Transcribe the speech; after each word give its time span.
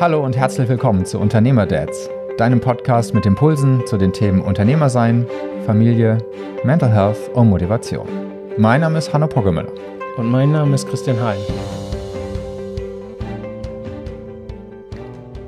Hallo 0.00 0.24
und 0.24 0.36
herzlich 0.36 0.68
willkommen 0.68 1.04
zu 1.04 1.18
Unternehmerdads, 1.18 2.08
deinem 2.38 2.60
Podcast 2.60 3.12
mit 3.12 3.26
Impulsen 3.26 3.86
zu 3.86 3.98
den 3.98 4.12
Themen 4.12 4.40
Unternehmersein, 4.40 5.26
Familie, 5.66 6.16
Mental 6.64 6.90
Health 6.90 7.28
und 7.34 7.50
Motivation. 7.50 8.08
Mein 8.56 8.80
Name 8.80 8.98
ist 8.98 9.12
Hanno 9.12 9.28
Poggemüller. 9.28 9.70
Und 10.16 10.30
mein 10.30 10.52
Name 10.52 10.74
ist 10.74 10.88
Christian 10.88 11.20
Hein. 11.20 11.36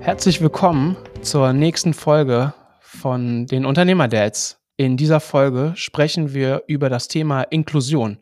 Herzlich 0.00 0.43
willkommen 0.43 0.96
zur 1.23 1.55
nächsten 1.55 1.95
Folge 1.95 2.52
von 2.80 3.46
den 3.46 3.64
Unternehmerdads. 3.64 4.61
In 4.77 4.96
dieser 4.96 5.21
Folge 5.21 5.73
sprechen 5.77 6.34
wir 6.34 6.64
über 6.66 6.91
das 6.91 7.09
Thema 7.09 7.43
Inklusion 7.45 8.18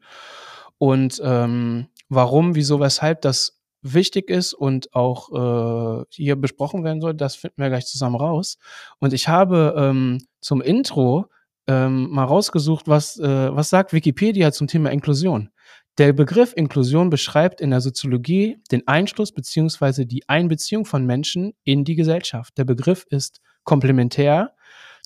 und 0.79 1.21
ähm, 1.25 1.89
warum, 2.09 2.55
wieso, 2.55 2.79
weshalb 2.79 3.23
das 3.23 3.62
wichtig 3.83 4.31
ist 4.31 4.55
und 4.55 4.95
auch 4.95 6.01
äh, 6.01 6.05
hier 6.11 6.37
besprochen 6.37 6.85
werden 6.85 7.01
soll, 7.01 7.15
das 7.15 7.35
finden 7.35 7.61
wir 7.61 7.69
gleich 7.69 7.87
zusammen 7.87 8.17
raus. 8.17 8.59
Und 8.99 9.13
ich 9.13 9.29
habe 9.29 9.75
ähm, 9.77 10.25
zum 10.41 10.63
Intro 10.63 11.27
ähm, 11.67 12.11
mal 12.11 12.25
rausgesucht, 12.25 12.89
was, 12.89 13.19
äh, 13.19 13.55
was 13.55 13.71
sagt 13.71 13.93
Wikipedia 13.93 14.53
zum 14.53 14.67
Thema 14.67 14.91
Inklusion. 14.91 15.51
Der 15.99 16.13
Begriff 16.13 16.55
Inklusion 16.57 17.11
beschreibt 17.11 17.61
in 17.61 17.71
der 17.71 17.81
Soziologie 17.81 18.59
den 18.71 18.87
Einschluss 18.89 19.31
beziehungsweise 19.33 20.07
die 20.07 20.27
Einbeziehung 20.29 20.87
von 20.87 21.05
Menschen 21.05 21.53
in 21.65 21.85
die 21.85 21.97
Gesellschaft. 21.97 22.57
Der 22.57 22.65
Begriff 22.65 23.05
ist 23.11 23.41
komplementär 23.65 24.55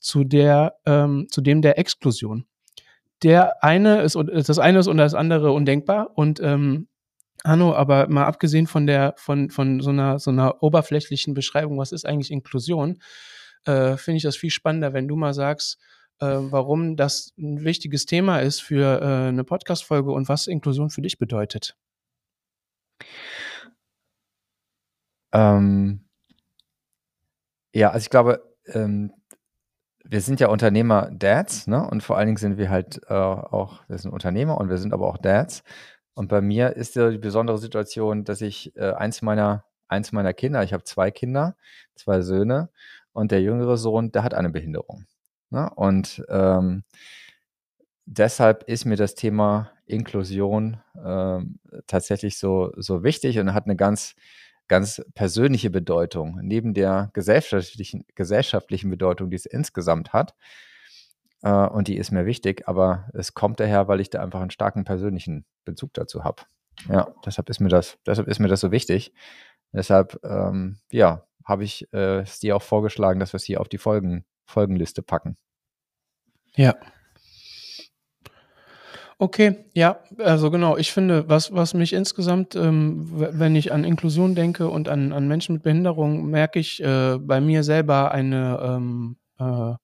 zu 0.00 0.22
der, 0.22 0.76
ähm, 0.86 1.26
zu 1.30 1.40
dem 1.40 1.60
der 1.60 1.78
Exklusion. 1.78 2.46
Der 3.22 3.64
eine 3.64 4.02
ist, 4.02 4.16
das 4.16 4.58
eine 4.58 4.78
ist 4.78 4.86
und 4.86 4.98
das 4.98 5.14
andere 5.14 5.50
undenkbar 5.52 6.10
und 6.14 6.38
ähm, 6.40 6.86
Hanno, 7.44 7.74
aber 7.74 8.08
mal 8.08 8.24
abgesehen 8.24 8.66
von 8.66 8.86
der, 8.86 9.14
von, 9.16 9.50
von 9.50 9.80
so 9.80 9.90
einer, 9.90 10.18
so 10.18 10.30
einer 10.30 10.62
oberflächlichen 10.62 11.34
Beschreibung, 11.34 11.78
was 11.78 11.92
ist 11.92 12.06
eigentlich 12.06 12.30
Inklusion, 12.30 13.00
äh, 13.64 13.96
finde 13.96 14.16
ich 14.16 14.22
das 14.22 14.36
viel 14.36 14.50
spannender, 14.50 14.92
wenn 14.92 15.08
du 15.08 15.16
mal 15.16 15.34
sagst, 15.34 15.78
äh, 16.20 16.26
warum 16.26 16.96
das 16.96 17.32
ein 17.38 17.64
wichtiges 17.64 18.06
Thema 18.06 18.38
ist 18.40 18.62
für 18.62 19.00
äh, 19.00 19.28
eine 19.28 19.44
Podcast-Folge 19.44 20.10
und 20.10 20.28
was 20.28 20.46
Inklusion 20.46 20.90
für 20.90 21.02
dich 21.02 21.18
bedeutet. 21.18 21.76
Ähm, 25.32 26.06
ja, 27.74 27.90
also 27.90 28.04
ich 28.04 28.10
glaube, 28.10 28.42
ähm, 28.66 29.12
wir 30.08 30.20
sind 30.20 30.40
ja 30.40 30.48
Unternehmer-Dads, 30.48 31.66
ne? 31.66 31.86
Und 31.86 32.02
vor 32.02 32.16
allen 32.16 32.26
Dingen 32.26 32.36
sind 32.36 32.58
wir 32.58 32.70
halt 32.70 33.00
äh, 33.08 33.14
auch, 33.14 33.82
wir 33.88 33.98
sind 33.98 34.12
Unternehmer 34.12 34.56
und 34.58 34.70
wir 34.70 34.78
sind 34.78 34.92
aber 34.92 35.08
auch 35.08 35.18
Dads. 35.18 35.62
Und 36.16 36.26
bei 36.28 36.40
mir 36.40 36.74
ist 36.74 36.96
ja 36.96 37.10
die 37.10 37.18
besondere 37.18 37.58
Situation, 37.58 38.24
dass 38.24 38.40
ich 38.40 38.74
äh, 38.76 38.92
eins 38.92 39.22
meiner 39.22 39.64
eins 39.88 40.12
meiner 40.12 40.34
Kinder, 40.34 40.62
ich 40.62 40.72
habe 40.72 40.84
zwei 40.84 41.10
Kinder, 41.10 41.56
zwei 41.94 42.20
Söhne 42.20 42.70
und 43.12 43.30
der 43.30 43.42
jüngere 43.42 43.76
Sohn, 43.76 44.12
der 44.12 44.22
hat 44.22 44.34
eine 44.34 44.50
Behinderung. 44.50 45.06
Ne? 45.50 45.70
Und 45.74 46.24
ähm, 46.28 46.84
deshalb 48.04 48.64
ist 48.64 48.84
mir 48.84 48.96
das 48.96 49.14
Thema 49.14 49.70
Inklusion 49.86 50.78
ähm, 51.02 51.58
tatsächlich 51.86 52.38
so, 52.38 52.72
so 52.76 53.02
wichtig 53.04 53.38
und 53.38 53.54
hat 53.54 53.66
eine 53.66 53.76
ganz, 53.76 54.16
ganz 54.68 55.02
persönliche 55.14 55.70
Bedeutung. 55.70 56.40
Neben 56.42 56.74
der 56.74 57.10
gesellschaftlichen, 57.12 58.04
gesellschaftlichen 58.14 58.90
Bedeutung, 58.90 59.30
die 59.30 59.36
es 59.36 59.46
insgesamt 59.46 60.12
hat, 60.12 60.34
äh, 61.42 61.50
und 61.50 61.88
die 61.88 61.96
ist 61.96 62.10
mir 62.10 62.26
wichtig, 62.26 62.68
aber 62.68 63.08
es 63.12 63.34
kommt 63.34 63.60
daher, 63.60 63.88
weil 63.88 64.00
ich 64.00 64.10
da 64.10 64.22
einfach 64.22 64.40
einen 64.40 64.50
starken 64.50 64.84
persönlichen 64.84 65.44
Bezug 65.64 65.94
dazu 65.94 66.24
habe. 66.24 66.42
Ja, 66.88 67.08
deshalb 67.24 67.48
ist 67.48 67.60
mir 67.60 67.68
das, 67.68 67.98
deshalb 68.06 68.28
ist 68.28 68.38
mir 68.38 68.48
das 68.48 68.60
so 68.60 68.70
wichtig. 68.70 69.12
Deshalb, 69.72 70.20
ähm, 70.24 70.78
ja, 70.90 71.26
habe 71.44 71.64
ich 71.64 71.88
äh, 71.92 72.20
es 72.20 72.40
dir 72.40 72.56
auch 72.56 72.62
vorgeschlagen, 72.62 73.20
dass 73.20 73.32
wir 73.32 73.38
es 73.38 73.44
hier 73.44 73.60
auf 73.60 73.68
die 73.68 73.78
Folgen, 73.78 74.24
Folgenliste 74.46 75.02
packen. 75.02 75.36
Ja. 76.54 76.74
Okay, 79.18 79.64
ja, 79.72 80.00
also 80.18 80.50
genau. 80.50 80.76
Ich 80.76 80.92
finde, 80.92 81.26
was, 81.28 81.50
was 81.52 81.72
mich 81.72 81.94
insgesamt, 81.94 82.54
ähm, 82.54 83.06
wenn 83.10 83.56
ich 83.56 83.72
an 83.72 83.84
Inklusion 83.84 84.34
denke 84.34 84.68
und 84.68 84.90
an, 84.90 85.12
an 85.12 85.26
Menschen 85.26 85.54
mit 85.54 85.62
Behinderung, 85.62 86.26
merke 86.26 86.58
ich 86.58 86.82
äh, 86.82 87.16
bei 87.18 87.40
mir 87.40 87.62
selber 87.62 88.12
eine 88.12 88.60
ähm, 88.62 89.16
äh, 89.38 89.74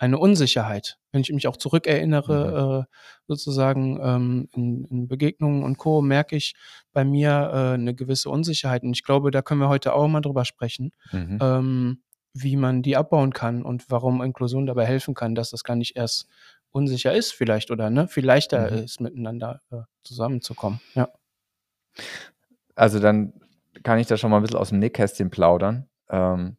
eine 0.00 0.18
Unsicherheit. 0.18 0.98
Wenn 1.12 1.20
ich 1.20 1.30
mich 1.30 1.46
auch 1.46 1.58
zurückerinnere, 1.58 2.78
mhm. 2.78 2.80
äh, 2.80 2.84
sozusagen 3.26 4.00
ähm, 4.02 4.48
in, 4.54 4.84
in, 4.86 5.08
Begegnungen 5.08 5.62
und 5.62 5.76
Co., 5.76 6.00
merke 6.00 6.36
ich 6.36 6.54
bei 6.92 7.04
mir 7.04 7.28
äh, 7.30 7.74
eine 7.74 7.94
gewisse 7.94 8.30
Unsicherheit. 8.30 8.82
Und 8.82 8.92
ich 8.92 9.04
glaube, 9.04 9.30
da 9.30 9.42
können 9.42 9.60
wir 9.60 9.68
heute 9.68 9.92
auch 9.92 10.08
mal 10.08 10.22
drüber 10.22 10.46
sprechen, 10.46 10.92
mhm. 11.12 11.38
ähm, 11.42 12.02
wie 12.32 12.56
man 12.56 12.80
die 12.80 12.96
abbauen 12.96 13.34
kann 13.34 13.62
und 13.62 13.90
warum 13.90 14.22
Inklusion 14.22 14.64
dabei 14.64 14.86
helfen 14.86 15.14
kann, 15.14 15.34
dass 15.34 15.50
das 15.50 15.64
gar 15.64 15.76
nicht 15.76 15.96
erst 15.96 16.28
unsicher 16.70 17.14
ist, 17.14 17.32
vielleicht 17.32 17.70
oder 17.70 17.90
ne, 17.90 18.08
viel 18.08 18.24
leichter 18.24 18.70
mhm. 18.70 18.78
ist, 18.78 19.00
miteinander 19.02 19.60
äh, 19.70 19.82
zusammenzukommen. 20.02 20.80
Ja. 20.94 21.10
Also 22.74 23.00
dann 23.00 23.34
kann 23.82 23.98
ich 23.98 24.06
da 24.06 24.16
schon 24.16 24.30
mal 24.30 24.38
ein 24.38 24.42
bisschen 24.42 24.58
aus 24.58 24.70
dem 24.70 24.78
Nähkästchen 24.78 25.28
plaudern. 25.28 25.90
Ähm, 26.08 26.56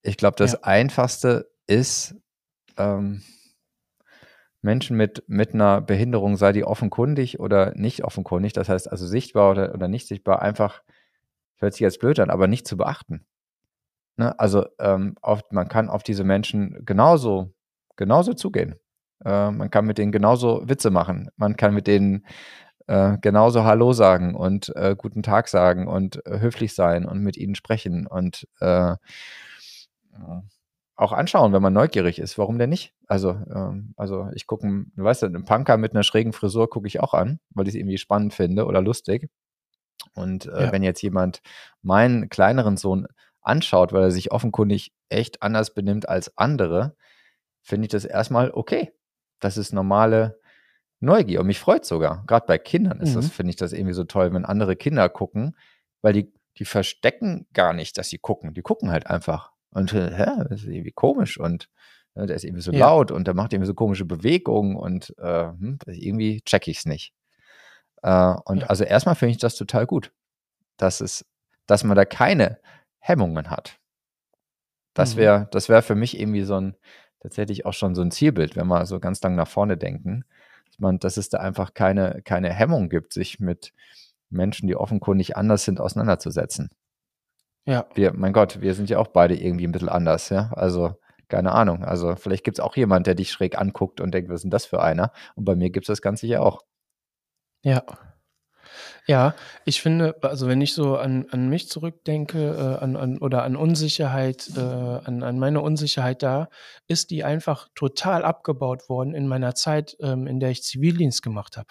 ich 0.00 0.16
glaube, 0.16 0.36
das 0.36 0.52
ja. 0.52 0.60
Einfachste 0.62 1.50
ist, 1.66 2.14
ähm, 2.76 3.22
Menschen 4.62 4.96
mit, 4.96 5.24
mit 5.26 5.54
einer 5.54 5.80
Behinderung, 5.80 6.36
sei 6.36 6.52
die 6.52 6.64
offenkundig 6.64 7.40
oder 7.40 7.74
nicht 7.74 8.04
offenkundig, 8.04 8.52
das 8.52 8.68
heißt 8.68 8.90
also 8.90 9.06
sichtbar 9.06 9.50
oder, 9.52 9.74
oder 9.74 9.88
nicht 9.88 10.06
sichtbar, 10.06 10.42
einfach, 10.42 10.82
hört 11.56 11.74
sich 11.74 11.80
jetzt 11.80 12.00
blöd 12.00 12.18
an, 12.20 12.30
aber 12.30 12.46
nicht 12.46 12.66
zu 12.66 12.76
beachten. 12.76 13.24
Ne? 14.16 14.38
Also 14.38 14.66
ähm, 14.78 15.14
oft, 15.22 15.52
man 15.52 15.68
kann 15.68 15.88
auf 15.88 16.02
diese 16.02 16.24
Menschen 16.24 16.84
genauso, 16.84 17.52
genauso 17.96 18.34
zugehen. 18.34 18.76
Äh, 19.24 19.50
man 19.50 19.70
kann 19.70 19.86
mit 19.86 19.98
denen 19.98 20.12
genauso 20.12 20.68
Witze 20.68 20.90
machen. 20.90 21.30
Man 21.36 21.56
kann 21.56 21.74
mit 21.74 21.86
denen 21.86 22.26
äh, 22.86 23.18
genauso 23.20 23.64
Hallo 23.64 23.92
sagen 23.92 24.34
und 24.34 24.74
äh, 24.76 24.94
guten 24.96 25.22
Tag 25.22 25.48
sagen 25.48 25.86
und 25.86 26.24
äh, 26.26 26.40
höflich 26.40 26.74
sein 26.74 27.06
und 27.06 27.20
mit 27.20 27.36
ihnen 27.36 27.54
sprechen 27.54 28.06
und 28.06 28.48
äh, 28.60 28.94
auch 31.00 31.12
anschauen, 31.12 31.52
wenn 31.54 31.62
man 31.62 31.72
neugierig 31.72 32.18
ist. 32.18 32.36
Warum 32.36 32.58
denn 32.58 32.68
nicht? 32.68 32.92
Also, 33.06 33.30
ähm, 33.30 33.94
also 33.96 34.28
ich 34.34 34.46
gucke, 34.46 34.66
du 34.66 35.02
weißt 35.02 35.24
einen 35.24 35.44
Punker 35.44 35.78
mit 35.78 35.92
einer 35.92 36.02
schrägen 36.02 36.34
Frisur 36.34 36.68
gucke 36.68 36.86
ich 36.86 37.00
auch 37.00 37.14
an, 37.14 37.40
weil 37.50 37.66
ich 37.66 37.74
es 37.74 37.80
irgendwie 37.80 37.96
spannend 37.96 38.34
finde 38.34 38.66
oder 38.66 38.82
lustig. 38.82 39.30
Und 40.14 40.46
äh, 40.46 40.64
ja. 40.64 40.72
wenn 40.72 40.82
jetzt 40.82 41.00
jemand 41.00 41.40
meinen 41.80 42.28
kleineren 42.28 42.76
Sohn 42.76 43.06
anschaut, 43.40 43.94
weil 43.94 44.02
er 44.02 44.10
sich 44.10 44.30
offenkundig 44.30 44.92
echt 45.08 45.42
anders 45.42 45.72
benimmt 45.72 46.06
als 46.06 46.36
andere, 46.36 46.94
finde 47.62 47.86
ich 47.86 47.90
das 47.90 48.04
erstmal 48.04 48.50
okay. 48.50 48.92
Das 49.40 49.56
ist 49.56 49.72
normale 49.72 50.38
Neugier 51.00 51.40
und 51.40 51.46
mich 51.46 51.60
freut 51.60 51.86
sogar. 51.86 52.24
Gerade 52.26 52.46
bei 52.46 52.58
Kindern 52.58 53.00
ist 53.00 53.12
mhm. 53.12 53.14
das, 53.14 53.30
finde 53.30 53.50
ich 53.50 53.56
das 53.56 53.72
irgendwie 53.72 53.94
so 53.94 54.04
toll, 54.04 54.34
wenn 54.34 54.44
andere 54.44 54.76
Kinder 54.76 55.08
gucken, 55.08 55.56
weil 56.02 56.12
die, 56.12 56.30
die 56.58 56.66
verstecken 56.66 57.46
gar 57.54 57.72
nicht, 57.72 57.96
dass 57.96 58.10
sie 58.10 58.18
gucken. 58.18 58.52
Die 58.52 58.62
gucken 58.62 58.90
halt 58.90 59.06
einfach. 59.06 59.52
Und 59.70 59.92
äh, 59.92 60.10
hä, 60.12 60.44
das 60.48 60.62
ist 60.62 60.68
irgendwie 60.68 60.92
komisch 60.92 61.38
und 61.38 61.68
äh, 62.14 62.26
der 62.26 62.36
ist 62.36 62.44
irgendwie 62.44 62.62
so 62.62 62.72
ja. 62.72 62.86
laut 62.86 63.10
und 63.10 63.26
der 63.26 63.34
macht 63.34 63.52
irgendwie 63.52 63.68
so 63.68 63.74
komische 63.74 64.04
Bewegungen 64.04 64.76
und 64.76 65.14
äh, 65.18 65.48
hm, 65.48 65.78
irgendwie 65.86 66.42
check 66.42 66.66
ich 66.68 66.78
es 66.78 66.86
nicht. 66.86 67.12
Äh, 68.02 68.34
und 68.44 68.62
ja. 68.62 68.66
also 68.66 68.84
erstmal 68.84 69.14
finde 69.14 69.32
ich 69.32 69.38
das 69.38 69.54
total 69.54 69.86
gut, 69.86 70.12
dass 70.76 71.00
es, 71.00 71.24
dass 71.66 71.84
man 71.84 71.96
da 71.96 72.04
keine 72.04 72.58
Hemmungen 72.98 73.50
hat. 73.50 73.78
Das 74.94 75.16
wäre, 75.16 75.40
mhm. 75.40 75.46
das 75.52 75.68
wäre 75.68 75.82
für 75.82 75.94
mich 75.94 76.18
irgendwie 76.18 76.42
so 76.42 76.56
ein, 76.60 76.76
tatsächlich 77.20 77.66
auch 77.66 77.72
schon 77.74 77.94
so 77.94 78.02
ein 78.02 78.10
Zielbild, 78.10 78.56
wenn 78.56 78.66
wir 78.66 78.86
so 78.86 78.98
ganz 78.98 79.22
lang 79.22 79.36
nach 79.36 79.48
vorne 79.48 79.76
denken, 79.76 80.24
dass 80.66 80.78
man, 80.78 80.98
dass 80.98 81.16
es 81.16 81.28
da 81.28 81.38
einfach 81.38 81.74
keine, 81.74 82.22
keine 82.24 82.52
Hemmung 82.52 82.88
gibt, 82.88 83.12
sich 83.12 83.38
mit 83.38 83.72
Menschen, 84.30 84.66
die 84.66 84.76
offenkundig 84.76 85.36
anders 85.36 85.64
sind, 85.64 85.80
auseinanderzusetzen. 85.80 86.70
Ja. 87.66 87.86
Wir, 87.94 88.12
mein 88.14 88.32
Gott, 88.32 88.60
wir 88.60 88.74
sind 88.74 88.90
ja 88.90 88.98
auch 88.98 89.08
beide 89.08 89.34
irgendwie 89.34 89.66
ein 89.66 89.72
bisschen 89.72 89.88
anders, 89.88 90.28
ja. 90.30 90.50
Also, 90.54 90.94
keine 91.28 91.52
Ahnung. 91.52 91.84
Also, 91.84 92.16
vielleicht 92.16 92.44
gibt 92.44 92.58
es 92.58 92.64
auch 92.64 92.76
jemand, 92.76 93.06
der 93.06 93.14
dich 93.14 93.30
schräg 93.30 93.58
anguckt 93.58 94.00
und 94.00 94.12
denkt, 94.12 94.30
was 94.30 94.36
ist 94.36 94.42
denn 94.44 94.50
das 94.50 94.66
für 94.66 94.82
einer? 94.82 95.12
Und 95.36 95.44
bei 95.44 95.54
mir 95.54 95.70
gibt 95.70 95.84
es 95.84 95.92
das 95.92 96.02
Ganze 96.02 96.26
ja 96.26 96.40
auch. 96.40 96.62
Ja. 97.62 97.84
Ja, 99.06 99.34
ich 99.64 99.82
finde, 99.82 100.16
also 100.22 100.46
wenn 100.46 100.60
ich 100.60 100.74
so 100.74 100.96
an, 100.96 101.26
an 101.30 101.48
mich 101.48 101.68
zurückdenke, 101.68 102.78
äh, 102.78 102.82
an, 102.82 102.96
an, 102.96 103.18
oder 103.18 103.42
an 103.42 103.56
Unsicherheit, 103.56 104.50
äh, 104.56 104.60
an, 104.60 105.22
an 105.22 105.38
meine 105.38 105.60
Unsicherheit 105.60 106.22
da, 106.22 106.48
ist 106.86 107.10
die 107.10 107.24
einfach 107.24 107.68
total 107.74 108.24
abgebaut 108.24 108.88
worden 108.88 109.14
in 109.14 109.26
meiner 109.26 109.54
Zeit, 109.54 109.96
ähm, 110.00 110.26
in 110.26 110.38
der 110.38 110.50
ich 110.50 110.62
Zivildienst 110.62 111.22
gemacht 111.22 111.56
habe. 111.56 111.68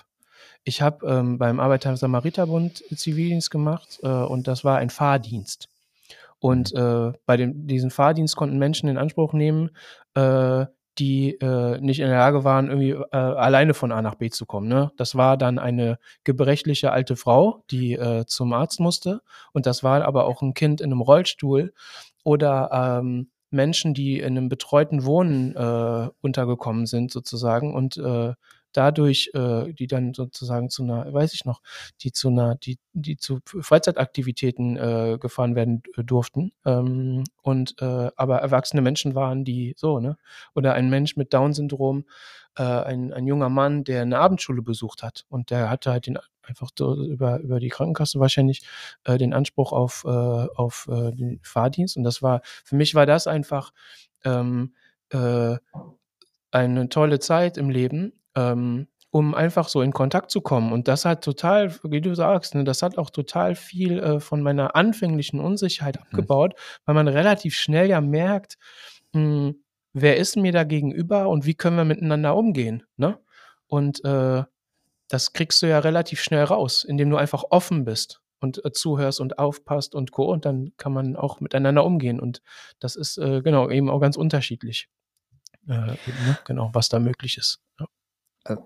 Ich 0.64 0.82
habe 0.82 1.08
ähm, 1.08 1.38
beim 1.38 1.60
Arbeiter-Samariter-Bund 1.60 2.84
Zivildienst 2.94 3.52
gemacht 3.52 4.00
äh, 4.04 4.08
und 4.08 4.48
das 4.48 4.64
war 4.64 4.78
ein 4.78 4.90
Fahrdienst. 4.90 5.70
Und 6.40 6.74
äh, 6.74 7.12
bei 7.26 7.38
dem, 7.38 7.68
diesen 7.68 7.92
Fahrdienst 7.92 8.36
konnten 8.36 8.58
Menschen 8.58 8.90
in 8.90 8.98
Anspruch 8.98 9.34
nehmen, 9.34 9.72
äh, 10.16 10.66
die 11.00 11.32
äh, 11.36 11.80
nicht 11.80 12.00
in 12.00 12.08
der 12.08 12.18
Lage 12.18 12.44
waren, 12.44 12.68
irgendwie 12.68 12.92
äh, 12.92 13.18
alleine 13.18 13.74
von 13.74 13.92
A 13.92 14.02
nach 14.02 14.16
B 14.16 14.30
zu 14.30 14.46
kommen. 14.46 14.68
Ne? 14.68 14.92
Das 14.98 15.16
war 15.16 15.38
dann 15.38 15.58
eine 15.58 15.98
gebrechliche 16.24 16.92
alte 16.92 17.16
Frau, 17.16 17.64
die 17.72 17.94
äh, 17.94 18.26
zum 18.26 18.54
Arzt 18.54 18.80
musste. 18.80 19.22
Und 19.54 19.66
das 19.66 19.84
war 19.84 20.04
aber 20.04 20.26
auch 20.26 20.42
ein 20.42 20.54
Kind 20.54 20.82
in 20.82 20.92
einem 20.92 21.02
Rollstuhl 21.02 21.74
oder 22.24 23.00
ähm, 23.02 23.30
Menschen, 23.50 23.94
die 23.94 24.20
in 24.20 24.38
einem 24.38 24.50
betreuten 24.50 25.06
Wohnen 25.06 25.56
äh, 25.56 26.10
untergekommen 26.22 26.86
sind, 26.86 27.12
sozusagen. 27.12 27.74
Und 27.74 27.98
äh, 27.98 28.34
dadurch, 28.74 29.32
äh, 29.34 29.74
die 29.74 29.88
dann 29.88 30.14
sozusagen 30.14 30.70
zu 30.70 30.84
einer, 30.84 31.12
weiß 31.14 31.34
ich 31.34 31.46
noch, 31.46 31.62
die 32.02 32.12
zu 32.12 32.30
einer, 32.30 32.56
die, 32.56 32.78
die 32.94 33.18
zu 33.18 33.40
Freizeitaktivitäten 33.46 34.78
äh, 34.78 35.18
gefahren 35.20 35.56
werden 35.56 35.84
äh, 35.98 36.04
durften. 36.04 36.52
Ähm, 36.66 37.24
und 37.42 37.76
äh, 37.82 38.12
aber 38.16 38.40
erwachsene 38.40 38.82
Menschen 38.82 39.16
waren, 39.16 39.46
die 39.46 39.74
so, 39.78 40.00
ne? 40.00 40.18
Oder 40.56 40.74
ein 40.74 40.90
Mensch 40.90 41.16
mit 41.16 41.34
Down-Syndrom, 41.34 42.06
äh, 42.58 42.64
ein, 42.64 43.14
ein 43.14 43.28
junger 43.28 43.50
Mann, 43.50 43.84
der 43.84 44.02
eine 44.02 44.20
Abendschule 44.20 44.62
besucht 44.62 45.04
hat 45.04 45.26
und 45.30 45.50
der 45.50 45.70
hatte 45.70 45.92
halt 45.92 46.08
den 46.08 46.18
einfach 46.50 46.72
über, 46.80 47.40
über 47.40 47.60
die 47.60 47.70
Krankenkasse 47.70 48.20
wahrscheinlich 48.20 48.64
äh, 49.04 49.18
den 49.18 49.34
Anspruch 49.34 49.72
auf, 49.72 50.04
äh, 50.06 50.10
auf 50.10 50.88
äh, 50.92 51.12
den 51.12 51.40
Fahrdienst. 51.44 51.96
Und 51.96 52.04
das 52.04 52.22
war, 52.22 52.42
für 52.44 52.76
mich 52.76 52.96
war 52.96 53.06
das 53.06 53.28
einfach 53.28 53.72
ähm, 54.26 54.74
äh, 55.12 55.58
eine 56.52 56.90
tolle 56.90 57.20
Zeit 57.20 57.58
im 57.58 57.70
Leben, 57.70 58.14
ähm, 58.36 58.88
um 59.12 59.34
einfach 59.34 59.68
so 59.70 59.82
in 59.82 59.92
Kontakt 59.92 60.30
zu 60.30 60.42
kommen. 60.42 60.72
Und 60.72 60.88
das 60.88 61.06
hat 61.06 61.24
total, 61.24 61.74
wie 61.84 62.02
du 62.02 62.14
sagst, 62.14 62.54
ne, 62.56 62.64
das 62.64 62.84
hat 62.84 62.98
auch 62.98 63.10
total 63.10 63.56
viel 63.56 64.00
äh, 64.00 64.20
von 64.20 64.42
meiner 64.42 64.76
anfänglichen 64.76 65.40
Unsicherheit 65.40 65.98
mhm. 65.98 66.04
abgebaut, 66.04 66.54
weil 66.86 66.96
man 66.96 67.08
relativ 67.08 67.56
schnell 67.56 67.90
ja 67.90 68.02
merkt, 68.02 68.58
mh, 69.14 69.22
hm, 69.22 69.64
wer 69.94 70.18
ist 70.18 70.38
mir 70.38 70.52
da 70.52 70.64
gegenüber 70.64 71.28
und 71.30 71.46
wie 71.46 71.56
können 71.56 71.78
wir 71.78 71.86
miteinander 71.86 72.36
umgehen. 72.36 72.84
Ne? 72.98 73.18
Und 73.68 74.04
äh, 74.06 74.44
das 75.08 75.34
kriegst 75.34 75.62
du 75.62 75.68
ja 75.68 75.80
relativ 75.80 76.22
schnell 76.22 76.44
raus, 76.44 76.84
indem 76.84 77.10
du 77.10 77.18
einfach 77.18 77.44
offen 77.50 77.86
bist 77.86 78.22
und 78.40 78.64
äh, 78.64 78.72
zuhörst 78.72 79.20
und 79.20 79.40
aufpasst 79.40 79.96
und 79.96 80.12
co. 80.12 80.26
Und 80.26 80.46
dann 80.46 80.72
kann 80.78 80.94
man 80.94 81.16
auch 81.16 81.40
miteinander 81.40 81.84
umgehen. 81.84 82.20
Und 82.20 82.42
das 82.80 82.96
ist 82.96 83.18
äh, 83.18 83.42
genau 83.42 83.70
eben 83.70 83.90
auch 83.90 84.00
ganz 84.00 84.18
unterschiedlich. 84.18 84.88
Äh, 85.68 85.74
ne? 85.74 85.98
Genau, 86.46 86.70
was 86.74 86.90
da 86.90 87.00
möglich 87.00 87.38
ist. 87.38 87.60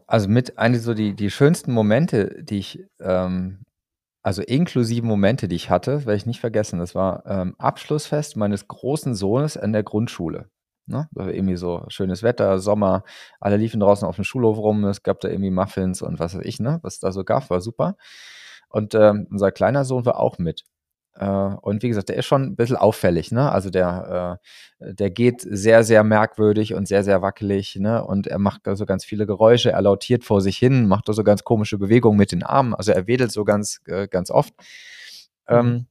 Also 0.07 0.29
mit 0.29 0.57
eine 0.57 0.79
so 0.79 0.93
die, 0.93 1.15
die 1.15 1.29
schönsten 1.31 1.73
Momente, 1.73 2.43
die 2.43 2.59
ich, 2.59 2.85
ähm, 3.01 3.63
also 4.23 4.41
inklusive 4.41 5.05
Momente, 5.05 5.47
die 5.47 5.55
ich 5.55 5.69
hatte, 5.69 6.05
werde 6.05 6.15
ich 6.15 6.25
nicht 6.25 6.39
vergessen. 6.39 6.79
Das 6.79 6.95
war 6.95 7.25
ähm, 7.25 7.55
Abschlussfest 7.57 8.37
meines 8.37 8.67
großen 8.67 9.15
Sohnes 9.15 9.57
an 9.57 9.73
der 9.73 9.83
Grundschule. 9.83 10.49
Ne? 10.85 11.07
Irgendwie 11.15 11.55
so 11.55 11.85
schönes 11.87 12.23
Wetter, 12.23 12.59
Sommer, 12.59 13.03
alle 13.39 13.57
liefen 13.57 13.79
draußen 13.79 14.07
auf 14.07 14.15
dem 14.15 14.25
Schulhof 14.25 14.57
rum, 14.57 14.83
es 14.85 15.03
gab 15.03 15.21
da 15.21 15.29
irgendwie 15.29 15.51
Muffins 15.51 16.01
und 16.01 16.19
was 16.19 16.35
weiß 16.35 16.41
ich, 16.45 16.59
ne? 16.59 16.79
Was 16.83 16.99
da 16.99 17.11
so 17.11 17.23
gab, 17.23 17.49
war 17.49 17.61
super. 17.61 17.95
Und 18.69 18.95
ähm, 18.95 19.27
unser 19.31 19.51
kleiner 19.51 19.85
Sohn 19.85 20.05
war 20.05 20.19
auch 20.19 20.39
mit. 20.39 20.63
Äh, 21.15 21.25
und 21.25 21.83
wie 21.83 21.89
gesagt, 21.89 22.09
der 22.09 22.17
ist 22.17 22.25
schon 22.25 22.43
ein 22.43 22.55
bisschen 22.55 22.75
auffällig, 22.75 23.31
ne? 23.31 23.51
Also 23.51 23.69
der, 23.69 24.39
äh, 24.79 24.93
der 24.93 25.11
geht 25.11 25.41
sehr, 25.41 25.83
sehr 25.83 26.03
merkwürdig 26.03 26.73
und 26.73 26.87
sehr, 26.87 27.03
sehr 27.03 27.21
wackelig, 27.21 27.75
ne? 27.75 28.03
Und 28.03 28.27
er 28.27 28.39
macht 28.39 28.61
so 28.73 28.85
ganz 28.85 29.05
viele 29.05 29.25
Geräusche, 29.25 29.71
er 29.71 29.81
lautiert 29.81 30.23
vor 30.23 30.41
sich 30.41 30.57
hin, 30.57 30.87
macht 30.87 31.07
da 31.09 31.13
so 31.13 31.23
ganz 31.23 31.43
komische 31.43 31.77
Bewegungen 31.77 32.17
mit 32.17 32.31
den 32.31 32.43
Armen, 32.43 32.73
also 32.73 32.91
er 32.91 33.07
wedelt 33.07 33.31
so 33.31 33.43
ganz, 33.45 33.81
äh, 33.85 34.07
ganz 34.07 34.31
oft. 34.31 34.53
Ähm, 35.47 35.65
mhm. 35.65 35.85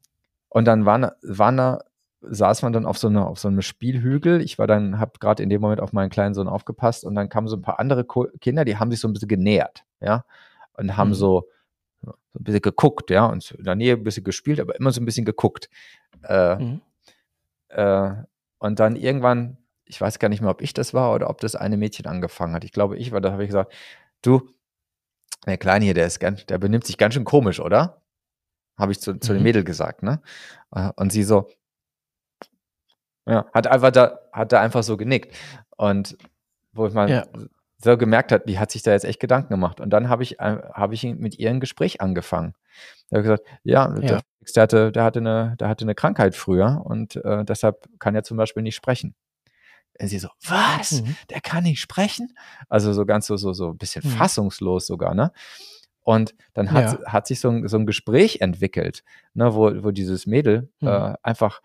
und 0.49 0.65
dann 0.67 0.87
waren, 0.87 1.11
waren 1.23 1.57
da 1.59 1.81
saß 2.23 2.63
man 2.63 2.73
dann 2.73 2.87
auf 2.87 2.99
so, 2.99 3.09
eine, 3.09 3.27
auf 3.27 3.39
so 3.39 3.49
einem 3.49 3.63
Spielhügel. 3.63 4.41
Ich 4.41 4.59
war 4.59 4.67
dann, 4.67 4.99
habe 4.99 5.13
gerade 5.19 5.43
in 5.43 5.51
dem 5.51 5.61
Moment 5.61 5.81
auf 5.81 5.93
meinen 5.93 6.09
kleinen 6.09 6.35
Sohn 6.35 6.49
aufgepasst 6.49 7.05
und 7.05 7.15
dann 7.15 7.29
kamen 7.29 7.49
so 7.49 7.57
ein 7.57 7.63
paar 7.63 7.81
andere 7.81 8.07
Kinder, 8.41 8.65
die 8.65 8.77
haben 8.77 8.91
sich 8.91 9.01
so 9.01 9.09
ein 9.09 9.13
bisschen 9.13 9.29
genähert, 9.29 9.85
ja, 10.01 10.25
und 10.75 10.97
haben 10.97 11.11
mhm. 11.11 11.15
so, 11.15 11.49
so 12.03 12.39
ein 12.39 12.45
bisschen 12.45 12.63
geguckt, 12.63 13.11
ja, 13.11 13.27
und 13.27 13.53
in 13.53 13.65
der 13.65 13.75
Nähe 13.75 13.95
ein 13.95 14.05
bisschen 14.05 14.25
gespielt, 14.25 14.61
aber 14.61 14.77
immer 14.77 14.93
so 14.93 15.01
ein 15.01 15.05
bisschen 15.05 15.25
geguckt. 15.25 15.69
Äh, 16.25 16.57
mhm. 16.57 16.81
äh, 17.69 18.15
und 18.59 18.81
dann 18.81 18.97
irgendwann, 18.97 19.59
ich 19.85 20.01
weiß 20.01 20.19
gar 20.19 20.29
nicht 20.29 20.41
mehr, 20.41 20.51
ob 20.51 20.63
ich 20.63 20.73
das 20.75 20.95
war 20.95 21.15
oder 21.15 21.31
ob 21.31 21.41
das 21.41 21.57
eine 21.57 21.77
Mädchen 21.77 22.07
angefangen 22.07 22.55
hat. 22.55 22.65
Ich 22.65 22.73
glaube, 22.73 22.97
ich 22.97 23.13
war, 23.13 23.21
da 23.21 23.33
habe 23.33 23.43
ich 23.43 23.49
gesagt, 23.49 23.73
du, 24.23 24.49
der 25.47 25.59
Kleine 25.59 25.85
hier, 25.85 25.95
der 25.95 26.07
ist 26.07 26.21
ganz, 26.21 26.47
der 26.47 26.59
benimmt 26.59 26.87
sich 26.87 26.99
ganz 26.99 27.15
schön 27.15 27.25
komisch, 27.25 27.61
oder? 27.61 28.03
Habe 28.79 28.93
ich 28.93 29.01
zu, 29.01 29.19
zu 29.19 29.33
mhm. 29.33 29.39
dem 29.39 29.43
Mädel 29.43 29.65
gesagt, 29.65 30.03
ne? 30.03 30.23
Äh, 30.73 30.91
und 30.97 31.13
sie 31.13 31.25
so, 31.25 31.49
ja, 33.27 33.47
hat 33.53 33.67
einfach 33.67 33.91
da, 33.91 34.19
hat 34.33 34.53
da 34.53 34.61
einfach 34.61 34.83
so 34.83 34.97
genickt. 34.97 35.35
Und 35.77 36.17
wo 36.73 36.87
ich 36.87 36.95
mal 36.95 37.11
ja. 37.11 37.27
So 37.83 37.97
gemerkt 37.97 38.33
hat, 38.33 38.49
die 38.49 38.59
hat 38.59 38.71
sich 38.71 38.83
da 38.83 38.93
jetzt 38.93 39.05
echt 39.05 39.21
Gedanken 39.21 39.51
gemacht. 39.51 39.81
Und 39.81 39.91
dann 39.91 40.09
habe 40.09 40.23
ich, 40.23 40.39
äh, 40.39 40.59
habe 40.73 40.95
ich 40.95 41.05
mit 41.05 41.39
ihr 41.39 41.51
ein 41.51 41.61
Gespräch 41.61 42.01
angefangen. 42.01 42.55
Da 43.11 43.17
habe 43.17 43.23
gesagt, 43.23 43.45
ja, 43.65 43.95
ja. 43.95 44.01
Der, 44.01 44.23
der, 44.55 44.63
hatte, 44.63 44.93
der 44.93 45.05
hatte 45.05 45.19
eine, 45.21 45.57
der 45.59 45.69
hatte 45.69 45.85
eine 45.85 45.95
Krankheit 45.95 46.35
früher 46.37 46.83
und 46.85 47.17
äh, 47.17 47.45
deshalb 47.45 47.89
kann 47.99 48.15
er 48.15 48.23
zum 48.23 48.37
Beispiel 48.37 48.63
nicht 48.63 48.77
sprechen. 48.77 49.15
Und 50.01 50.09
sie 50.09 50.19
so, 50.19 50.29
was? 50.47 51.03
Mhm. 51.03 51.17
Der 51.31 51.41
kann 51.41 51.65
nicht 51.65 51.81
sprechen? 51.81 52.35
Also 52.69 52.93
so 52.93 53.05
ganz 53.05 53.27
so, 53.27 53.37
so, 53.37 53.53
so 53.53 53.71
ein 53.71 53.79
bisschen 53.79 54.03
mhm. 54.05 54.11
fassungslos 54.11 54.87
sogar, 54.87 55.15
ne? 55.15 55.33
Und 56.05 56.35
dann 56.55 56.73
hat, 56.73 57.01
ja. 57.01 57.13
hat 57.13 57.27
sich 57.29 57.39
so 57.39 57.49
ein, 57.49 57.69
so 57.69 57.77
ein 57.77 57.87
Gespräch 57.87 58.41
entwickelt, 58.41 59.05
ne, 59.35 59.55
wo, 59.55 59.85
wo 59.85 59.93
dieses 59.93 60.27
Mädel 60.27 60.69
mhm. 60.81 60.89
äh, 60.89 61.15
einfach 61.23 61.61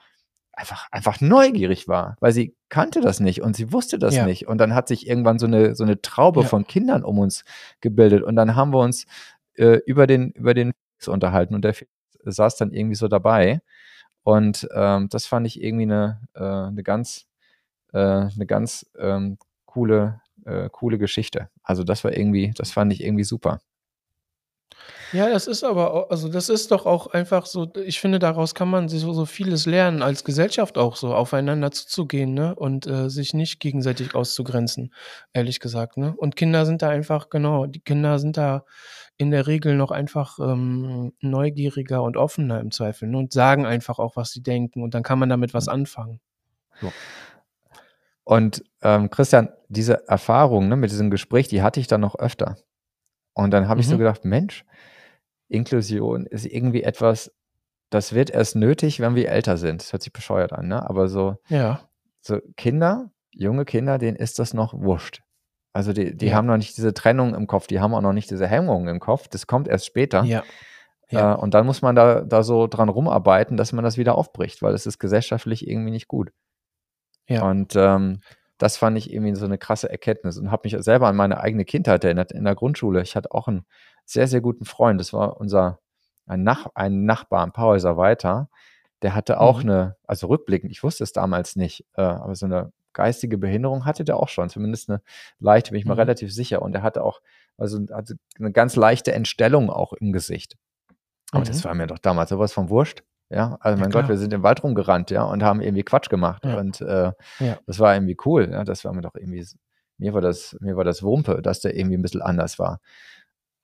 einfach, 0.58 0.88
einfach 0.92 1.22
neugierig 1.22 1.88
war, 1.88 2.18
weil 2.20 2.32
sie 2.32 2.56
kannte 2.70 3.00
das 3.00 3.20
nicht 3.20 3.42
und 3.42 3.56
sie 3.56 3.72
wusste 3.72 4.00
das 4.00 4.16
ja. 4.16 4.26
nicht. 4.26 4.48
Und 4.48 4.58
dann 4.58 4.74
hat 4.74 4.88
sich 4.88 5.08
irgendwann 5.08 5.40
so 5.40 5.46
eine, 5.46 5.76
so 5.76 5.84
eine 5.84 6.02
Traube 6.02 6.42
ja. 6.42 6.48
von 6.48 6.66
Kindern 6.66 7.04
um 7.04 7.20
uns 7.20 7.46
gebildet. 7.80 8.24
Und 8.24 8.36
dann 8.36 8.56
haben 8.56 8.74
wir 8.74 8.80
uns 8.80 9.06
äh, 9.54 9.80
über 9.86 10.08
den, 10.08 10.32
über 10.32 10.54
den 10.54 10.74
Felix 10.98 11.08
unterhalten 11.08 11.54
und 11.54 11.64
der 11.64 11.76
Felix 11.76 11.92
saß 12.24 12.58
dann 12.58 12.74
irgendwie 12.74 12.96
so 12.96 13.08
dabei. 13.08 13.62
Und 14.24 14.68
ähm, 14.74 15.08
das 15.10 15.28
fand 15.28 15.48
ich 15.48 15.62
irgendwie 15.62 15.84
eine, 15.84 16.22
äh, 16.34 16.44
eine 16.44 16.84
ganz, 16.84 17.28
äh, 17.94 18.00
eine 18.00 18.46
ganz 18.46 18.86
ähm, 18.98 19.38
coole, 19.66 20.22
äh, 20.46 20.70
coole 20.72 20.98
Geschichte. 20.98 21.50
Also 21.62 21.84
das 21.84 22.04
war 22.04 22.18
irgendwie, 22.18 22.52
das 22.56 22.72
fand 22.72 22.92
ich 22.92 23.04
irgendwie 23.04 23.24
super. 23.24 23.60
Ja, 25.14 25.30
das 25.30 25.48
ist 25.48 25.64
aber 25.64 25.94
au 25.94 26.02
also, 26.10 26.28
das 26.28 26.50
ist 26.50 26.72
doch 26.72 26.86
auch 26.86 27.08
einfach 27.08 27.46
so 27.46 27.72
ich 27.76 28.00
finde, 28.02 28.20
daraus 28.20 28.54
kann 28.54 28.70
man 28.70 28.90
so 28.90 29.14
so 29.14 29.26
vieles 29.26 29.66
lernen, 29.66 30.02
als 30.02 30.26
Gesellschaft 30.26 30.78
auch 30.78 30.98
so 30.98 31.14
aufeinander 31.16 31.72
zuzugehen, 31.72 32.34
ne, 32.34 32.54
und, 32.56 32.88
äh, 32.88 33.10
sich 33.10 33.34
nicht 33.34 33.60
gegenseitig 33.62 34.16
auszugrenzen, 34.16 34.94
ehrlich 35.34 35.60
gesagt, 35.62 35.96
ne? 35.98 36.14
Und 36.18 36.36
Kinder 36.36 36.66
sind 36.66 36.82
da 36.82 36.90
einfach 36.90 37.30
genau, 37.30 37.66
die 37.68 37.80
Kinder 37.80 38.20
sind 38.20 38.36
da 38.36 38.66
in 39.18 39.32
der 39.32 39.48
Regel 39.48 39.76
noch 39.76 39.92
einfach, 39.92 40.40
ähm, 40.40 41.14
neugieriger 41.22 42.04
und 42.04 42.18
offener 42.18 42.60
im 42.60 42.72
Zweifel, 42.72 43.08
ne, 43.10 43.18
und 43.18 43.32
sagen 43.34 43.66
einfach 43.66 44.00
auch, 44.00 44.16
was 44.18 44.32
sie 44.32 44.44
denken 44.44 44.84
und 44.84 44.94
dann 44.94 45.04
kann 45.04 45.20
man 45.20 45.30
damit 45.30 45.54
was 45.54 45.70
anfangen. 45.70 46.20
So. 46.82 46.92
Und, 48.26 48.64
ähm, 48.82 49.10
Christian, 49.10 49.50
diese 49.70 50.08
Erfahrung, 50.10 50.68
ne, 50.68 50.76
mit 50.76 50.92
diesem 50.92 51.10
Gespräch, 51.12 51.48
die 51.48 51.62
hatte 51.62 51.80
ich 51.80 51.88
dann 51.88 52.02
noch 52.02 52.16
öfter. 52.16 52.58
Und 53.38 53.52
dann 53.52 53.68
habe 53.68 53.80
ich 53.80 53.88
so 53.88 53.96
mhm. 53.96 54.00
gedacht: 54.00 54.26
„Mensch, 54.26 54.66
Inklusion 55.48 56.26
ist 56.26 56.46
irgendwie 56.46 56.84
etwas, 56.84 57.32
das 57.90 58.14
wird 58.14 58.30
erst 58.30 58.56
nötig, 58.56 59.00
wenn 59.00 59.16
wir 59.16 59.30
älter 59.30 59.58
sind. 59.58 59.82
Das 59.82 59.94
hört 59.94 60.04
sich 60.04 60.12
bescheuert 60.12 60.54
an, 60.54 60.68
ne? 60.68 60.88
Aber 60.90 61.08
so, 61.08 61.38
ja. 61.48 61.82
so 62.22 62.40
Kinder, 62.58 63.12
junge 63.32 63.66
Kinder, 63.66 63.98
denen 63.98 64.18
ist 64.18 64.40
das 64.40 64.54
noch 64.54 64.74
wurscht. 64.74 65.22
Also 65.72 65.94
die, 65.94 66.18
die 66.18 66.28
ja. 66.28 66.36
haben 66.36 66.48
noch 66.48 66.58
nicht 66.58 66.76
diese 66.76 66.94
Trennung 66.94 67.36
im 67.36 67.46
Kopf, 67.46 67.68
die 67.68 67.80
haben 67.80 67.94
auch 67.94 68.02
noch 68.02 68.14
nicht 68.14 68.32
diese 68.32 68.48
Hemmungen 68.48 68.88
im 68.88 69.00
Kopf. 69.00 69.28
Das 69.28 69.46
kommt 69.46 69.68
erst 69.68 69.86
später. 69.86 70.24
Ja. 70.24 70.44
ja. 71.12 71.34
Äh, 71.34 71.38
und 71.38 71.54
dann 71.54 71.66
muss 71.66 71.84
man 71.84 71.96
da, 71.96 72.22
da 72.22 72.42
so 72.42 72.66
dran 72.66 72.90
rumarbeiten, 72.90 73.56
dass 73.56 73.72
man 73.72 73.84
das 73.84 73.98
wieder 73.98 74.16
aufbricht, 74.16 74.64
weil 74.64 74.74
es 74.74 74.88
ist 74.88 74.98
gesellschaftlich 74.98 75.68
irgendwie 75.68 75.92
nicht 75.92 76.08
gut. 76.08 76.32
Ja. 77.30 77.48
Und 77.48 77.76
ähm, 77.76 78.22
das 78.58 78.78
fand 78.78 78.98
ich 78.98 79.12
irgendwie 79.12 79.36
so 79.36 79.46
eine 79.46 79.58
krasse 79.58 79.90
Erkenntnis 79.90 80.38
und 80.38 80.52
habe 80.52 80.62
mich 80.66 80.76
selber 80.84 81.08
an 81.08 81.16
meine 81.16 81.40
eigene 81.40 81.66
Kindheit 81.66 82.04
erinnert 82.04 82.32
in 82.32 82.44
der 82.44 82.56
Grundschule. 82.56 83.02
Ich 83.02 83.16
hatte 83.16 83.32
auch 83.32 83.48
einen 83.48 83.66
sehr, 84.06 84.28
sehr 84.28 84.42
guten 84.42 84.66
Freund. 84.66 85.00
Das 85.00 85.14
war 85.14 85.40
unser 85.40 85.80
ein, 86.26 86.44
Nach 86.44 86.68
ein 86.74 87.06
Nachbar 87.06 87.46
ein 87.46 87.52
paar 87.52 87.68
Häuser 87.68 87.98
weiter. 87.98 88.50
Der 89.04 89.14
hatte 89.14 89.40
auch 89.40 89.64
mhm. 89.64 89.70
eine, 89.70 89.96
also 90.06 90.28
rückblickend, 90.28 90.72
ich 90.72 90.84
wusste 90.84 91.04
es 91.04 91.14
damals 91.14 91.56
nicht, 91.56 91.86
äh, 91.96 92.02
aber 92.02 92.36
so 92.36 92.48
eine 92.48 92.72
geistige 92.94 93.38
Behinderung 93.38 93.86
hatte 93.86 94.04
der 94.04 94.18
auch 94.18 94.28
schon, 94.28 94.50
zumindest 94.50 94.90
eine 94.90 95.02
leichte, 95.40 95.72
bin 95.72 95.80
ich 95.80 95.86
mal 95.86 95.94
mhm. 95.94 96.00
relativ 96.00 96.34
sicher. 96.34 96.64
Und 96.64 96.74
er 96.74 96.82
hatte 96.82 97.04
auch, 97.04 97.22
also 97.58 97.80
hatte 97.92 98.18
eine 98.40 98.52
ganz 98.52 98.76
leichte 98.76 99.14
Entstellung 99.14 99.70
auch 99.70 99.94
im 99.94 100.14
Gesicht. 100.14 100.58
Aber 101.32 101.42
mhm. 101.42 101.48
das 101.48 101.64
war 101.64 101.76
mir 101.76 101.86
doch 101.86 102.00
damals 102.00 102.32
sowas 102.32 102.54
von 102.54 102.70
Wurscht. 102.70 103.04
Ja, 103.30 103.58
also 103.60 103.78
mein 103.80 103.92
ja, 103.92 104.00
Gott, 104.00 104.10
wir 104.10 104.18
sind 104.18 104.34
im 104.34 104.44
Wald 104.44 104.64
rumgerannt, 104.64 105.12
ja, 105.12 105.24
und 105.24 105.44
haben 105.44 105.62
irgendwie 105.62 105.84
Quatsch 105.84 106.10
gemacht. 106.10 106.46
Ja. 106.46 106.58
Und 106.58 106.80
äh, 106.82 107.12
ja. 107.40 107.60
das 107.66 107.80
war 107.80 107.94
irgendwie 107.94 108.18
cool. 108.26 108.50
Ja, 108.52 108.64
das 108.64 108.86
war 108.86 108.94
mir 108.94 109.02
doch 109.02 109.16
irgendwie, 109.16 109.46
mir 109.98 110.14
war 110.14 110.22
das, 110.22 110.56
mir 110.62 110.78
war 110.78 110.86
das 110.86 111.04
Wumpe, 111.04 111.42
dass 111.42 111.60
der 111.60 111.76
irgendwie 111.76 111.98
ein 111.98 112.02
bisschen 112.02 112.22
anders 112.22 112.58
war. 112.58 112.80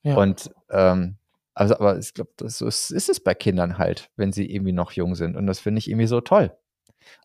Und 0.04 0.54
ähm, 0.70 1.16
also, 1.54 1.76
aber 1.76 1.98
ich 1.98 2.14
glaube, 2.14 2.32
so 2.46 2.68
ist, 2.68 2.92
ist 2.92 3.10
es 3.10 3.20
bei 3.20 3.34
Kindern 3.34 3.78
halt, 3.78 4.10
wenn 4.16 4.32
sie 4.32 4.52
irgendwie 4.52 4.74
noch 4.74 4.92
jung 4.92 5.16
sind. 5.16 5.38
Und 5.38 5.48
das 5.48 5.60
finde 5.60 5.80
ich 5.80 5.90
irgendwie 5.90 6.08
so 6.08 6.20
toll. 6.20 6.52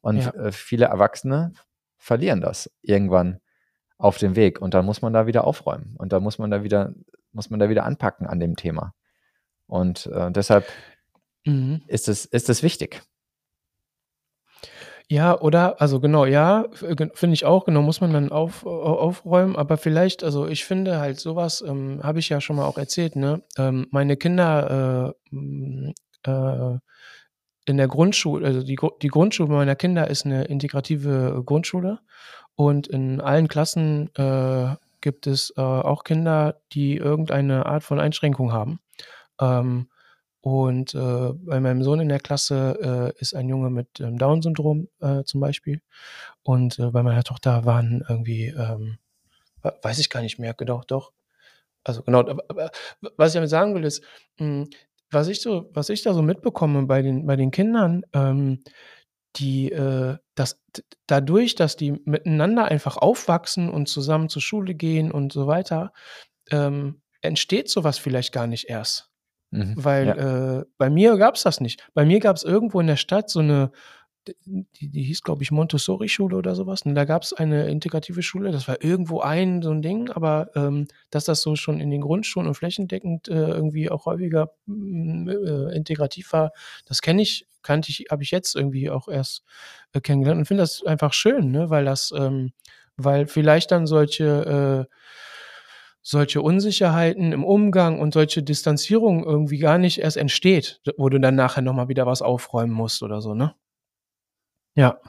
Und 0.02 0.34
äh, 0.34 0.52
viele 0.52 0.86
Erwachsene 0.86 1.52
verlieren 1.96 2.40
das 2.40 2.70
irgendwann 2.82 3.40
auf 3.96 4.18
dem 4.18 4.36
Weg. 4.36 4.60
Und 4.60 4.74
dann 4.74 4.84
muss 4.84 5.02
man 5.02 5.12
da 5.12 5.26
wieder 5.26 5.44
aufräumen. 5.44 5.94
Und 5.98 6.12
da 6.12 6.20
muss 6.20 6.38
man 6.38 6.50
da 6.50 6.62
wieder, 6.62 6.92
muss 7.32 7.50
man 7.50 7.58
da 7.58 7.68
wieder 7.68 7.84
anpacken 7.84 8.26
an 8.26 8.38
dem 8.38 8.56
Thema. 8.56 8.94
Und 9.66 10.06
äh, 10.06 10.30
deshalb 10.30 10.66
mhm. 11.48 11.82
ist, 11.86 12.08
es, 12.08 12.24
ist 12.24 12.48
es 12.48 12.62
wichtig. 12.62 13.02
Ja, 15.10 15.40
oder, 15.40 15.80
also 15.80 16.00
genau, 16.00 16.26
ja, 16.26 16.66
finde 16.70 17.32
ich 17.32 17.46
auch, 17.46 17.64
genau, 17.64 17.80
muss 17.80 18.02
man 18.02 18.12
dann 18.12 18.30
auf, 18.30 18.66
aufräumen, 18.66 19.56
aber 19.56 19.78
vielleicht, 19.78 20.22
also 20.22 20.46
ich 20.46 20.66
finde 20.66 21.00
halt 21.00 21.18
sowas, 21.18 21.64
ähm, 21.66 22.00
habe 22.02 22.18
ich 22.18 22.28
ja 22.28 22.42
schon 22.42 22.56
mal 22.56 22.66
auch 22.66 22.76
erzählt, 22.76 23.16
ne? 23.16 23.42
Ähm, 23.56 23.86
meine 23.90 24.18
Kinder 24.18 25.14
äh, 25.32 26.30
äh, 26.30 26.78
in 27.64 27.76
der 27.78 27.88
Grundschule, 27.88 28.46
also 28.46 28.62
die, 28.62 28.78
die 29.00 29.08
Grundschule 29.08 29.48
meiner 29.48 29.76
Kinder 29.76 30.08
ist 30.08 30.26
eine 30.26 30.44
integrative 30.44 31.42
Grundschule 31.44 32.00
und 32.54 32.86
in 32.86 33.22
allen 33.22 33.48
Klassen 33.48 34.10
äh, 34.14 34.74
gibt 35.00 35.26
es 35.26 35.54
äh, 35.56 35.60
auch 35.62 36.04
Kinder, 36.04 36.60
die 36.72 36.96
irgendeine 36.96 37.64
Art 37.64 37.82
von 37.82 37.98
Einschränkung 37.98 38.52
haben. 38.52 38.80
Ähm, 39.40 39.88
und 40.48 40.94
äh, 40.94 41.32
bei 41.34 41.60
meinem 41.60 41.82
Sohn 41.82 42.00
in 42.00 42.08
der 42.08 42.20
Klasse 42.20 43.14
äh, 43.16 43.20
ist 43.20 43.34
ein 43.34 43.48
Junge 43.48 43.70
mit 43.70 44.00
ähm, 44.00 44.18
Down-Syndrom 44.18 44.88
äh, 45.00 45.24
zum 45.24 45.40
Beispiel. 45.40 45.80
Und 46.42 46.78
äh, 46.78 46.90
bei 46.90 47.02
meiner 47.02 47.24
Tochter 47.24 47.64
waren 47.64 48.04
irgendwie, 48.08 48.46
ähm, 48.46 48.98
weiß 49.62 49.98
ich 49.98 50.10
gar 50.10 50.22
nicht 50.22 50.38
mehr, 50.38 50.54
genau, 50.54 50.82
doch. 50.86 51.12
Also 51.84 52.02
genau, 52.02 52.24
was 53.16 53.30
ich 53.30 53.34
damit 53.34 53.50
sagen 53.50 53.74
will, 53.74 53.84
ist, 53.84 54.02
mh, 54.38 54.46
hm, 54.46 54.70
was 55.10 55.28
ich 55.28 55.40
so, 55.40 55.70
was 55.72 55.88
ich 55.88 56.02
da 56.02 56.12
so 56.12 56.22
mitbekomme 56.22 56.84
bei 56.86 57.02
den, 57.02 57.26
bei 57.26 57.36
den 57.36 57.50
Kindern, 57.50 58.02
ähm, 58.12 58.60
die, 59.36 59.70
äh, 59.72 60.16
das, 60.34 60.60
dadurch, 61.06 61.54
dass 61.54 61.76
die 61.76 61.92
miteinander 62.04 62.66
einfach 62.66 62.96
aufwachsen 62.96 63.70
und 63.70 63.88
zusammen 63.88 64.28
zur 64.28 64.42
Schule 64.42 64.74
gehen 64.74 65.10
und 65.10 65.32
so 65.32 65.46
weiter, 65.46 65.92
ähm, 66.50 67.00
entsteht 67.20 67.70
sowas 67.70 67.98
vielleicht 67.98 68.32
gar 68.32 68.46
nicht 68.46 68.68
erst. 68.68 69.10
Mhm, 69.50 69.74
Weil 69.76 70.06
ja. 70.06 70.58
äh, 70.60 70.64
bei 70.76 70.90
mir 70.90 71.16
gab 71.16 71.36
es 71.36 71.42
das 71.42 71.60
nicht. 71.60 71.88
Bei 71.94 72.04
mir 72.04 72.20
gab 72.20 72.36
es 72.36 72.44
irgendwo 72.44 72.80
in 72.80 72.86
der 72.86 72.96
Stadt 72.96 73.30
so 73.30 73.40
eine, 73.40 73.70
die, 74.44 74.88
die 74.88 75.02
hieß, 75.02 75.22
glaube 75.22 75.42
ich, 75.42 75.50
Montessori-Schule 75.50 76.36
oder 76.36 76.54
sowas. 76.54 76.82
Und 76.82 76.94
da 76.94 77.04
gab 77.04 77.22
es 77.22 77.32
eine 77.32 77.68
integrative 77.68 78.22
Schule, 78.22 78.50
das 78.50 78.68
war 78.68 78.82
irgendwo 78.82 79.20
ein 79.20 79.62
so 79.62 79.70
ein 79.70 79.82
Ding, 79.82 80.10
aber 80.10 80.50
ähm, 80.54 80.86
dass 81.10 81.24
das 81.24 81.40
so 81.40 81.56
schon 81.56 81.80
in 81.80 81.90
den 81.90 82.00
Grundschulen 82.00 82.46
und 82.46 82.54
flächendeckend 82.54 83.28
äh, 83.28 83.48
irgendwie 83.48 83.90
auch 83.90 84.06
häufiger 84.06 84.50
mm, 84.66 85.28
äh, 85.28 85.76
integrativ 85.76 86.32
war, 86.32 86.52
das 86.86 87.00
kenne 87.00 87.22
ich, 87.22 87.46
kannte 87.62 87.90
ich, 87.90 88.06
habe 88.10 88.22
ich 88.22 88.30
jetzt 88.30 88.54
irgendwie 88.54 88.90
auch 88.90 89.08
erst 89.08 89.44
äh, 89.92 90.00
kennengelernt 90.00 90.40
und 90.40 90.46
finde 90.46 90.62
das 90.62 90.84
einfach 90.84 91.12
schön, 91.12 91.50
ne? 91.50 91.70
weil 91.70 91.84
das, 91.84 92.12
ähm, 92.16 92.52
weil 92.96 93.26
vielleicht 93.26 93.70
dann 93.70 93.86
solche 93.86 94.86
äh, 94.88 94.94
solche 96.02 96.40
Unsicherheiten 96.40 97.32
im 97.32 97.44
Umgang 97.44 97.98
und 98.00 98.14
solche 98.14 98.42
Distanzierung 98.42 99.24
irgendwie 99.24 99.58
gar 99.58 99.78
nicht 99.78 99.98
erst 99.98 100.16
entsteht, 100.16 100.80
wo 100.96 101.08
du 101.08 101.18
dann 101.18 101.34
nachher 101.34 101.62
nochmal 101.62 101.88
wieder 101.88 102.06
was 102.06 102.22
aufräumen 102.22 102.72
musst 102.72 103.02
oder 103.02 103.20
so, 103.20 103.34
ne? 103.34 103.54
Ja. 104.74 105.00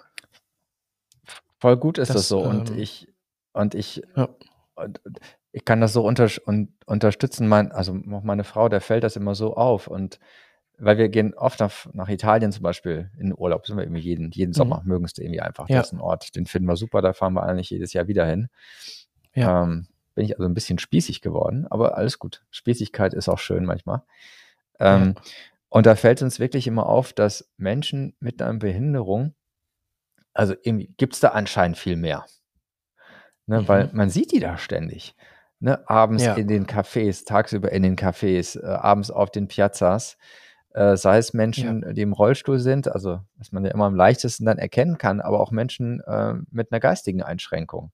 Voll 1.59 1.77
gut 1.77 1.97
ist 1.97 2.09
das, 2.09 2.15
das 2.15 2.27
so. 2.29 2.39
und 2.39 2.71
ähm, 2.71 2.79
ich, 2.79 3.07
und 3.53 3.75
ich, 3.75 4.01
ja. 4.15 4.29
und, 4.75 5.01
ich 5.51 5.65
kann 5.65 5.81
das 5.81 5.93
so 5.93 6.03
unter, 6.03 6.29
und, 6.45 6.71
unterstützen. 6.85 7.47
Mein, 7.47 7.71
also 7.71 7.93
auch 8.11 8.23
meine 8.23 8.43
Frau, 8.43 8.69
der 8.69 8.81
fällt 8.81 9.03
das 9.03 9.15
immer 9.15 9.35
so 9.35 9.55
auf. 9.55 9.87
Und 9.87 10.19
weil 10.77 10.97
wir 10.97 11.09
gehen 11.09 11.33
oft 11.33 11.59
nach, 11.59 11.87
nach 11.93 12.07
Italien 12.07 12.51
zum 12.51 12.63
Beispiel 12.63 13.11
in 13.17 13.33
Urlaub, 13.37 13.65
sind 13.65 13.77
wir 13.77 13.83
irgendwie 13.83 14.01
jeden, 14.01 14.31
jeden 14.31 14.53
Sommer, 14.53 14.81
mhm. 14.81 14.87
mögen 14.87 15.05
es 15.05 15.17
irgendwie 15.17 15.41
einfach. 15.41 15.67
Ja. 15.69 15.77
Das 15.77 15.87
ist 15.87 15.93
ein 15.93 16.01
Ort, 16.01 16.35
den 16.35 16.45
finden 16.45 16.67
wir 16.67 16.75
super, 16.75 17.01
da 17.01 17.13
fahren 17.13 17.33
wir 17.33 17.43
eigentlich 17.43 17.69
jedes 17.69 17.93
Jahr 17.93 18.07
wieder 18.07 18.25
hin. 18.25 18.47
Ja. 19.33 19.63
Ähm, 19.63 19.87
bin 20.19 20.25
ich 20.25 20.37
also 20.37 20.49
ein 20.49 20.53
bisschen 20.53 20.79
spießig 20.79 21.21
geworden, 21.21 21.65
aber 21.69 21.97
alles 21.97 22.19
gut. 22.19 22.43
Spießigkeit 22.51 23.13
ist 23.13 23.29
auch 23.29 23.39
schön 23.39 23.63
manchmal. 23.63 24.01
Ähm, 24.77 25.13
ja. 25.15 25.21
Und 25.69 25.85
da 25.85 25.95
fällt 25.95 26.21
uns 26.21 26.41
wirklich 26.41 26.67
immer 26.67 26.87
auf, 26.87 27.13
dass 27.13 27.49
Menschen 27.55 28.17
mit 28.19 28.41
einer 28.41 28.59
Behinderung, 28.59 29.33
also 30.33 30.55
gibt 30.65 31.13
es 31.13 31.21
da 31.21 31.29
anscheinend 31.29 31.77
viel 31.77 31.95
mehr. 31.95 32.25
Ne, 33.45 33.61
mhm. 33.61 33.67
Weil 33.69 33.89
man 33.93 34.09
sieht 34.09 34.33
die 34.33 34.41
da 34.41 34.57
ständig. 34.57 35.15
Ne, 35.61 35.87
abends 35.89 36.25
ja. 36.25 36.33
in 36.33 36.49
den 36.49 36.67
Cafés, 36.67 37.25
tagsüber 37.25 37.71
in 37.71 37.83
den 37.83 37.95
Cafés, 37.95 38.61
äh, 38.61 38.65
abends 38.65 39.11
auf 39.11 39.31
den 39.31 39.47
Piazzas. 39.47 40.17
Äh, 40.73 40.97
sei 40.97 41.17
es 41.17 41.33
Menschen, 41.33 41.83
ja. 41.83 41.93
die 41.93 42.01
im 42.01 42.11
Rollstuhl 42.11 42.59
sind, 42.59 42.89
also 42.89 43.21
was 43.37 43.53
man 43.53 43.63
ja 43.63 43.71
immer 43.71 43.85
am 43.85 43.95
leichtesten 43.95 44.43
dann 44.43 44.57
erkennen 44.57 44.97
kann, 44.97 45.21
aber 45.21 45.39
auch 45.39 45.51
Menschen 45.51 46.01
äh, 46.01 46.33
mit 46.51 46.73
einer 46.73 46.81
geistigen 46.81 47.23
Einschränkung 47.23 47.93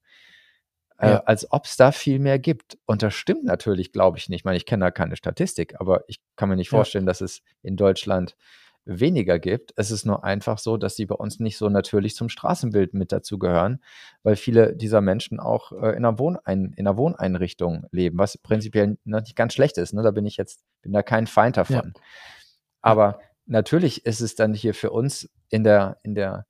äh, 0.97 1.09
ja. 1.09 1.23
als 1.25 1.51
ob 1.51 1.65
es 1.65 1.77
da 1.77 1.91
viel 1.91 2.19
mehr 2.19 2.39
gibt. 2.39 2.77
Und 2.85 3.03
das 3.03 3.13
stimmt 3.13 3.43
natürlich, 3.43 3.91
glaube 3.91 4.17
ich 4.17 4.29
nicht. 4.29 4.41
Ich 4.41 4.45
meine, 4.45 4.57
ich 4.57 4.65
kenne 4.65 4.85
da 4.85 4.91
keine 4.91 5.15
Statistik, 5.15 5.79
aber 5.79 6.03
ich 6.07 6.19
kann 6.35 6.49
mir 6.49 6.55
nicht 6.55 6.69
vorstellen, 6.69 7.05
ja. 7.05 7.09
dass 7.09 7.21
es 7.21 7.41
in 7.61 7.75
Deutschland 7.77 8.35
weniger 8.85 9.39
gibt. 9.39 9.73
Es 9.75 9.89
ist 9.91 10.05
nur 10.05 10.23
einfach 10.23 10.59
so, 10.59 10.77
dass 10.77 10.95
sie 10.95 11.07
bei 11.07 11.15
uns 11.15 11.39
nicht 11.39 11.57
so 11.57 11.69
natürlich 11.69 12.15
zum 12.15 12.29
Straßenbild 12.29 12.93
mit 12.93 13.11
dazugehören, 13.11 13.81
weil 14.23 14.35
viele 14.35 14.75
dieser 14.75 15.01
Menschen 15.01 15.39
auch 15.39 15.71
äh, 15.71 15.89
in, 15.89 16.05
einer 16.05 16.19
Wohnein 16.19 16.73
in 16.75 16.87
einer 16.87 16.97
Wohneinrichtung 16.97 17.87
leben, 17.91 18.17
was 18.19 18.37
prinzipiell 18.37 18.97
nicht 19.03 19.35
ganz 19.35 19.53
schlecht 19.53 19.77
ist. 19.77 19.93
Ne? 19.93 20.03
Da 20.03 20.11
bin 20.11 20.25
ich 20.25 20.37
jetzt, 20.37 20.63
bin 20.81 20.93
da 20.93 21.01
kein 21.01 21.25
Feind 21.25 21.57
davon. 21.57 21.93
Ja. 21.95 22.01
Aber 22.81 23.19
natürlich 23.47 24.05
ist 24.05 24.21
es 24.21 24.35
dann 24.35 24.53
hier 24.53 24.75
für 24.75 24.91
uns 24.91 25.29
in 25.49 25.63
der, 25.63 25.97
in 26.03 26.13
der 26.13 26.45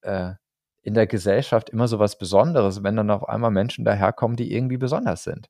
äh, 0.00 0.32
in 0.84 0.94
der 0.94 1.06
Gesellschaft 1.06 1.70
immer 1.70 1.88
so 1.88 1.98
was 1.98 2.18
Besonderes, 2.18 2.82
wenn 2.82 2.94
dann 2.96 3.10
auf 3.10 3.26
einmal 3.28 3.50
Menschen 3.50 3.84
daherkommen, 3.84 4.36
die 4.36 4.54
irgendwie 4.54 4.76
besonders 4.76 5.24
sind. 5.24 5.48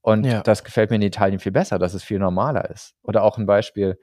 Und 0.00 0.24
ja. 0.24 0.40
das 0.42 0.62
gefällt 0.62 0.90
mir 0.90 0.96
in 0.96 1.02
Italien 1.02 1.40
viel 1.40 1.52
besser, 1.52 1.80
dass 1.80 1.94
es 1.94 2.04
viel 2.04 2.20
normaler 2.20 2.70
ist. 2.70 2.94
Oder 3.02 3.24
auch 3.24 3.38
ein 3.38 3.46
Beispiel, 3.46 3.98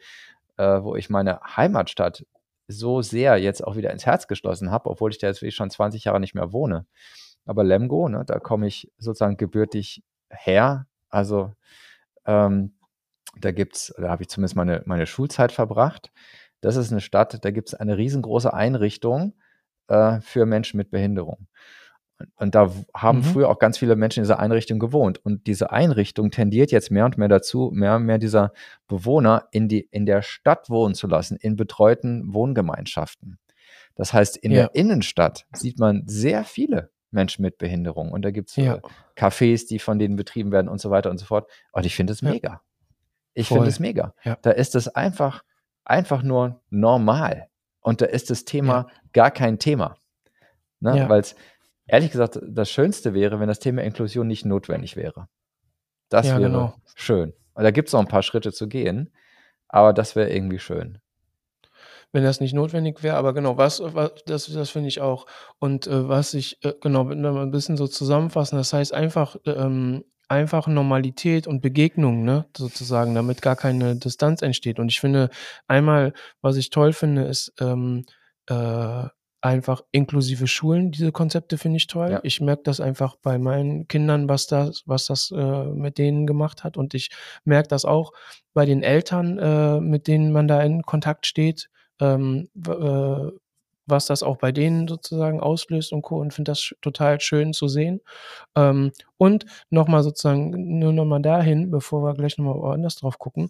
äh, 0.57 0.83
wo 0.83 0.97
ich 0.97 1.09
meine 1.09 1.39
Heimatstadt 1.41 2.25
so 2.67 3.01
sehr 3.01 3.37
jetzt 3.37 3.63
auch 3.63 3.77
wieder 3.77 3.91
ins 3.91 4.05
Herz 4.05 4.27
geschlossen 4.27 4.69
habe, 4.69 4.89
obwohl 4.89 5.11
ich 5.11 5.17
da 5.17 5.27
jetzt 5.27 5.53
schon 5.53 5.69
20 5.69 6.03
Jahre 6.03 6.19
nicht 6.19 6.35
mehr 6.35 6.51
wohne. 6.51 6.85
Aber 7.45 7.63
Lemgo, 7.63 8.09
ne, 8.09 8.23
da 8.25 8.39
komme 8.39 8.67
ich 8.67 8.91
sozusagen 8.97 9.37
gebürtig 9.37 10.03
her. 10.29 10.87
Also 11.09 11.53
ähm, 12.25 12.75
da 13.39 13.51
gibt's, 13.51 13.93
da 13.97 14.09
habe 14.09 14.23
ich 14.23 14.29
zumindest 14.29 14.57
meine, 14.57 14.81
meine 14.85 15.05
Schulzeit 15.05 15.53
verbracht. 15.53 16.11
Das 16.59 16.75
ist 16.75 16.91
eine 16.91 17.01
Stadt, 17.01 17.45
da 17.45 17.51
gibt 17.51 17.69
es 17.69 17.75
eine 17.75 17.97
riesengroße 17.97 18.53
Einrichtung, 18.53 19.35
äh, 19.87 20.19
für 20.21 20.45
Menschen 20.45 20.77
mit 20.77 20.91
Behinderung. 20.91 21.47
Und, 22.17 22.29
und 22.37 22.55
da 22.55 22.71
haben 22.93 23.19
mhm. 23.19 23.23
früher 23.23 23.49
auch 23.49 23.59
ganz 23.59 23.77
viele 23.77 23.95
Menschen 23.95 24.19
in 24.19 24.23
dieser 24.23 24.39
Einrichtung 24.39 24.79
gewohnt. 24.79 25.23
Und 25.23 25.47
diese 25.47 25.71
Einrichtung 25.71 26.31
tendiert 26.31 26.71
jetzt 26.71 26.91
mehr 26.91 27.05
und 27.05 27.17
mehr 27.17 27.27
dazu, 27.27 27.71
mehr 27.73 27.95
und 27.95 28.05
mehr 28.05 28.17
dieser 28.17 28.53
Bewohner 28.87 29.47
in, 29.51 29.67
die, 29.67 29.81
in 29.91 30.05
der 30.05 30.21
Stadt 30.21 30.69
wohnen 30.69 30.95
zu 30.95 31.07
lassen, 31.07 31.35
in 31.35 31.55
betreuten 31.55 32.33
Wohngemeinschaften. 32.33 33.37
Das 33.95 34.13
heißt, 34.13 34.37
in 34.37 34.51
ja. 34.51 34.61
der 34.61 34.75
Innenstadt 34.75 35.45
sieht 35.53 35.79
man 35.79 36.03
sehr 36.05 36.43
viele 36.43 36.91
Menschen 37.11 37.41
mit 37.41 37.57
Behinderung. 37.57 38.11
Und 38.11 38.23
da 38.23 38.31
gibt 38.31 38.49
es 38.49 38.55
ja. 38.57 38.75
äh, 38.75 38.81
Cafés, 39.17 39.67
die 39.67 39.79
von 39.79 39.99
denen 39.99 40.15
betrieben 40.15 40.51
werden 40.51 40.67
und 40.67 40.79
so 40.79 40.91
weiter 40.91 41.09
und 41.09 41.17
so 41.17 41.25
fort. 41.25 41.49
Und 41.71 41.85
ich 41.85 41.95
finde 41.95 42.13
es 42.13 42.21
mega. 42.21 42.49
Ja. 42.49 42.61
Ich 43.33 43.49
finde 43.49 43.67
es 43.67 43.79
mega. 43.79 44.13
Da 44.41 44.51
ist 44.51 44.75
es 44.75 44.87
einfach, 44.87 45.43
einfach 45.83 46.23
nur 46.23 46.61
normal. 46.69 47.49
Und 47.85 48.01
da 48.01 48.07
ist 48.07 48.31
das 48.31 48.45
Thema 48.45 48.73
ja. 48.73 48.87
gar 49.13 49.29
kein 49.29 49.59
Thema. 49.59 49.97
Ne? 50.79 50.97
Ja. 50.97 51.07
Weil 51.07 51.19
es, 51.19 51.35
ehrlich 51.85 52.09
gesagt, 52.11 52.39
das 52.41 52.71
Schönste 52.71 53.13
wäre, 53.13 53.39
wenn 53.39 53.47
das 53.47 53.59
Thema 53.59 53.83
Inklusion 53.83 54.25
nicht 54.25 54.43
notwendig 54.43 54.95
wäre. 54.95 55.27
Das 56.09 56.25
ja, 56.25 56.39
wäre 56.39 56.49
genau. 56.49 56.73
schön. 56.95 57.33
Und 57.53 57.63
da 57.63 57.69
gibt 57.69 57.89
es 57.89 57.93
noch 57.93 57.99
ein 57.99 58.07
paar 58.07 58.23
Schritte 58.23 58.51
zu 58.51 58.67
gehen, 58.67 59.13
aber 59.67 59.93
das 59.93 60.15
wäre 60.15 60.33
irgendwie 60.33 60.57
schön. 60.57 60.97
Wenn 62.11 62.23
das 62.23 62.39
nicht 62.39 62.53
notwendig 62.53 63.03
wäre, 63.03 63.17
aber 63.17 63.35
genau, 63.35 63.55
was, 63.57 63.79
was 63.79 64.13
das, 64.25 64.51
das 64.51 64.71
finde 64.71 64.87
ich 64.87 65.01
auch. 65.01 65.27
Und 65.59 65.85
äh, 65.85 66.09
was 66.09 66.33
ich, 66.33 66.57
äh, 66.65 66.73
genau, 66.81 67.07
ein 67.07 67.51
bisschen 67.51 67.77
so 67.77 67.85
zusammenfassen, 67.85 68.57
das 68.57 68.73
heißt 68.73 68.95
einfach, 68.95 69.35
ähm, 69.45 70.03
einfach 70.27 70.67
Normalität 70.67 71.47
und 71.47 71.61
Begegnung, 71.61 72.23
ne, 72.23 72.45
sozusagen, 72.55 73.15
damit 73.15 73.41
gar 73.41 73.55
keine 73.55 73.95
Distanz 73.95 74.41
entsteht. 74.41 74.79
Und 74.79 74.89
ich 74.89 74.99
finde, 74.99 75.29
einmal, 75.67 76.13
was 76.41 76.57
ich 76.57 76.69
toll 76.69 76.93
finde, 76.93 77.23
ist 77.23 77.53
ähm, 77.59 78.05
äh, 78.47 79.03
einfach 79.45 79.81
inklusive 79.91 80.47
Schulen. 80.47 80.91
Diese 80.91 81.11
Konzepte 81.11 81.59
finde 81.59 81.77
ich 81.77 81.85
toll. 81.85 82.11
Ja. 82.11 82.19
Ich 82.23 82.41
merke 82.41 82.63
das 82.63 82.79
einfach 82.79 83.15
bei 83.15 83.37
meinen 83.37 83.87
Kindern, 83.87 84.27
was 84.27 84.47
das, 84.47 84.81
was 84.87 85.05
das 85.05 85.31
äh, 85.31 85.65
mit 85.65 85.99
denen 85.99 86.25
gemacht 86.25 86.63
hat. 86.63 86.77
Und 86.77 86.95
ich 86.95 87.11
merke 87.43 87.67
das 87.67 87.85
auch 87.85 88.11
bei 88.53 88.65
den 88.65 88.81
Eltern, 88.81 89.37
äh, 89.37 89.79
mit 89.79 90.07
denen 90.07 90.31
man 90.31 90.47
da 90.47 90.61
in 90.63 90.81
Kontakt 90.81 91.27
steht. 91.27 91.69
Ähm, 92.01 92.49
äh, 92.67 93.29
was 93.85 94.05
das 94.05 94.23
auch 94.23 94.37
bei 94.37 94.51
denen 94.51 94.87
sozusagen 94.87 95.39
auslöst 95.39 95.93
und 95.93 96.01
Co. 96.01 96.19
und 96.19 96.33
finde 96.33 96.51
das 96.51 96.73
total 96.81 97.19
schön 97.21 97.53
zu 97.53 97.67
sehen. 97.67 98.01
Ähm, 98.55 98.91
und 99.17 99.45
nochmal 99.69 100.03
sozusagen, 100.03 100.79
nur 100.79 100.93
nochmal 100.93 101.21
dahin, 101.21 101.71
bevor 101.71 102.03
wir 102.03 102.13
gleich 102.13 102.37
nochmal 102.37 102.55
woanders 102.55 102.95
drauf 102.95 103.19
gucken. 103.19 103.49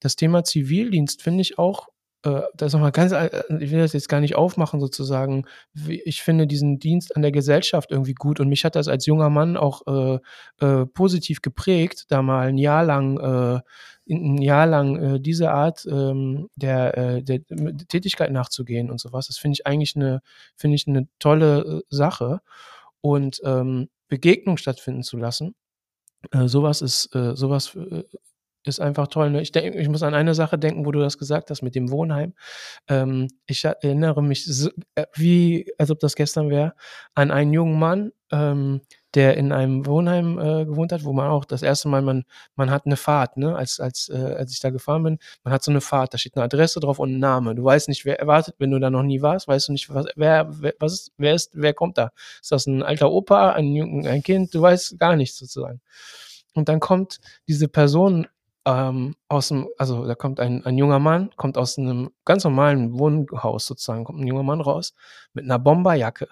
Das 0.00 0.16
Thema 0.16 0.44
Zivildienst 0.44 1.22
finde 1.22 1.42
ich 1.42 1.58
auch 1.58 1.88
äh, 2.24 2.42
das 2.54 2.72
nochmal 2.72 2.92
ganz, 2.92 3.12
äh, 3.12 3.30
ich 3.60 3.70
will 3.70 3.78
das 3.78 3.92
jetzt 3.92 4.08
gar 4.08 4.20
nicht 4.20 4.36
aufmachen 4.36 4.80
sozusagen. 4.80 5.46
Ich 5.88 6.22
finde 6.22 6.46
diesen 6.46 6.78
Dienst 6.78 7.16
an 7.16 7.22
der 7.22 7.32
Gesellschaft 7.32 7.90
irgendwie 7.90 8.14
gut 8.14 8.40
und 8.40 8.48
mich 8.48 8.64
hat 8.64 8.76
das 8.76 8.88
als 8.88 9.06
junger 9.06 9.30
Mann 9.30 9.56
auch 9.56 9.82
äh, 9.86 10.18
äh, 10.64 10.86
positiv 10.86 11.40
geprägt, 11.42 12.06
da 12.08 12.22
mal 12.22 12.48
ein 12.48 12.58
Jahr 12.58 12.84
lang, 12.84 13.18
äh, 13.18 13.60
ein 14.10 14.42
Jahr 14.42 14.66
lang 14.66 14.96
äh, 14.96 15.20
diese 15.20 15.50
Art 15.52 15.86
ähm, 15.86 16.48
der, 16.56 16.98
äh, 16.98 17.22
der, 17.22 17.40
Tätigkeit 17.88 18.32
nachzugehen 18.32 18.90
und 18.90 19.00
sowas. 19.00 19.28
Das 19.28 19.38
finde 19.38 19.54
ich 19.54 19.66
eigentlich 19.66 19.96
eine, 19.96 20.20
finde 20.56 20.74
ich 20.76 20.86
eine 20.86 21.08
tolle 21.18 21.60
äh, 21.60 21.82
Sache 21.88 22.40
und 23.00 23.40
ähm, 23.44 23.88
Begegnung 24.08 24.56
stattfinden 24.56 25.02
zu 25.02 25.16
lassen. 25.16 25.54
Äh, 26.32 26.48
sowas 26.48 26.82
ist, 26.82 27.14
äh, 27.14 27.34
sowas 27.36 27.74
äh, 27.76 28.04
ist 28.64 28.80
einfach 28.80 29.08
toll. 29.08 29.30
Ne? 29.30 29.40
Ich, 29.40 29.52
denk, 29.52 29.74
ich 29.74 29.88
muss 29.88 30.02
an 30.02 30.14
eine 30.14 30.34
Sache 30.34 30.58
denken, 30.58 30.84
wo 30.84 30.92
du 30.92 31.00
das 31.00 31.18
gesagt 31.18 31.50
hast 31.50 31.62
mit 31.62 31.74
dem 31.74 31.90
Wohnheim. 31.90 32.34
Ähm, 32.88 33.28
ich 33.46 33.64
erinnere 33.64 34.22
mich, 34.22 34.44
so, 34.44 34.70
wie, 35.14 35.72
als 35.78 35.90
ob 35.90 36.00
das 36.00 36.14
gestern 36.14 36.50
wäre, 36.50 36.74
an 37.14 37.30
einen 37.30 37.52
jungen 37.52 37.78
Mann, 37.78 38.12
ähm, 38.30 38.82
der 39.14 39.36
in 39.36 39.52
einem 39.52 39.86
Wohnheim 39.86 40.38
äh, 40.38 40.64
gewohnt 40.64 40.92
hat, 40.92 41.04
wo 41.04 41.12
man 41.12 41.28
auch 41.28 41.44
das 41.44 41.62
erste 41.62 41.88
Mal, 41.88 42.02
man, 42.02 42.24
man 42.54 42.70
hat 42.70 42.86
eine 42.86 42.96
Fahrt, 42.96 43.36
ne? 43.36 43.56
als, 43.56 43.80
als, 43.80 44.08
äh, 44.08 44.34
als 44.38 44.52
ich 44.52 44.60
da 44.60 44.70
gefahren 44.70 45.02
bin, 45.02 45.18
man 45.42 45.52
hat 45.52 45.62
so 45.62 45.70
eine 45.70 45.80
Fahrt, 45.80 46.14
da 46.14 46.18
steht 46.18 46.36
eine 46.36 46.44
Adresse 46.44 46.80
drauf 46.80 46.98
und 46.98 47.14
ein 47.14 47.18
Name. 47.18 47.54
Du 47.54 47.64
weißt 47.64 47.88
nicht, 47.88 48.04
wer 48.04 48.20
erwartet, 48.20 48.54
wenn 48.58 48.70
du 48.70 48.78
da 48.78 48.90
noch 48.90 49.02
nie 49.02 49.22
warst, 49.22 49.48
weißt 49.48 49.68
du 49.68 49.72
nicht, 49.72 49.92
was, 49.92 50.06
wer, 50.16 50.48
wer, 50.60 50.74
was 50.78 50.92
ist, 50.92 51.12
wer 51.18 51.34
ist, 51.34 51.50
wer 51.54 51.74
kommt 51.74 51.98
da? 51.98 52.12
Ist 52.40 52.52
das 52.52 52.66
ein 52.66 52.82
alter 52.82 53.10
Opa, 53.10 53.52
ein, 53.52 54.06
ein 54.06 54.22
Kind? 54.22 54.54
Du 54.54 54.62
weißt 54.62 54.98
gar 54.98 55.16
nichts 55.16 55.38
sozusagen. 55.38 55.80
Und 56.54 56.68
dann 56.68 56.80
kommt 56.80 57.20
diese 57.48 57.68
Person 57.68 58.26
ähm, 58.66 59.16
aus 59.28 59.48
dem, 59.48 59.68
also 59.78 60.06
da 60.06 60.14
kommt 60.14 60.40
ein, 60.40 60.64
ein 60.66 60.76
junger 60.78 60.98
Mann, 60.98 61.30
kommt 61.36 61.56
aus 61.56 61.78
einem 61.78 62.10
ganz 62.24 62.44
normalen 62.44 62.98
Wohnhaus 62.98 63.66
sozusagen, 63.66 64.04
kommt 64.04 64.20
ein 64.20 64.26
junger 64.26 64.42
Mann 64.42 64.60
raus 64.60 64.94
mit 65.32 65.44
einer 65.44 65.58
Bomberjacke 65.58 66.28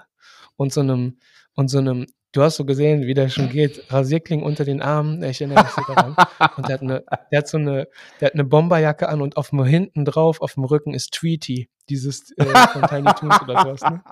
und 0.57 0.73
so 0.73 0.81
einem, 0.81 1.19
und 1.55 1.69
so 1.69 1.79
einem, 1.79 2.07
du 2.33 2.43
hast 2.43 2.57
so 2.57 2.65
gesehen, 2.65 3.07
wie 3.07 3.15
der 3.15 3.29
schon 3.29 3.49
geht, 3.49 3.91
Rasierkling 3.91 4.43
unter 4.43 4.65
den 4.65 4.83
Armen, 4.83 5.23
ich 5.23 5.41
erinnere 5.41 5.65
mich 5.65 5.87
daran. 5.87 6.17
Und 6.57 6.69
der 6.69 6.75
hat, 6.75 6.83
eine, 6.83 7.05
der 7.31 7.39
hat 7.39 7.49
so 7.49 7.59
eine, 7.59 7.89
der 8.21 8.27
hat 8.27 8.35
eine 8.35 8.45
Bomberjacke 8.45 9.09
an 9.09 9.23
und 9.23 9.37
auf 9.37 9.51
dem 9.51 9.65
hinten 9.65 10.05
drauf, 10.05 10.41
auf 10.41 10.55
dem 10.55 10.65
Rücken 10.65 10.95
ist 10.95 11.13
Tweety, 11.13 11.71
dieses 11.89 12.33
äh, 12.37 12.45
von 12.45 12.83
Tiny 12.83 13.11
Toons 13.19 13.43
oder 13.43 13.63
sowas, 13.63 13.83
ne? 13.83 14.03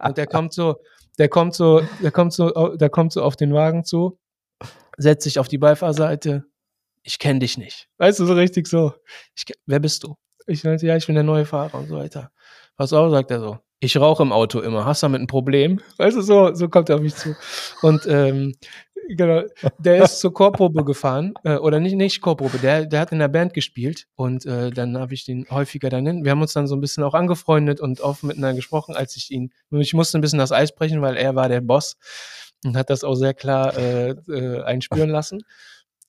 Und 0.00 0.18
der 0.18 0.26
kommt 0.26 0.52
so, 0.52 0.76
der 1.18 1.28
kommt 1.28 1.54
so, 1.54 1.82
der 2.02 2.10
kommt 2.10 2.32
so, 2.32 2.76
der 2.76 2.90
kommt 2.90 3.12
so 3.12 3.22
auf 3.22 3.36
den 3.36 3.54
Wagen 3.54 3.84
zu, 3.84 4.18
setzt 4.96 5.24
sich 5.24 5.38
auf 5.38 5.48
die 5.48 5.58
Beifahrerseite, 5.58 6.44
ich 7.02 7.18
kenne 7.18 7.40
dich 7.40 7.56
nicht. 7.56 7.88
Weißt 7.98 8.20
du, 8.20 8.26
so 8.26 8.34
richtig 8.34 8.66
so. 8.66 8.92
Ich, 9.34 9.44
wer 9.66 9.80
bist 9.80 10.04
du? 10.04 10.16
Ich 10.46 10.64
meinte, 10.64 10.86
ja, 10.86 10.96
ich 10.96 11.06
bin 11.06 11.14
der 11.14 11.24
neue 11.24 11.46
Fahrer 11.46 11.78
und 11.78 11.88
so 11.88 11.96
weiter. 11.96 12.30
Was 12.80 12.94
auch, 12.94 13.10
sagt 13.10 13.30
er 13.30 13.40
so. 13.40 13.58
Ich 13.80 13.98
rauche 13.98 14.22
im 14.22 14.32
Auto 14.32 14.58
immer. 14.60 14.86
Hast 14.86 15.02
du 15.02 15.04
damit 15.04 15.20
ein 15.20 15.26
Problem? 15.26 15.80
Weißt 15.98 16.16
du, 16.16 16.22
so, 16.22 16.54
so 16.54 16.70
kommt 16.70 16.88
er 16.88 16.94
auf 16.94 17.02
mich 17.02 17.14
zu. 17.14 17.36
Und 17.82 18.06
ähm, 18.08 18.54
genau, 19.06 19.42
der 19.76 20.02
ist 20.02 20.18
zur 20.20 20.32
Chorprobe 20.32 20.82
gefahren, 20.82 21.34
äh, 21.44 21.56
oder 21.56 21.78
nicht, 21.78 21.94
nicht 21.94 22.22
Chorprobe, 22.22 22.56
der, 22.56 22.86
der 22.86 23.00
hat 23.00 23.12
in 23.12 23.18
der 23.18 23.28
Band 23.28 23.52
gespielt 23.52 24.06
und 24.16 24.46
äh, 24.46 24.70
dann 24.70 24.96
habe 24.96 25.12
ich 25.12 25.26
den 25.26 25.44
häufiger 25.50 25.90
dann 25.90 26.06
hin. 26.06 26.24
Wir 26.24 26.30
haben 26.30 26.40
uns 26.40 26.54
dann 26.54 26.66
so 26.66 26.74
ein 26.74 26.80
bisschen 26.80 27.04
auch 27.04 27.12
angefreundet 27.12 27.82
und 27.82 28.00
offen 28.00 28.28
miteinander 28.28 28.56
gesprochen, 28.56 28.96
als 28.96 29.14
ich 29.14 29.30
ihn, 29.30 29.52
ich 29.72 29.92
musste 29.92 30.16
ein 30.16 30.22
bisschen 30.22 30.38
das 30.38 30.50
Eis 30.50 30.74
brechen, 30.74 31.02
weil 31.02 31.18
er 31.18 31.34
war 31.34 31.50
der 31.50 31.60
Boss 31.60 31.98
und 32.64 32.78
hat 32.78 32.88
das 32.88 33.04
auch 33.04 33.14
sehr 33.14 33.34
klar 33.34 33.76
äh, 33.76 34.12
äh, 34.12 34.62
einspüren 34.62 35.10
lassen 35.10 35.42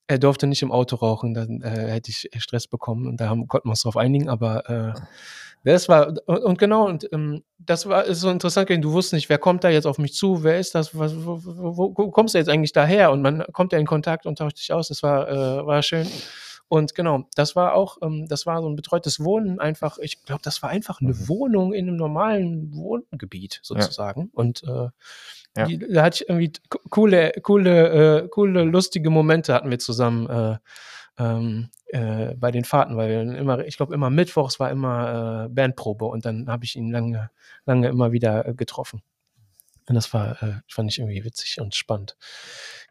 er 0.08 0.20
durfte 0.20 0.46
nicht 0.46 0.62
im 0.62 0.74
Auto 0.74 0.98
rauchen, 0.98 1.34
dann 1.34 1.62
äh, 1.62 1.90
hätte 1.90 2.12
ich 2.12 2.30
Stress 2.38 2.68
bekommen 2.68 3.08
und 3.08 3.22
da 3.22 3.30
haben, 3.30 3.48
konnten 3.48 3.70
wir 3.70 3.72
uns 3.72 3.84
drauf 3.84 3.96
einigen, 3.96 4.28
aber 4.28 4.70
äh, 4.70 5.00
das 5.64 5.90
war, 5.90 6.14
und, 6.26 6.58
genau, 6.58 6.88
und 6.88 7.08
ähm, 7.12 7.44
das 7.60 7.88
war 7.88 8.06
ist 8.06 8.22
so 8.22 8.30
interessant, 8.30 8.70
du 8.70 8.92
wusstest 8.92 9.14
nicht, 9.14 9.30
wer 9.30 9.38
kommt 9.38 9.64
da 9.64 9.70
jetzt 9.70 9.86
auf 9.86 9.98
mich 9.98 10.14
zu, 10.14 10.44
wer 10.44 10.60
ist 10.60 10.74
das, 10.74 10.98
was, 10.98 11.14
wo, 11.16 11.40
wo, 11.44 11.94
wo 11.96 12.12
kommst 12.12 12.34
du 12.34 12.40
jetzt 12.40 12.50
eigentlich 12.50 12.74
daher? 12.74 13.12
Und 13.12 13.22
man 13.22 13.46
kommt 13.54 13.72
ja 13.72 13.80
in 13.80 13.86
Kontakt 13.86 14.26
und 14.26 14.38
tauscht 14.38 14.58
sich 14.58 14.74
aus, 14.74 14.88
das 14.88 15.04
war, 15.04 15.30
äh, 15.30 15.66
war 15.66 15.84
schön. 15.84 16.08
Und 16.68 16.96
genau, 16.96 17.28
das 17.36 17.56
war 17.56 17.74
auch, 17.74 17.98
ähm, 18.02 18.28
das 18.30 18.46
war 18.46 18.62
so 18.62 18.70
ein 18.70 18.78
betreutes 18.78 19.20
Wohnen 19.22 19.60
einfach, 19.60 19.98
ich 19.98 20.24
glaube, 20.24 20.42
das 20.42 20.64
war 20.64 20.70
einfach 20.70 21.02
eine 21.02 21.14
mhm. 21.14 21.28
Wohnung 21.28 21.74
in 21.74 21.88
einem 21.88 21.98
normalen 21.98 22.74
Wohngebiet 22.74 23.60
sozusagen. 23.62 24.22
Ja. 24.22 24.30
Und 24.32 24.64
äh, 24.64 24.88
ja. 25.58 25.66
Die, 25.66 25.80
da 25.80 26.04
hatte 26.04 26.24
ich 26.24 26.30
irgendwie 26.30 26.54
coole, 26.90 27.34
coole, 27.44 28.22
äh, 28.22 28.28
coole, 28.30 28.64
lustige 28.64 29.10
Momente 29.10 29.54
hatten 29.54 29.70
wir 29.70 29.80
zusammen 29.80 30.30
äh, 30.30 30.58
ähm, 31.18 31.70
äh, 31.88 32.36
bei 32.36 32.52
den 32.52 32.64
Fahrten, 32.64 32.98
weil 32.98 33.10
wir 33.10 33.38
immer, 33.38 33.66
ich 33.66 33.78
glaube, 33.78 33.94
immer 33.94 34.10
mittwochs 34.10 34.60
war 34.60 34.72
immer 34.72 35.46
äh, 35.46 35.50
Bandprobe 35.50 36.06
und 36.06 36.26
dann 36.26 36.48
habe 36.48 36.66
ich 36.66 36.76
ihn 36.76 36.92
lange, 36.92 37.30
lange 37.66 37.88
immer 37.90 38.12
wieder 38.12 38.48
äh, 38.48 38.54
getroffen. 38.54 39.02
Und 39.88 39.96
das 39.96 40.14
war, 40.14 40.42
äh, 40.42 40.54
fand 40.68 40.90
ich 40.90 41.00
irgendwie 41.00 41.26
witzig 41.26 41.60
und 41.60 41.76
spannend. 41.76 42.16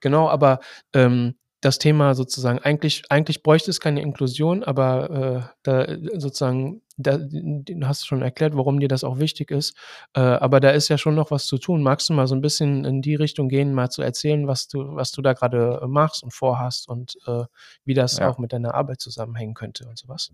Genau, 0.01 0.29
aber 0.29 0.61
ähm, 0.93 1.37
das 1.61 1.79
Thema 1.79 2.15
sozusagen, 2.15 2.59
eigentlich, 2.59 3.05
eigentlich 3.11 3.43
bräuchte 3.43 3.71
es 3.71 3.81
keine 3.81 4.01
Inklusion, 4.01 4.65
aber 4.65 5.11
äh, 5.11 5.55
da 5.63 5.87
sozusagen, 6.19 6.83
da, 7.03 7.19
du 7.19 7.87
hast 7.87 8.07
schon 8.07 8.23
erklärt, 8.23 8.57
warum 8.57 8.81
dir 8.81 8.89
das 8.89 9.05
auch 9.05 9.19
wichtig 9.19 9.51
ist. 9.51 9.77
Äh, 10.15 10.21
aber 10.21 10.61
da 10.61 10.71
ist 10.71 10.89
ja 10.89 10.99
schon 10.99 11.15
noch 11.15 11.31
was 11.31 11.47
zu 11.47 11.59
tun. 11.59 11.83
Magst 11.83 12.09
du 12.09 12.13
mal 12.13 12.27
so 12.27 12.35
ein 12.35 12.41
bisschen 12.41 12.85
in 12.85 13.03
die 13.03 13.15
Richtung 13.15 13.49
gehen, 13.49 13.75
mal 13.75 13.91
zu 13.91 14.03
erzählen, 14.03 14.47
was 14.47 14.69
du, 14.69 14.95
was 14.95 15.13
du 15.13 15.23
da 15.23 15.33
gerade 15.33 15.83
machst 15.87 16.23
und 16.23 16.33
vorhast 16.33 16.89
und 16.89 17.17
äh, 17.27 17.45
wie 17.85 17.95
das 17.95 18.19
ja. 18.19 18.29
auch 18.29 18.39
mit 18.39 18.53
deiner 18.53 18.75
Arbeit 18.75 19.01
zusammenhängen 19.01 19.55
könnte 19.55 19.87
und 19.87 19.99
sowas? 19.99 20.33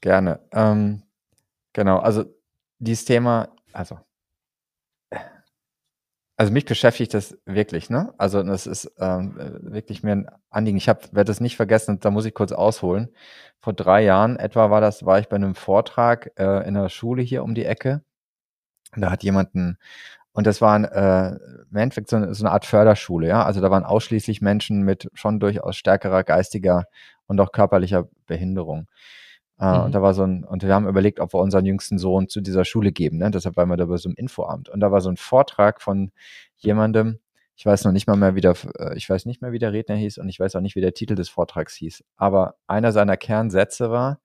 Gerne. 0.00 0.40
Ähm, 0.52 1.02
genau, 1.72 1.98
also 1.98 2.24
dieses 2.78 3.04
Thema, 3.04 3.48
also 3.72 3.98
also 6.36 6.52
mich 6.52 6.64
beschäftigt 6.64 7.14
das 7.14 7.38
wirklich, 7.46 7.90
ne? 7.90 8.12
Also 8.18 8.42
das 8.42 8.66
ist 8.66 8.92
ähm, 8.98 9.36
wirklich 9.62 10.02
mir 10.02 10.12
ein 10.12 10.28
Anliegen. 10.50 10.78
Ich 10.78 10.88
werde 10.88 11.24
das 11.24 11.40
nicht 11.40 11.56
vergessen, 11.56 12.00
da 12.00 12.10
muss 12.10 12.24
ich 12.24 12.34
kurz 12.34 12.52
ausholen. 12.52 13.10
Vor 13.60 13.72
drei 13.72 14.02
Jahren 14.02 14.36
etwa 14.36 14.70
war 14.70 14.80
das, 14.80 15.04
war 15.06 15.18
ich 15.20 15.28
bei 15.28 15.36
einem 15.36 15.54
Vortrag 15.54 16.32
äh, 16.36 16.66
in 16.66 16.74
der 16.74 16.88
Schule 16.88 17.22
hier 17.22 17.44
um 17.44 17.54
die 17.54 17.64
Ecke. 17.64 18.02
Und 18.94 19.02
da 19.02 19.10
hat 19.10 19.22
jemanden, 19.24 19.78
und 20.32 20.46
das 20.46 20.60
war 20.60 20.74
ein, 20.74 20.84
äh, 20.84 21.36
im 21.70 21.76
Endeffekt 21.76 22.10
so 22.10 22.16
eine, 22.16 22.34
so 22.34 22.44
eine 22.44 22.52
Art 22.52 22.64
Förderschule, 22.66 23.28
ja. 23.28 23.44
Also 23.44 23.60
da 23.60 23.70
waren 23.70 23.84
ausschließlich 23.84 24.42
Menschen 24.42 24.82
mit 24.82 25.08
schon 25.14 25.40
durchaus 25.40 25.76
stärkerer 25.76 26.24
geistiger 26.24 26.86
und 27.26 27.40
auch 27.40 27.52
körperlicher 27.52 28.08
Behinderung. 28.26 28.88
Äh, 29.58 29.78
mhm. 29.78 29.84
Und 29.84 29.94
da 29.94 30.02
war 30.02 30.14
so 30.14 30.24
ein, 30.24 30.44
und 30.44 30.62
wir 30.62 30.74
haben 30.74 30.88
überlegt, 30.88 31.20
ob 31.20 31.32
wir 31.34 31.40
unseren 31.40 31.64
jüngsten 31.64 31.98
Sohn 31.98 32.28
zu 32.28 32.40
dieser 32.40 32.64
Schule 32.64 32.92
geben. 32.92 33.18
Ne? 33.18 33.30
Deshalb 33.30 33.56
waren 33.56 33.68
wir 33.68 33.76
da 33.76 33.86
bei 33.86 33.96
so 33.96 34.08
einem 34.08 34.16
Infoamt. 34.16 34.68
Und 34.68 34.80
da 34.80 34.90
war 34.90 35.00
so 35.00 35.10
ein 35.10 35.16
Vortrag 35.16 35.80
von 35.80 36.10
jemandem, 36.56 37.18
ich 37.56 37.64
weiß 37.64 37.84
noch 37.84 37.92
nicht 37.92 38.06
mal 38.06 38.16
mehr, 38.16 38.34
wie 38.34 38.40
der, 38.40 38.56
äh, 38.78 38.96
ich 38.96 39.08
weiß 39.08 39.26
nicht 39.26 39.42
mehr, 39.42 39.52
wie 39.52 39.58
der 39.58 39.72
Redner 39.72 39.94
hieß 39.96 40.18
und 40.18 40.28
ich 40.28 40.40
weiß 40.40 40.56
auch 40.56 40.60
nicht, 40.60 40.74
wie 40.74 40.80
der 40.80 40.94
Titel 40.94 41.14
des 41.14 41.28
Vortrags 41.28 41.74
hieß. 41.76 42.02
Aber 42.16 42.56
einer 42.66 42.92
seiner 42.92 43.16
Kernsätze 43.16 43.90
war, 43.90 44.20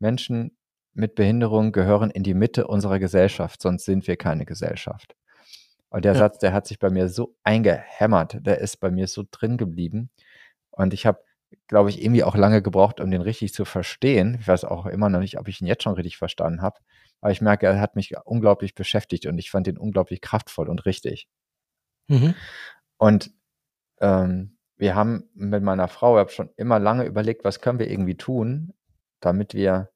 Menschen 0.00 0.56
mit 0.94 1.14
Behinderung 1.14 1.72
gehören 1.72 2.10
in 2.10 2.22
die 2.22 2.34
Mitte 2.34 2.66
unserer 2.66 2.98
Gesellschaft, 2.98 3.62
sonst 3.62 3.84
sind 3.84 4.06
wir 4.06 4.16
keine 4.16 4.44
Gesellschaft. 4.44 5.14
Und 5.88 6.04
der 6.04 6.14
ja. 6.14 6.18
Satz, 6.18 6.38
der 6.38 6.52
hat 6.52 6.66
sich 6.66 6.78
bei 6.78 6.90
mir 6.90 7.08
so 7.08 7.34
eingehämmert, 7.44 8.38
der 8.40 8.58
ist 8.58 8.78
bei 8.78 8.90
mir 8.90 9.06
so 9.06 9.24
drin 9.30 9.56
geblieben. 9.56 10.10
Und 10.70 10.94
ich 10.94 11.06
habe 11.06 11.20
glaube 11.68 11.90
ich, 11.90 12.02
irgendwie 12.02 12.24
auch 12.24 12.36
lange 12.36 12.62
gebraucht, 12.62 13.00
um 13.00 13.10
den 13.10 13.22
richtig 13.22 13.54
zu 13.54 13.64
verstehen. 13.64 14.36
Ich 14.40 14.48
weiß 14.48 14.64
auch 14.64 14.86
immer 14.86 15.08
noch 15.08 15.20
nicht, 15.20 15.38
ob 15.38 15.48
ich 15.48 15.60
ihn 15.60 15.66
jetzt 15.66 15.82
schon 15.82 15.94
richtig 15.94 16.16
verstanden 16.16 16.62
habe. 16.62 16.78
Aber 17.20 17.30
ich 17.32 17.40
merke, 17.40 17.66
er 17.66 17.80
hat 17.80 17.96
mich 17.96 18.14
unglaublich 18.24 18.74
beschäftigt 18.74 19.26
und 19.26 19.38
ich 19.38 19.50
fand 19.50 19.68
ihn 19.68 19.78
unglaublich 19.78 20.20
kraftvoll 20.20 20.68
und 20.68 20.86
richtig. 20.86 21.28
Mhm. 22.08 22.34
Und 22.98 23.30
ähm, 24.00 24.58
wir 24.76 24.94
haben 24.94 25.30
mit 25.34 25.62
meiner 25.62 25.88
Frau, 25.88 26.16
ich 26.16 26.20
habe 26.20 26.30
schon 26.30 26.50
immer 26.56 26.78
lange 26.78 27.04
überlegt, 27.04 27.44
was 27.44 27.60
können 27.60 27.78
wir 27.78 27.90
irgendwie 27.90 28.16
tun, 28.16 28.74
damit 29.20 29.54
wir 29.54 29.90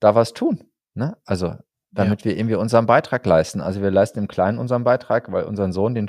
da 0.00 0.14
was 0.14 0.32
tun. 0.32 0.70
Ne? 0.94 1.16
Also 1.24 1.56
damit 1.90 2.20
ja. 2.20 2.26
wir 2.26 2.36
irgendwie 2.36 2.54
unseren 2.54 2.86
Beitrag 2.86 3.26
leisten. 3.26 3.60
Also 3.60 3.82
wir 3.82 3.90
leisten 3.90 4.18
im 4.18 4.28
Kleinen 4.28 4.58
unseren 4.58 4.84
Beitrag, 4.84 5.30
weil 5.32 5.44
unseren 5.44 5.72
Sohn, 5.72 5.94
den, 5.94 6.08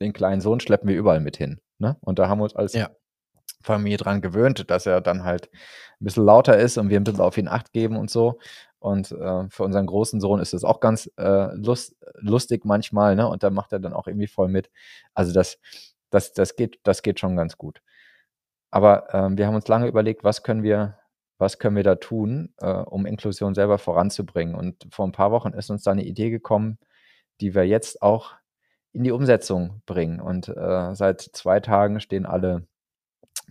den 0.00 0.12
kleinen 0.12 0.40
Sohn 0.40 0.60
schleppen 0.60 0.88
wir 0.88 0.96
überall 0.96 1.20
mit 1.20 1.36
hin. 1.36 1.60
Ne? 1.78 1.96
Und 2.00 2.18
da 2.18 2.28
haben 2.28 2.38
wir 2.38 2.44
uns 2.44 2.56
als 2.56 2.74
ja. 2.74 2.90
Familie 3.64 3.98
dran 3.98 4.20
gewöhnt, 4.20 4.70
dass 4.70 4.86
er 4.86 5.00
dann 5.00 5.24
halt 5.24 5.50
ein 6.00 6.04
bisschen 6.04 6.24
lauter 6.24 6.58
ist 6.58 6.78
und 6.78 6.90
wir 6.90 7.00
ein 7.00 7.04
bisschen 7.04 7.20
auf 7.20 7.38
ihn 7.38 7.48
Acht 7.48 7.72
geben 7.72 7.96
und 7.96 8.10
so. 8.10 8.38
Und 8.78 9.12
äh, 9.12 9.48
für 9.48 9.62
unseren 9.64 9.86
großen 9.86 10.20
Sohn 10.20 10.40
ist 10.40 10.52
es 10.52 10.62
auch 10.62 10.80
ganz 10.80 11.10
äh, 11.16 11.54
lust, 11.54 11.96
lustig 12.16 12.64
manchmal, 12.66 13.16
ne? 13.16 13.26
Und 13.26 13.42
da 13.42 13.50
macht 13.50 13.72
er 13.72 13.80
dann 13.80 13.94
auch 13.94 14.06
irgendwie 14.06 14.26
voll 14.26 14.48
mit. 14.48 14.70
Also 15.14 15.32
das, 15.32 15.58
das, 16.10 16.34
das 16.34 16.54
geht, 16.56 16.80
das 16.82 17.02
geht 17.02 17.18
schon 17.18 17.34
ganz 17.36 17.56
gut. 17.56 17.80
Aber 18.70 19.14
ähm, 19.14 19.38
wir 19.38 19.46
haben 19.46 19.54
uns 19.54 19.68
lange 19.68 19.86
überlegt, 19.86 20.24
was 20.24 20.42
können 20.42 20.62
wir, 20.62 20.98
was 21.38 21.58
können 21.58 21.76
wir 21.76 21.82
da 21.82 21.94
tun, 21.94 22.52
äh, 22.58 22.70
um 22.70 23.06
Inklusion 23.06 23.54
selber 23.54 23.78
voranzubringen. 23.78 24.54
Und 24.54 24.86
vor 24.90 25.06
ein 25.06 25.12
paar 25.12 25.30
Wochen 25.30 25.54
ist 25.54 25.70
uns 25.70 25.84
da 25.84 25.92
eine 25.92 26.04
Idee 26.04 26.30
gekommen, 26.30 26.78
die 27.40 27.54
wir 27.54 27.66
jetzt 27.66 28.02
auch 28.02 28.34
in 28.92 29.04
die 29.04 29.12
Umsetzung 29.12 29.82
bringen. 29.86 30.20
Und 30.20 30.48
äh, 30.48 30.94
seit 30.94 31.20
zwei 31.22 31.60
Tagen 31.60 32.00
stehen 32.00 32.26
alle 32.26 32.66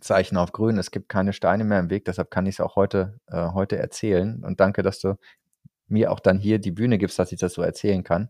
Zeichen 0.03 0.37
auf 0.37 0.51
grün. 0.51 0.77
Es 0.77 0.91
gibt 0.91 1.09
keine 1.09 1.33
Steine 1.33 1.63
mehr 1.63 1.79
im 1.79 1.89
Weg, 1.89 2.05
deshalb 2.05 2.29
kann 2.31 2.45
ich 2.45 2.55
es 2.55 2.59
auch 2.59 2.75
heute, 2.75 3.19
äh, 3.27 3.49
heute 3.53 3.77
erzählen. 3.77 4.43
Und 4.43 4.59
danke, 4.59 4.83
dass 4.83 4.99
du 4.99 5.15
mir 5.87 6.11
auch 6.11 6.19
dann 6.19 6.39
hier 6.39 6.59
die 6.59 6.71
Bühne 6.71 6.97
gibst, 6.97 7.19
dass 7.19 7.31
ich 7.31 7.39
das 7.39 7.53
so 7.53 7.61
erzählen 7.61 8.03
kann. 8.03 8.29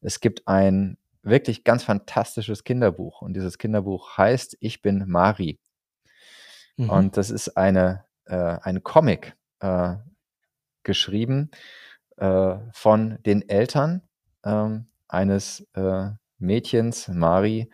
Es 0.00 0.20
gibt 0.20 0.46
ein 0.48 0.98
wirklich 1.22 1.64
ganz 1.64 1.84
fantastisches 1.84 2.64
Kinderbuch 2.64 3.22
und 3.22 3.34
dieses 3.34 3.58
Kinderbuch 3.58 4.16
heißt 4.18 4.56
Ich 4.60 4.82
bin 4.82 5.04
Mari. 5.06 5.58
Mhm. 6.76 6.90
Und 6.90 7.16
das 7.16 7.30
ist 7.30 7.56
eine, 7.56 8.04
äh, 8.26 8.34
ein 8.62 8.82
Comic 8.82 9.36
äh, 9.60 9.96
geschrieben 10.82 11.50
äh, 12.16 12.56
von 12.72 13.18
den 13.24 13.48
Eltern 13.48 14.02
ähm, 14.44 14.86
eines 15.08 15.66
äh, 15.74 16.10
Mädchens, 16.38 17.08
Mari, 17.08 17.70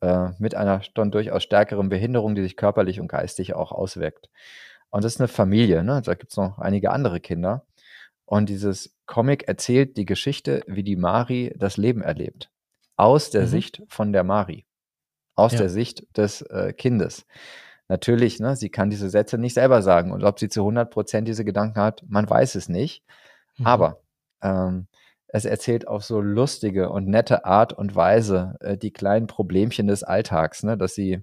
äh, 0.00 0.30
mit 0.38 0.54
einer 0.54 0.82
schon 0.82 1.10
durchaus 1.10 1.42
stärkeren 1.42 1.88
Behinderung, 1.88 2.34
die 2.34 2.42
sich 2.42 2.56
körperlich 2.56 3.00
und 3.00 3.08
geistig 3.08 3.54
auch 3.54 3.72
auswirkt. 3.72 4.30
Und 4.90 5.04
das 5.04 5.14
ist 5.14 5.20
eine 5.20 5.28
Familie, 5.28 5.84
ne? 5.84 6.02
da 6.04 6.14
gibt 6.14 6.32
es 6.32 6.36
noch 6.36 6.58
einige 6.58 6.90
andere 6.90 7.20
Kinder. 7.20 7.64
Und 8.24 8.48
dieses 8.48 8.94
Comic 9.06 9.48
erzählt 9.48 9.96
die 9.96 10.04
Geschichte, 10.04 10.62
wie 10.66 10.84
die 10.84 10.96
Mari 10.96 11.52
das 11.56 11.76
Leben 11.76 12.02
erlebt. 12.02 12.50
Aus 12.96 13.30
der 13.30 13.42
mhm. 13.42 13.46
Sicht 13.46 13.82
von 13.88 14.12
der 14.12 14.24
Mari. 14.24 14.66
Aus 15.34 15.52
ja. 15.52 15.58
der 15.58 15.68
Sicht 15.68 16.16
des 16.16 16.42
äh, 16.42 16.72
Kindes. 16.72 17.26
Natürlich, 17.88 18.38
ne, 18.38 18.54
sie 18.54 18.68
kann 18.68 18.88
diese 18.88 19.10
Sätze 19.10 19.36
nicht 19.36 19.54
selber 19.54 19.82
sagen. 19.82 20.12
Und 20.12 20.22
ob 20.22 20.38
sie 20.38 20.48
zu 20.48 20.60
100 20.60 20.90
Prozent 20.92 21.26
diese 21.26 21.44
Gedanken 21.44 21.80
hat, 21.80 22.04
man 22.06 22.30
weiß 22.30 22.54
es 22.54 22.68
nicht. 22.68 23.02
Mhm. 23.58 23.66
Aber 23.66 24.00
ähm, 24.42 24.86
es 25.32 25.44
erzählt 25.44 25.86
auf 25.86 26.04
so 26.04 26.20
lustige 26.20 26.90
und 26.90 27.06
nette 27.08 27.44
Art 27.44 27.72
und 27.72 27.94
Weise 27.94 28.56
äh, 28.60 28.76
die 28.76 28.92
kleinen 28.92 29.26
Problemchen 29.26 29.86
des 29.86 30.02
Alltags, 30.02 30.62
ne, 30.62 30.76
dass 30.76 30.94
sie 30.94 31.22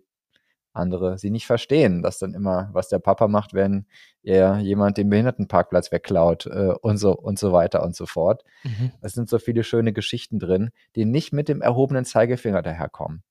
andere 0.73 1.17
sie 1.17 1.31
nicht 1.31 1.47
verstehen, 1.47 2.03
dass 2.03 2.19
dann 2.19 2.33
immer, 2.33 2.69
was 2.71 2.87
der 2.87 2.99
Papa 2.99 3.27
macht, 3.27 3.53
wenn 3.53 3.87
er 4.21 4.59
jemand 4.59 4.97
den 4.97 5.09
Behindertenparkplatz 5.09 5.91
wegklaut 5.91 6.45
äh, 6.45 6.73
und 6.81 6.97
so 6.97 7.13
und 7.17 7.39
so 7.39 7.51
weiter 7.51 7.83
und 7.83 7.95
so 7.95 8.05
fort. 8.05 8.43
Mhm. 8.63 8.91
Es 9.01 9.13
sind 9.13 9.27
so 9.27 9.39
viele 9.39 9.63
schöne 9.63 9.91
Geschichten 9.91 10.39
drin, 10.39 10.69
die 10.95 11.05
nicht 11.05 11.33
mit 11.33 11.49
dem 11.49 11.61
erhobenen 11.61 12.05
Zeigefinger 12.05 12.61
daherkommen. 12.61 13.23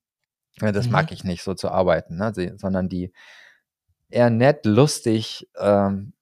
Das 0.58 0.86
mhm. 0.86 0.92
mag 0.92 1.12
ich 1.12 1.22
nicht, 1.22 1.42
so 1.42 1.54
zu 1.54 1.70
arbeiten, 1.70 2.16
ne, 2.16 2.32
sondern 2.56 2.88
die 2.88 3.12
eher 4.10 4.30
nett, 4.30 4.66
lustig, 4.66 5.48
ähm, 5.58 6.12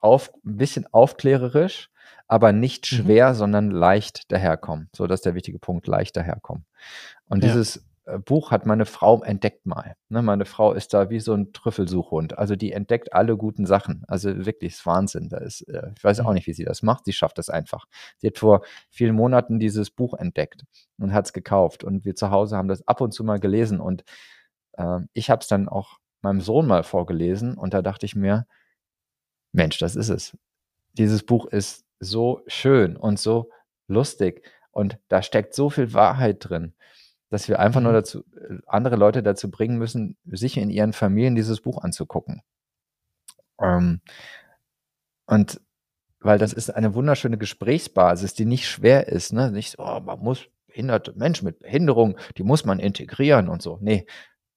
auf, 0.00 0.32
ein 0.44 0.56
bisschen 0.56 0.86
aufklärerisch 0.90 1.91
aber 2.32 2.54
nicht 2.54 2.90
mhm. 2.90 2.96
schwer, 2.96 3.30
mhm. 3.30 3.34
sondern 3.34 3.70
leicht 3.70 4.32
daherkommen. 4.32 4.88
So, 4.96 5.06
das 5.06 5.18
ist 5.18 5.26
der 5.26 5.34
wichtige 5.34 5.58
Punkt, 5.58 5.86
leicht 5.86 6.16
daherkommen. 6.16 6.64
Und 7.26 7.44
ja. 7.44 7.50
dieses 7.50 7.84
äh, 8.06 8.18
Buch 8.18 8.50
hat 8.50 8.64
meine 8.64 8.86
Frau 8.86 9.22
entdeckt 9.22 9.66
mal. 9.66 9.96
Ne, 10.08 10.22
meine 10.22 10.46
Frau 10.46 10.72
ist 10.72 10.94
da 10.94 11.10
wie 11.10 11.20
so 11.20 11.34
ein 11.34 11.52
Trüffelsuchhund. 11.52 12.38
Also 12.38 12.56
die 12.56 12.72
entdeckt 12.72 13.12
alle 13.12 13.36
guten 13.36 13.66
Sachen. 13.66 14.04
Also 14.08 14.46
wirklich, 14.46 14.72
ist 14.72 14.86
Wahnsinn. 14.86 15.28
Da 15.28 15.36
ist, 15.36 15.60
äh, 15.68 15.90
ich 15.94 16.02
weiß 16.02 16.20
auch 16.20 16.28
mhm. 16.28 16.36
nicht, 16.36 16.46
wie 16.46 16.54
sie 16.54 16.64
das 16.64 16.82
macht. 16.82 17.04
Sie 17.04 17.12
schafft 17.12 17.36
das 17.36 17.50
einfach. 17.50 17.84
Sie 18.16 18.28
hat 18.28 18.38
vor 18.38 18.62
vielen 18.88 19.14
Monaten 19.14 19.58
dieses 19.58 19.90
Buch 19.90 20.14
entdeckt 20.14 20.64
und 20.96 21.12
hat 21.12 21.26
es 21.26 21.34
gekauft. 21.34 21.84
Und 21.84 22.06
wir 22.06 22.16
zu 22.16 22.30
Hause 22.30 22.56
haben 22.56 22.68
das 22.68 22.88
ab 22.88 23.02
und 23.02 23.12
zu 23.12 23.24
mal 23.24 23.40
gelesen. 23.40 23.78
Und 23.78 24.04
äh, 24.78 25.00
ich 25.12 25.28
habe 25.28 25.42
es 25.42 25.48
dann 25.48 25.68
auch 25.68 25.98
meinem 26.22 26.40
Sohn 26.40 26.66
mal 26.66 26.82
vorgelesen. 26.82 27.58
Und 27.58 27.74
da 27.74 27.82
dachte 27.82 28.06
ich 28.06 28.16
mir, 28.16 28.46
Mensch, 29.52 29.76
das 29.76 29.96
ist 29.96 30.08
es. 30.08 30.34
Dieses 30.94 31.24
Buch 31.24 31.44
ist 31.44 31.84
so 32.02 32.42
schön 32.48 32.96
und 32.96 33.18
so 33.18 33.50
lustig 33.86 34.44
und 34.72 34.98
da 35.08 35.22
steckt 35.22 35.54
so 35.54 35.70
viel 35.70 35.94
Wahrheit 35.94 36.38
drin, 36.40 36.74
dass 37.30 37.48
wir 37.48 37.60
einfach 37.60 37.80
nur 37.80 37.92
mhm. 37.92 37.96
dazu, 37.96 38.24
äh, 38.34 38.58
andere 38.66 38.96
Leute 38.96 39.22
dazu 39.22 39.50
bringen 39.50 39.78
müssen, 39.78 40.16
sich 40.24 40.56
in 40.56 40.70
ihren 40.70 40.92
Familien 40.92 41.34
dieses 41.34 41.60
Buch 41.60 41.82
anzugucken. 41.82 42.42
Ähm, 43.60 44.00
und 45.26 45.60
weil 46.20 46.38
das 46.38 46.52
ist 46.52 46.70
eine 46.70 46.94
wunderschöne 46.94 47.38
Gesprächsbasis, 47.38 48.34
die 48.34 48.44
nicht 48.44 48.68
schwer 48.68 49.08
ist, 49.08 49.32
ne? 49.32 49.50
Nicht 49.50 49.72
so, 49.72 49.84
oh, 49.84 50.00
man 50.00 50.20
muss 50.20 50.46
behinderte 50.66 51.12
Menschen 51.12 51.44
mit 51.44 51.60
Behinderung, 51.60 52.16
die 52.36 52.44
muss 52.44 52.64
man 52.64 52.78
integrieren 52.78 53.48
und 53.48 53.62
so. 53.62 53.78
Nee, 53.80 54.06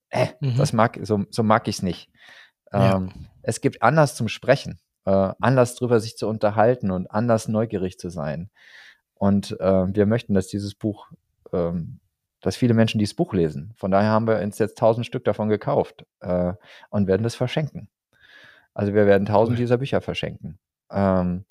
äh, 0.10 0.28
mhm. 0.40 0.58
das 0.58 0.74
mag, 0.74 1.00
so, 1.04 1.26
so 1.30 1.44
mag 1.44 1.68
ich 1.68 1.78
es 1.78 1.82
nicht. 1.82 2.10
Ähm, 2.72 3.12
ja. 3.14 3.30
Es 3.44 3.62
gibt 3.62 3.82
anders 3.82 4.16
zum 4.16 4.30
Sprechen 4.30 4.80
äh, 5.06 5.32
Anlass 5.40 5.76
drüber 5.76 6.00
sich 6.00 6.18
zu 6.18 6.28
unterhalten 6.28 6.92
und 6.92 7.10
anders 7.12 7.48
neugierig 7.48 7.98
zu 8.00 8.10
sein. 8.10 8.50
Und 9.16 9.60
äh, 9.60 9.96
wir 9.96 10.06
möchten, 10.06 10.34
dass 10.34 10.48
dieses 10.48 10.76
Buch, 10.76 11.08
ähm, 11.54 12.00
dass 12.42 12.56
viele 12.56 12.74
Menschen 12.74 13.00
dieses 13.00 13.16
Buch 13.16 13.34
lesen. 13.34 13.74
Von 13.78 13.92
daher 13.92 14.10
haben 14.10 14.28
wir 14.28 14.40
uns 14.40 14.60
jetzt 14.60 14.78
tausend 14.78 15.06
Stück 15.06 15.24
davon 15.24 15.50
gekauft 15.50 16.06
äh, 16.20 16.54
und 16.90 17.08
werden 17.08 17.24
das 17.24 17.36
verschenken. 17.36 17.90
Also 18.74 18.94
wir 18.94 19.08
werden 19.08 19.26
tausend 19.26 19.58
dieser 19.58 19.78
Bücher 19.78 20.02
verschenken. 20.02 20.60
Ähm, 20.92 21.46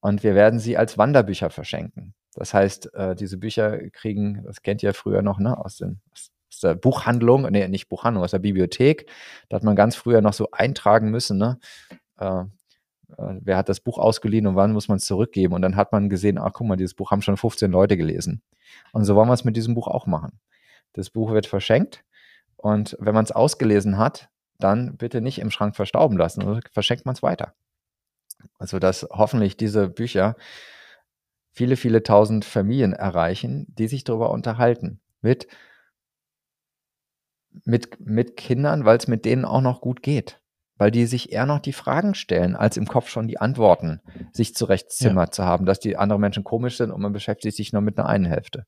und 0.00 0.22
wir 0.22 0.34
werden 0.34 0.58
sie 0.58 0.76
als 0.78 0.96
Wanderbücher 0.96 1.50
verschenken. 1.50 2.14
Das 2.34 2.54
heißt, 2.54 2.94
äh, 2.94 3.14
diese 3.14 3.36
Bücher 3.36 3.90
kriegen, 3.90 4.42
das 4.44 4.62
kennt 4.62 4.82
ihr 4.82 4.94
früher 4.94 5.20
noch, 5.20 5.38
ne, 5.38 5.58
aus, 5.58 5.76
den, 5.76 6.00
aus 6.12 6.60
der 6.62 6.74
Buchhandlung, 6.74 7.42
nee, 7.50 7.68
nicht 7.68 7.88
Buchhandlung, 7.88 8.24
aus 8.24 8.30
der 8.30 8.38
Bibliothek. 8.38 9.10
Da 9.48 9.56
hat 9.56 9.64
man 9.64 9.76
ganz 9.76 9.94
früher 9.94 10.22
noch 10.22 10.32
so 10.32 10.48
eintragen 10.52 11.10
müssen, 11.10 11.38
ne? 11.38 11.58
Äh, 12.18 12.44
wer 13.16 13.56
hat 13.56 13.68
das 13.68 13.80
Buch 13.80 13.98
ausgeliehen 13.98 14.46
und 14.46 14.56
wann 14.56 14.72
muss 14.72 14.88
man 14.88 14.98
es 14.98 15.04
zurückgeben? 15.04 15.54
Und 15.54 15.62
dann 15.62 15.76
hat 15.76 15.92
man 15.92 16.08
gesehen, 16.08 16.38
ach 16.38 16.52
guck 16.52 16.66
mal, 16.66 16.76
dieses 16.76 16.94
Buch 16.94 17.10
haben 17.10 17.22
schon 17.22 17.36
15 17.36 17.70
Leute 17.70 17.96
gelesen. 17.96 18.42
Und 18.92 19.04
so 19.04 19.16
wollen 19.16 19.28
wir 19.28 19.34
es 19.34 19.44
mit 19.44 19.56
diesem 19.56 19.74
Buch 19.74 19.88
auch 19.88 20.06
machen. 20.06 20.40
Das 20.92 21.10
Buch 21.10 21.32
wird 21.32 21.46
verschenkt 21.46 22.04
und 22.56 22.96
wenn 23.00 23.14
man 23.14 23.24
es 23.24 23.32
ausgelesen 23.32 23.96
hat, 23.96 24.28
dann 24.58 24.96
bitte 24.96 25.20
nicht 25.20 25.38
im 25.38 25.50
Schrank 25.50 25.76
verstauben 25.76 26.18
lassen, 26.18 26.42
sondern 26.42 26.62
verschenkt 26.72 27.06
man 27.06 27.14
es 27.14 27.22
weiter. 27.22 27.54
Also 28.58 28.78
dass 28.78 29.06
hoffentlich 29.10 29.56
diese 29.56 29.88
Bücher 29.88 30.36
viele, 31.52 31.76
viele 31.76 32.02
tausend 32.02 32.44
Familien 32.44 32.92
erreichen, 32.92 33.66
die 33.68 33.88
sich 33.88 34.04
darüber 34.04 34.30
unterhalten. 34.30 35.00
Mit, 35.22 35.46
mit, 37.64 38.00
mit 38.00 38.36
Kindern, 38.36 38.84
weil 38.84 38.96
es 38.96 39.08
mit 39.08 39.24
denen 39.24 39.44
auch 39.44 39.60
noch 39.60 39.80
gut 39.80 40.02
geht 40.02 40.39
weil 40.80 40.90
die 40.90 41.04
sich 41.04 41.30
eher 41.30 41.44
noch 41.44 41.58
die 41.58 41.74
Fragen 41.74 42.14
stellen, 42.14 42.56
als 42.56 42.78
im 42.78 42.86
Kopf 42.86 43.10
schon 43.10 43.28
die 43.28 43.38
Antworten 43.38 44.00
sich 44.32 44.54
zurechtzimmert 44.54 45.28
ja. 45.28 45.32
zu 45.32 45.44
haben, 45.44 45.66
dass 45.66 45.78
die 45.78 45.98
anderen 45.98 46.22
Menschen 46.22 46.42
komisch 46.42 46.78
sind 46.78 46.90
und 46.90 47.02
man 47.02 47.12
beschäftigt 47.12 47.54
sich 47.54 47.74
nur 47.74 47.82
mit 47.82 47.98
einer 47.98 48.08
einen 48.08 48.24
Hälfte. 48.24 48.64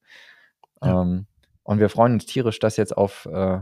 Ja. 0.82 1.00
Ähm, 1.00 1.24
und 1.62 1.80
wir 1.80 1.88
freuen 1.88 2.12
uns 2.12 2.26
tierisch, 2.26 2.58
das 2.58 2.76
jetzt 2.76 2.94
auf, 2.94 3.24
äh, 3.32 3.60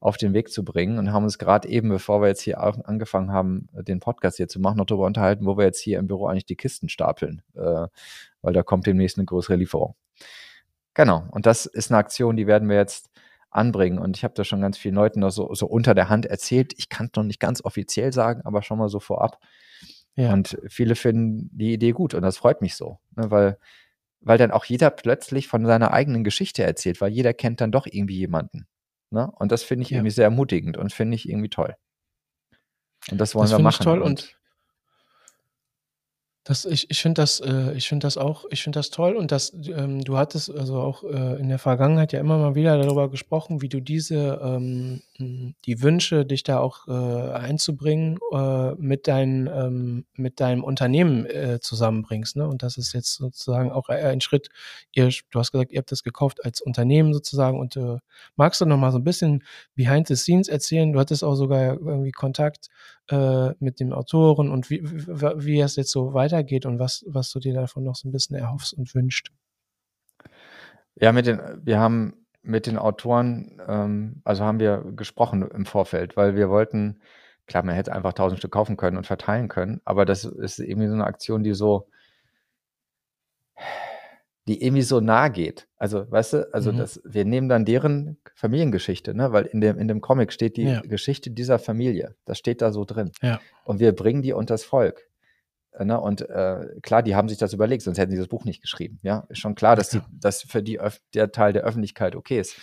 auf 0.00 0.16
den 0.16 0.34
Weg 0.34 0.50
zu 0.50 0.64
bringen 0.64 0.98
und 0.98 1.12
haben 1.12 1.22
uns 1.22 1.38
gerade 1.38 1.68
eben, 1.68 1.88
bevor 1.88 2.20
wir 2.20 2.26
jetzt 2.26 2.40
hier 2.40 2.60
angefangen 2.60 3.30
haben, 3.30 3.68
den 3.72 4.00
Podcast 4.00 4.38
hier 4.38 4.48
zu 4.48 4.58
machen, 4.58 4.78
noch 4.78 4.86
darüber 4.86 5.06
unterhalten, 5.06 5.46
wo 5.46 5.56
wir 5.56 5.64
jetzt 5.64 5.78
hier 5.78 6.00
im 6.00 6.08
Büro 6.08 6.26
eigentlich 6.26 6.46
die 6.46 6.56
Kisten 6.56 6.88
stapeln, 6.88 7.42
äh, 7.54 7.86
weil 8.42 8.52
da 8.52 8.64
kommt 8.64 8.88
demnächst 8.88 9.18
eine 9.18 9.26
größere 9.26 9.54
Lieferung. 9.54 9.94
Genau, 10.94 11.28
und 11.30 11.46
das 11.46 11.66
ist 11.66 11.92
eine 11.92 11.98
Aktion, 11.98 12.34
die 12.34 12.48
werden 12.48 12.68
wir 12.68 12.76
jetzt 12.76 13.08
anbringen. 13.54 13.98
Und 13.98 14.16
ich 14.16 14.24
habe 14.24 14.34
da 14.34 14.44
schon 14.44 14.60
ganz 14.60 14.76
vielen 14.76 14.94
Leuten 14.94 15.20
noch 15.20 15.30
so, 15.30 15.52
so 15.54 15.66
unter 15.66 15.94
der 15.94 16.08
Hand 16.08 16.26
erzählt. 16.26 16.74
Ich 16.76 16.88
kann 16.88 17.06
es 17.06 17.16
noch 17.16 17.24
nicht 17.24 17.40
ganz 17.40 17.64
offiziell 17.64 18.12
sagen, 18.12 18.42
aber 18.44 18.62
schon 18.62 18.78
mal 18.78 18.88
so 18.88 19.00
vorab. 19.00 19.38
Ja. 20.16 20.32
Und 20.32 20.58
viele 20.68 20.94
finden 20.94 21.50
die 21.52 21.72
Idee 21.72 21.92
gut 21.92 22.14
und 22.14 22.22
das 22.22 22.36
freut 22.36 22.60
mich 22.60 22.76
so, 22.76 23.00
ne, 23.16 23.30
weil, 23.32 23.58
weil 24.20 24.38
dann 24.38 24.52
auch 24.52 24.64
jeder 24.64 24.90
plötzlich 24.90 25.48
von 25.48 25.66
seiner 25.66 25.92
eigenen 25.92 26.22
Geschichte 26.22 26.62
erzählt, 26.62 27.00
weil 27.00 27.10
jeder 27.10 27.34
kennt 27.34 27.60
dann 27.60 27.72
doch 27.72 27.86
irgendwie 27.86 28.18
jemanden. 28.18 28.66
Ne? 29.10 29.30
Und 29.32 29.50
das 29.50 29.64
finde 29.64 29.82
ich 29.82 29.90
ja. 29.90 29.98
irgendwie 29.98 30.12
sehr 30.12 30.24
ermutigend 30.24 30.76
und 30.76 30.92
finde 30.92 31.16
ich 31.16 31.28
irgendwie 31.28 31.48
toll. 31.48 31.74
Und 33.10 33.20
das 33.20 33.34
wollen 33.34 33.50
das 33.50 33.58
wir 33.58 33.62
machen. 33.62 33.76
Ich 33.80 33.84
toll 33.84 34.02
und, 34.02 34.10
und 34.10 34.36
das, 36.44 36.66
ich 36.66 36.90
ich 36.90 37.00
finde 37.00 37.22
das, 37.22 37.40
äh, 37.40 37.72
ich 37.72 37.88
finde 37.88 38.06
das 38.06 38.18
auch, 38.18 38.44
ich 38.50 38.62
finde 38.62 38.78
das 38.78 38.90
toll 38.90 39.16
und 39.16 39.32
das, 39.32 39.54
ähm, 39.54 40.02
du 40.02 40.18
hattest 40.18 40.54
also 40.54 40.78
auch 40.78 41.02
äh, 41.02 41.40
in 41.40 41.48
der 41.48 41.58
Vergangenheit 41.58 42.12
ja 42.12 42.20
immer 42.20 42.36
mal 42.36 42.54
wieder 42.54 42.76
darüber 42.76 43.08
gesprochen, 43.08 43.62
wie 43.62 43.70
du 43.70 43.80
diese, 43.80 44.40
ähm, 44.42 45.00
die 45.18 45.82
Wünsche, 45.82 46.26
dich 46.26 46.42
da 46.42 46.58
auch 46.58 46.86
äh, 46.86 47.32
einzubringen, 47.32 48.18
äh, 48.30 48.74
mit, 48.74 49.08
dein, 49.08 49.46
ähm, 49.46 50.04
mit 50.16 50.38
deinem 50.38 50.64
Unternehmen 50.64 51.24
äh, 51.24 51.60
zusammenbringst. 51.60 52.36
Ne? 52.36 52.46
Und 52.46 52.62
das 52.62 52.76
ist 52.76 52.92
jetzt 52.92 53.14
sozusagen 53.14 53.72
auch 53.72 53.88
ein 53.88 54.20
Schritt. 54.20 54.50
Ihr, 54.92 55.08
du 55.30 55.38
hast 55.38 55.52
gesagt, 55.52 55.72
ihr 55.72 55.78
habt 55.78 55.92
das 55.92 56.02
gekauft 56.02 56.44
als 56.44 56.60
Unternehmen 56.60 57.14
sozusagen. 57.14 57.58
Und 57.58 57.76
äh, 57.76 57.98
magst 58.36 58.60
du 58.60 58.66
noch 58.66 58.76
mal 58.76 58.92
so 58.92 58.98
ein 58.98 59.04
bisschen 59.04 59.44
behind 59.76 60.08
the 60.08 60.16
scenes 60.16 60.48
erzählen? 60.48 60.92
Du 60.92 60.98
hattest 60.98 61.24
auch 61.24 61.36
sogar 61.36 61.78
irgendwie 61.80 62.12
Kontakt 62.12 62.68
äh, 63.10 63.50
mit 63.58 63.80
dem 63.80 63.92
Autoren 63.92 64.50
und 64.50 64.70
wie, 64.70 64.82
wie, 64.82 65.60
es 65.60 65.76
jetzt 65.76 65.90
so 65.90 66.14
weitergeht 66.14 66.66
und 66.66 66.78
was, 66.78 67.04
was 67.06 67.30
du 67.30 67.38
dir 67.38 67.54
davon 67.54 67.84
noch 67.84 67.96
so 67.96 68.08
ein 68.08 68.12
bisschen 68.12 68.36
erhoffst 68.36 68.72
und 68.72 68.94
wünscht. 68.94 69.30
Ja, 70.96 71.12
mit 71.12 71.26
den, 71.26 71.40
wir 71.62 71.78
haben 71.78 72.26
mit 72.42 72.66
den 72.66 72.78
Autoren, 72.78 73.60
ähm, 73.66 74.20
also 74.24 74.44
haben 74.44 74.60
wir 74.60 74.84
gesprochen 74.96 75.42
im 75.42 75.66
Vorfeld, 75.66 76.16
weil 76.16 76.36
wir 76.36 76.50
wollten, 76.50 77.00
klar, 77.46 77.64
man 77.64 77.74
hätte 77.74 77.92
einfach 77.92 78.12
tausend 78.12 78.38
Stück 78.38 78.52
kaufen 78.52 78.76
können 78.76 78.96
und 78.96 79.06
verteilen 79.06 79.48
können, 79.48 79.80
aber 79.84 80.04
das 80.04 80.24
ist 80.24 80.58
irgendwie 80.58 80.88
so 80.88 80.94
eine 80.94 81.04
Aktion, 81.04 81.42
die 81.42 81.54
so, 81.54 81.88
die 84.46 84.62
irgendwie 84.62 84.82
so 84.82 85.00
nah 85.00 85.28
geht. 85.28 85.68
Also, 85.76 86.10
weißt 86.10 86.32
du, 86.34 86.54
also 86.54 86.72
Mhm. 86.72 86.76
das, 86.78 87.00
wir 87.04 87.24
nehmen 87.24 87.48
dann 87.48 87.64
deren 87.64 88.18
Familiengeschichte, 88.34 89.14
ne? 89.14 89.32
Weil 89.32 89.46
in 89.46 89.60
dem, 89.60 89.78
in 89.78 89.88
dem 89.88 90.00
Comic 90.00 90.32
steht 90.32 90.56
die 90.58 90.64
Ja. 90.64 90.80
Geschichte 90.82 91.30
dieser 91.30 91.58
Familie. 91.58 92.14
Das 92.26 92.38
steht 92.38 92.60
da 92.60 92.70
so 92.72 92.84
drin. 92.84 93.10
Ja. 93.22 93.40
Und 93.64 93.80
wir 93.80 93.92
bringen 93.92 94.20
die 94.22 94.32
unters 94.34 94.64
Volk. 94.64 95.08
Ne? 95.78 95.98
Und 96.00 96.20
äh, 96.28 96.66
klar, 96.82 97.02
die 97.02 97.16
haben 97.16 97.28
sich 97.28 97.38
das 97.38 97.52
überlegt, 97.52 97.82
sonst 97.82 97.98
hätten 97.98 98.12
sie 98.12 98.18
das 98.18 98.28
Buch 98.28 98.44
nicht 98.44 98.60
geschrieben. 98.60 98.98
Ja, 99.02 99.26
ist 99.28 99.38
schon 99.38 99.54
klar, 99.56 99.74
dass 99.76 99.88
die, 99.88 100.00
dass 100.12 100.42
für 100.42 100.62
die 100.62 100.80
Öff- 100.80 101.00
der 101.14 101.32
Teil 101.32 101.52
der 101.52 101.64
Öffentlichkeit 101.64 102.14
okay 102.14 102.38
ist. 102.38 102.56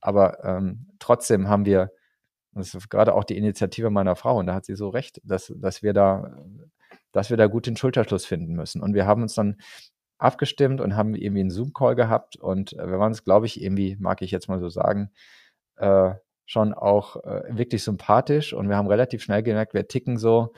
Aber 0.00 0.42
ähm, 0.44 0.86
trotzdem 0.98 1.48
haben 1.48 1.66
wir, 1.66 1.90
das 2.52 2.72
ist 2.74 2.88
gerade 2.88 3.12
auch 3.14 3.24
die 3.24 3.36
Initiative 3.36 3.90
meiner 3.90 4.16
Frau, 4.16 4.38
und 4.38 4.46
da 4.46 4.54
hat 4.54 4.64
sie 4.64 4.74
so 4.76 4.88
recht, 4.88 5.20
dass, 5.24 5.52
dass 5.56 5.82
wir 5.82 5.92
da, 5.92 6.34
dass 7.12 7.28
wir 7.28 7.36
da 7.36 7.46
gut 7.46 7.66
den 7.66 7.76
Schulterschluss 7.76 8.24
finden 8.24 8.54
müssen. 8.54 8.80
Und 8.80 8.94
wir 8.94 9.04
haben 9.06 9.20
uns 9.22 9.34
dann 9.34 9.56
abgestimmt 10.18 10.80
und 10.80 10.96
haben 10.96 11.14
irgendwie 11.14 11.40
einen 11.40 11.50
Zoom-Call 11.50 11.94
gehabt 11.94 12.36
und 12.36 12.72
äh, 12.74 12.86
wir 12.88 12.98
waren 12.98 13.12
uns, 13.12 13.24
glaube 13.24 13.46
ich, 13.46 13.62
irgendwie, 13.62 13.96
mag 14.00 14.22
ich 14.22 14.30
jetzt 14.30 14.48
mal 14.48 14.58
so 14.60 14.68
sagen, 14.68 15.10
äh, 15.76 16.12
schon 16.46 16.72
auch 16.74 17.16
äh, 17.24 17.42
wirklich 17.50 17.82
sympathisch 17.82 18.52
und 18.52 18.68
wir 18.68 18.76
haben 18.76 18.86
relativ 18.88 19.22
schnell 19.22 19.42
gemerkt, 19.42 19.74
wir 19.74 19.88
ticken 19.88 20.16
so, 20.16 20.52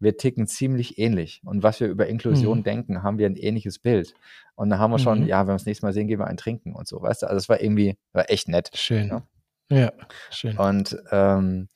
wir 0.00 0.16
ticken 0.16 0.46
ziemlich 0.46 0.98
ähnlich. 0.98 1.40
Und 1.44 1.62
was 1.62 1.80
wir 1.80 1.88
über 1.88 2.06
Inklusion 2.06 2.58
Mhm. 2.58 2.62
denken, 2.64 3.02
haben 3.02 3.18
wir 3.18 3.26
ein 3.26 3.36
ähnliches 3.36 3.78
Bild. 3.78 4.14
Und 4.54 4.70
da 4.70 4.78
haben 4.78 4.90
wir 4.92 4.98
schon, 4.98 5.20
Mhm. 5.22 5.26
ja, 5.26 5.40
wenn 5.40 5.48
wir 5.48 5.52
uns 5.54 5.66
nächstes 5.66 5.82
Mal 5.82 5.92
sehen, 5.92 6.06
gehen 6.08 6.18
wir 6.20 6.26
einen 6.26 6.36
trinken 6.36 6.74
und 6.74 6.86
so, 6.86 7.00
weißt 7.02 7.22
du? 7.22 7.26
Also 7.26 7.36
es 7.36 7.48
war 7.48 7.60
irgendwie, 7.60 7.96
war 8.12 8.30
echt 8.30 8.48
nett. 8.48 8.70
Schön. 8.74 9.08
Ja. 9.08 9.22
Ja, 9.70 9.92
schön. 10.30 10.56
Und 10.56 10.96
ähm, 11.10 11.68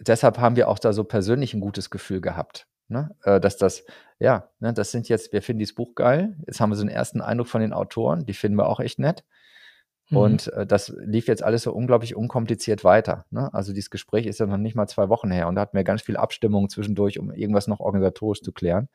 deshalb 0.00 0.38
haben 0.38 0.56
wir 0.56 0.68
auch 0.68 0.78
da 0.78 0.92
so 0.92 1.04
persönlich 1.04 1.54
ein 1.54 1.60
gutes 1.60 1.90
Gefühl 1.90 2.20
gehabt. 2.20 2.66
Ne? 2.88 3.14
Äh, 3.22 3.40
dass 3.40 3.56
das, 3.56 3.84
ja, 4.18 4.48
ne, 4.60 4.72
das 4.72 4.90
sind 4.90 5.08
jetzt, 5.08 5.32
wir 5.32 5.42
finden 5.42 5.60
dieses 5.60 5.74
Buch 5.74 5.94
geil. 5.94 6.36
Jetzt 6.46 6.60
haben 6.60 6.70
wir 6.70 6.76
so 6.76 6.82
einen 6.82 6.90
ersten 6.90 7.20
Eindruck 7.20 7.48
von 7.48 7.60
den 7.60 7.72
Autoren, 7.72 8.24
die 8.24 8.32
finden 8.32 8.56
wir 8.56 8.66
auch 8.66 8.80
echt 8.80 8.98
nett. 8.98 9.24
Mhm. 10.10 10.16
Und 10.16 10.52
äh, 10.54 10.66
das 10.66 10.88
lief 10.98 11.28
jetzt 11.28 11.42
alles 11.42 11.62
so 11.62 11.72
unglaublich 11.72 12.16
unkompliziert 12.16 12.84
weiter. 12.84 13.26
Ne? 13.30 13.52
Also 13.52 13.72
dieses 13.72 13.90
Gespräch 13.90 14.26
ist 14.26 14.40
ja 14.40 14.46
noch 14.46 14.56
nicht 14.56 14.74
mal 14.74 14.86
zwei 14.86 15.08
Wochen 15.08 15.30
her 15.30 15.48
und 15.48 15.54
da 15.54 15.62
hatten 15.62 15.76
wir 15.76 15.84
ganz 15.84 16.02
viel 16.02 16.16
Abstimmung 16.16 16.68
zwischendurch, 16.70 17.18
um 17.18 17.30
irgendwas 17.30 17.66
noch 17.66 17.80
organisatorisch 17.80 18.40
zu 18.40 18.52
klären. 18.52 18.88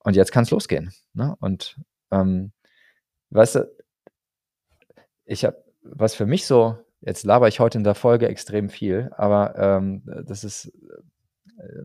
Und 0.00 0.16
jetzt 0.16 0.32
kann 0.32 0.44
es 0.44 0.50
losgehen. 0.50 0.92
Ne? 1.14 1.34
Und 1.40 1.80
ähm, 2.10 2.52
weißt 3.30 3.56
du, 3.56 3.72
ich 5.24 5.44
habe, 5.44 5.64
was 5.82 6.14
für 6.14 6.26
mich 6.26 6.46
so, 6.46 6.76
jetzt 7.00 7.24
laber 7.24 7.48
ich 7.48 7.60
heute 7.60 7.78
in 7.78 7.84
der 7.84 7.94
Folge 7.94 8.28
extrem 8.28 8.68
viel, 8.68 9.10
aber 9.16 9.54
ähm, 9.56 10.02
das 10.26 10.44
ist 10.44 10.72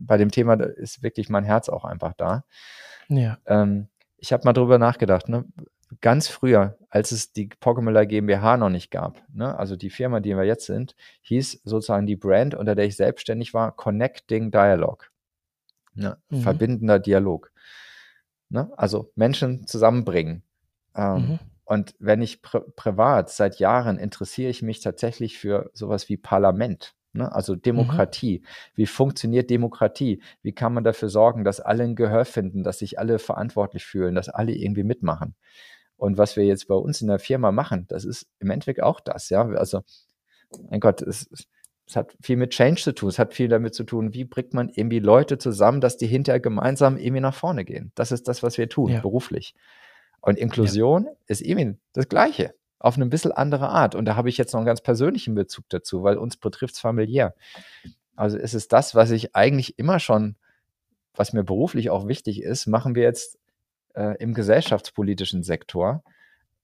bei 0.00 0.16
dem 0.16 0.30
Thema 0.30 0.54
ist 0.54 1.02
wirklich 1.02 1.28
mein 1.28 1.44
Herz 1.44 1.68
auch 1.68 1.84
einfach 1.84 2.14
da. 2.14 2.44
ja. 3.08 3.38
Ähm, 3.46 3.88
ich 4.18 4.32
habe 4.32 4.44
mal 4.44 4.52
drüber 4.52 4.78
nachgedacht, 4.78 5.28
ne? 5.28 5.44
ganz 6.00 6.28
früher, 6.28 6.76
als 6.88 7.10
es 7.10 7.32
die 7.32 7.48
Pokémon 7.48 8.04
GmbH 8.04 8.56
noch 8.56 8.68
nicht 8.68 8.90
gab, 8.90 9.22
ne? 9.32 9.58
also 9.58 9.76
die 9.76 9.90
Firma, 9.90 10.20
die 10.20 10.36
wir 10.36 10.44
jetzt 10.44 10.66
sind, 10.66 10.94
hieß 11.22 11.62
sozusagen 11.64 12.06
die 12.06 12.16
Brand, 12.16 12.54
unter 12.54 12.74
der 12.74 12.84
ich 12.84 12.96
selbstständig 12.96 13.54
war, 13.54 13.72
Connecting 13.72 14.50
Dialogue. 14.50 15.06
Ne? 15.94 16.18
Mhm. 16.28 16.40
Verbindender 16.42 16.98
Dialog. 16.98 17.50
Ne? 18.50 18.70
Also 18.76 19.10
Menschen 19.14 19.66
zusammenbringen. 19.66 20.42
Ähm, 20.94 21.14
Mhm. 21.14 21.38
Und 21.70 21.94
wenn 22.00 22.20
ich 22.20 22.42
pri 22.42 22.62
privat 22.74 23.30
seit 23.30 23.60
Jahren 23.60 23.96
interessiere 23.96 24.50
ich 24.50 24.60
mich 24.60 24.80
tatsächlich 24.80 25.38
für 25.38 25.70
sowas 25.72 26.08
wie 26.08 26.16
Parlament, 26.16 26.96
ne? 27.12 27.32
also 27.32 27.54
Mhm. 27.54 27.62
Demokratie. 27.62 28.42
Wie 28.74 28.86
funktioniert 28.86 29.50
Demokratie? 29.50 30.22
Wie 30.42 30.52
kann 30.52 30.72
man 30.74 30.84
dafür 30.84 31.08
sorgen, 31.08 31.44
dass 31.44 31.60
alle 31.60 31.84
ein 31.84 31.96
Gehör 31.96 32.24
finden, 32.24 32.62
dass 32.64 32.78
sich 32.78 32.98
alle 32.98 33.18
verantwortlich 33.18 33.84
fühlen, 33.84 34.14
dass 34.14 34.28
alle 34.28 34.52
irgendwie 34.52 34.84
mitmachen? 34.84 35.34
Und 35.96 36.16
was 36.18 36.36
wir 36.36 36.44
jetzt 36.44 36.66
bei 36.68 36.74
uns 36.74 37.02
in 37.02 37.08
der 37.08 37.18
Firma 37.18 37.52
machen, 37.52 37.86
das 37.88 38.04
ist 38.04 38.26
im 38.38 38.50
Endeffekt 38.50 38.82
auch 38.82 39.00
das, 39.00 39.28
ja. 39.28 39.46
Also, 39.46 39.82
mein 40.70 40.80
Gott, 40.80 41.02
es, 41.02 41.28
es 41.86 41.96
hat 41.96 42.16
viel 42.22 42.36
mit 42.36 42.50
Change 42.52 42.80
zu 42.82 42.94
tun. 42.94 43.08
Es 43.08 43.18
hat 43.18 43.34
viel 43.34 43.48
damit 43.48 43.74
zu 43.74 43.84
tun, 43.84 44.14
wie 44.14 44.24
bringt 44.24 44.54
man 44.54 44.68
irgendwie 44.68 45.00
Leute 45.00 45.38
zusammen, 45.38 45.80
dass 45.80 45.96
die 45.96 46.06
hinterher 46.06 46.40
gemeinsam 46.40 46.96
irgendwie 46.96 47.20
nach 47.20 47.34
vorne 47.34 47.64
gehen. 47.64 47.92
Das 47.96 48.12
ist 48.12 48.28
das, 48.28 48.42
was 48.42 48.58
wir 48.58 48.68
tun, 48.68 48.92
Ja. 48.92 49.00
beruflich. 49.00 49.54
Und 50.22 50.38
Inklusion 50.38 51.08
ist 51.26 51.40
irgendwie 51.42 51.76
das 51.92 52.08
Gleiche, 52.08 52.54
auf 52.80 52.96
eine 52.96 53.06
bisschen 53.06 53.30
andere 53.30 53.68
Art. 53.68 53.94
Und 53.94 54.06
da 54.06 54.16
habe 54.16 54.28
ich 54.28 54.38
jetzt 54.38 54.52
noch 54.52 54.60
einen 54.60 54.66
ganz 54.66 54.80
persönlichen 54.80 55.34
Bezug 55.34 55.68
dazu, 55.68 56.02
weil 56.02 56.16
uns 56.16 56.36
betrifft 56.36 56.74
es 56.74 56.80
familiär. 56.80 57.34
Also 58.16 58.36
ist 58.36 58.54
es 58.54 58.66
das, 58.66 58.94
was 58.94 59.10
ich 59.12 59.36
eigentlich 59.36 59.78
immer 59.78 60.00
schon, 60.00 60.36
was 61.14 61.32
mir 61.32 61.44
beruflich 61.44 61.90
auch 61.90 62.08
wichtig 62.08 62.42
ist, 62.42 62.66
machen 62.66 62.94
wir 62.94 63.02
jetzt 63.02 63.38
äh, 63.94 64.16
im 64.18 64.34
gesellschaftspolitischen 64.34 65.42
Sektor, 65.42 66.02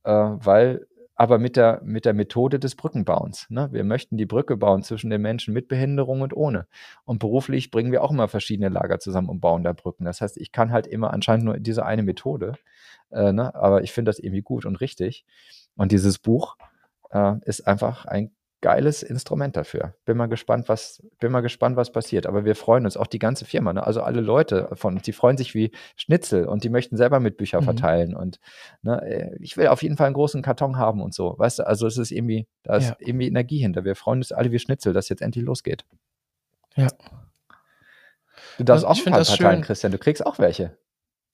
äh, 0.05 0.11
weil 0.11 0.87
aber 1.18 1.38
mit 1.38 1.57
der, 1.57 1.81
mit 1.83 2.05
der 2.05 2.12
Methode 2.12 2.59
des 2.59 2.74
Brückenbauens. 2.74 3.46
Ne? 3.48 3.68
Wir 3.72 3.85
möchten 3.85 4.18
die 4.18 4.26
Brücke 4.26 4.57
bauen 4.59 4.83
zwischen 4.83 5.09
den 5.09 5.22
Menschen 5.22 5.55
mit 5.55 5.66
Behinderung 5.66 6.20
und 6.20 6.37
ohne. 6.37 6.66
Und 7.05 7.20
beruflich 7.20 7.70
bringen 7.70 7.90
wir 7.90 8.02
auch 8.02 8.11
immer 8.11 8.29
verschiedene 8.29 8.68
Lager 8.68 8.98
zusammen 9.00 9.31
und 9.31 9.40
bauen 9.40 9.64
da 9.64 9.72
Brücken. 9.72 10.05
Das 10.05 10.20
heißt, 10.20 10.37
ich 10.37 10.52
kann 10.52 10.72
halt 10.72 10.87
immer 10.87 11.14
anscheinend 11.14 11.46
nur 11.46 11.59
diese 11.59 11.87
eine 11.87 12.02
Methode, 12.02 12.52
äh, 13.11 13.33
ne? 13.33 13.55
aber 13.55 13.83
ich 13.83 13.92
finde 13.92 14.11
das 14.11 14.18
irgendwie 14.18 14.42
gut 14.42 14.66
und 14.66 14.76
richtig. 14.76 15.24
Und 15.76 15.92
dieses 15.92 16.18
Buch 16.18 16.56
äh, 17.10 17.34
ist 17.44 17.66
einfach 17.66 18.06
ein 18.06 18.30
geiles 18.62 19.02
Instrument 19.02 19.54
dafür. 19.56 19.94
Bin 20.06 20.16
mal 20.16 20.26
gespannt, 20.26 20.68
was, 20.68 21.02
bin 21.20 21.30
mal 21.30 21.42
gespannt, 21.42 21.76
was 21.76 21.92
passiert. 21.92 22.26
Aber 22.26 22.44
wir 22.44 22.56
freuen 22.56 22.84
uns, 22.86 22.96
auch 22.96 23.06
die 23.06 23.18
ganze 23.18 23.44
Firma, 23.44 23.72
ne? 23.72 23.86
also 23.86 24.00
alle 24.02 24.20
Leute 24.22 24.70
von 24.72 24.94
uns, 24.94 25.02
die 25.02 25.12
freuen 25.12 25.36
sich 25.36 25.54
wie 25.54 25.70
Schnitzel 25.94 26.46
und 26.46 26.64
die 26.64 26.70
möchten 26.70 26.96
selber 26.96 27.20
mit 27.20 27.36
Bücher 27.36 27.60
Mhm. 27.60 27.64
verteilen. 27.64 28.16
Und 28.16 28.40
ne, 28.82 29.00
äh, 29.02 29.36
ich 29.40 29.56
will 29.56 29.68
auf 29.68 29.82
jeden 29.82 29.96
Fall 29.96 30.06
einen 30.06 30.14
großen 30.14 30.42
Karton 30.42 30.78
haben 30.78 31.02
und 31.02 31.14
so. 31.14 31.34
Weißt 31.38 31.58
du, 31.60 31.66
also 31.66 31.86
es 31.86 31.98
ist 31.98 32.10
irgendwie, 32.10 32.48
da 32.62 32.76
ist 32.76 32.88
Ja. 32.88 32.96
irgendwie 32.98 33.28
Energie 33.28 33.58
hinter. 33.58 33.84
Wir 33.84 33.94
freuen 33.94 34.18
uns 34.20 34.32
alle 34.32 34.50
wie 34.50 34.58
Schnitzel, 34.58 34.92
dass 34.94 35.10
jetzt 35.10 35.22
endlich 35.22 35.44
losgeht. 35.44 35.84
Ja. 36.74 36.88
Du 38.58 38.64
darfst 38.64 38.84
Also, 38.86 39.02
auch 39.02 39.06
ein 39.06 39.12
paar 39.12 39.24
verteilen, 39.24 39.56
schön. 39.58 39.62
Christian. 39.64 39.92
Du 39.92 39.98
kriegst 39.98 40.24
auch 40.24 40.38
welche. 40.38 40.76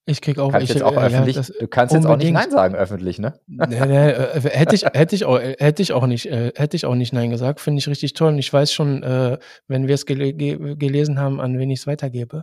Ich 0.05 0.21
krieg 0.21 0.41
auch 0.41 0.51
Kannst 0.51 0.65
ich, 0.65 0.75
jetzt 0.75 0.83
auch 0.83 0.93
äh, 0.93 0.97
ja, 0.97 1.03
öffentlich, 1.03 1.37
das, 1.37 1.53
du 1.57 1.69
kannst 1.69 1.95
jetzt 1.95 2.07
auch 2.07 2.17
nicht. 2.17 2.33
Nein 2.33 2.51
sagen 2.51 2.75
öffentlich, 2.75 3.21
ne? 3.21 3.35
Nee, 3.47 3.67
nee, 3.69 4.11
äh, 4.11 4.41
hätte 4.41 4.75
ich, 4.75 4.85
hätte 4.85 5.15
ich 5.15 5.25
auch, 5.25 5.39
äh, 5.39 5.55
hätte 5.61 5.81
ich 5.81 5.93
auch 5.93 6.07
nicht, 6.07 6.27
äh, 6.27 6.53
hätte 6.57 6.77
ich 6.77 6.87
auch 6.87 6.97
nicht 6.97 7.13
Nein 7.13 7.31
gesagt. 7.31 7.61
Finde 7.61 7.79
ich 7.79 7.87
richtig 7.87 8.13
toll. 8.15 8.33
Und 8.33 8.39
ich 8.41 8.53
weiß 8.53 8.73
schon, 8.73 9.05
äh, 9.05 9.39
wenn 9.69 9.87
wir 9.87 9.95
es 9.95 10.05
gele 10.05 10.33
ge 10.33 10.75
gelesen 10.75 11.21
haben, 11.21 11.41
an 11.41 11.57
wen 11.57 11.71
ich 11.71 11.81
es 11.81 11.87
weitergebe. 11.87 12.43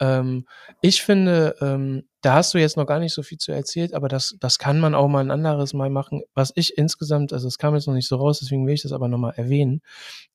Ähm, 0.00 0.46
ich 0.80 1.02
finde, 1.02 1.54
ähm, 1.60 2.02
da 2.20 2.34
hast 2.34 2.52
du 2.52 2.58
jetzt 2.58 2.76
noch 2.76 2.86
gar 2.86 2.98
nicht 2.98 3.14
so 3.14 3.22
viel 3.22 3.38
zu 3.38 3.52
erzählt, 3.52 3.94
aber 3.94 4.08
das, 4.08 4.34
das 4.40 4.58
kann 4.58 4.80
man 4.80 4.96
auch 4.96 5.06
mal 5.06 5.20
ein 5.20 5.30
anderes 5.30 5.74
Mal 5.74 5.90
machen. 5.90 6.22
Was 6.34 6.50
ich 6.56 6.76
insgesamt, 6.76 7.32
also 7.32 7.46
es 7.46 7.58
kam 7.58 7.74
jetzt 7.74 7.86
noch 7.86 7.94
nicht 7.94 8.08
so 8.08 8.16
raus, 8.16 8.40
deswegen 8.40 8.66
will 8.66 8.74
ich 8.74 8.82
das 8.82 8.90
aber 8.92 9.06
nochmal 9.06 9.34
erwähnen. 9.36 9.82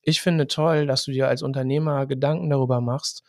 Ich 0.02 0.22
finde 0.22 0.48
toll, 0.48 0.88
dass 0.88 1.04
du 1.04 1.12
dir 1.12 1.28
als 1.28 1.44
Unternehmer 1.44 2.06
Gedanken 2.08 2.50
darüber 2.50 2.80
machst, 2.80 3.24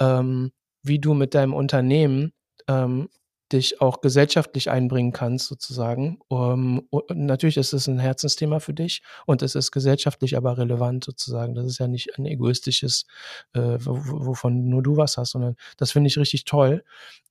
ähm, 0.00 0.50
wie 0.82 0.98
du 0.98 1.14
mit 1.14 1.36
deinem 1.36 1.54
Unternehmen 1.54 2.32
ähm, 2.70 3.08
dich 3.52 3.80
auch 3.80 4.00
gesellschaftlich 4.00 4.70
einbringen 4.70 5.12
kannst, 5.12 5.48
sozusagen. 5.48 6.20
Um, 6.28 6.86
und 6.90 7.10
natürlich 7.10 7.56
ist 7.56 7.72
es 7.72 7.88
ein 7.88 7.98
Herzensthema 7.98 8.60
für 8.60 8.74
dich 8.74 9.02
und 9.26 9.42
es 9.42 9.56
ist 9.56 9.72
gesellschaftlich 9.72 10.36
aber 10.36 10.56
relevant, 10.58 11.04
sozusagen. 11.04 11.56
Das 11.56 11.66
ist 11.66 11.78
ja 11.80 11.88
nicht 11.88 12.16
ein 12.18 12.26
egoistisches, 12.26 13.06
äh, 13.54 13.78
wo- 13.80 14.26
wovon 14.26 14.68
nur 14.68 14.84
du 14.84 14.96
was 14.96 15.18
hast, 15.18 15.32
sondern 15.32 15.56
das 15.78 15.92
finde 15.92 16.08
ich 16.08 16.18
richtig 16.18 16.44
toll 16.44 16.84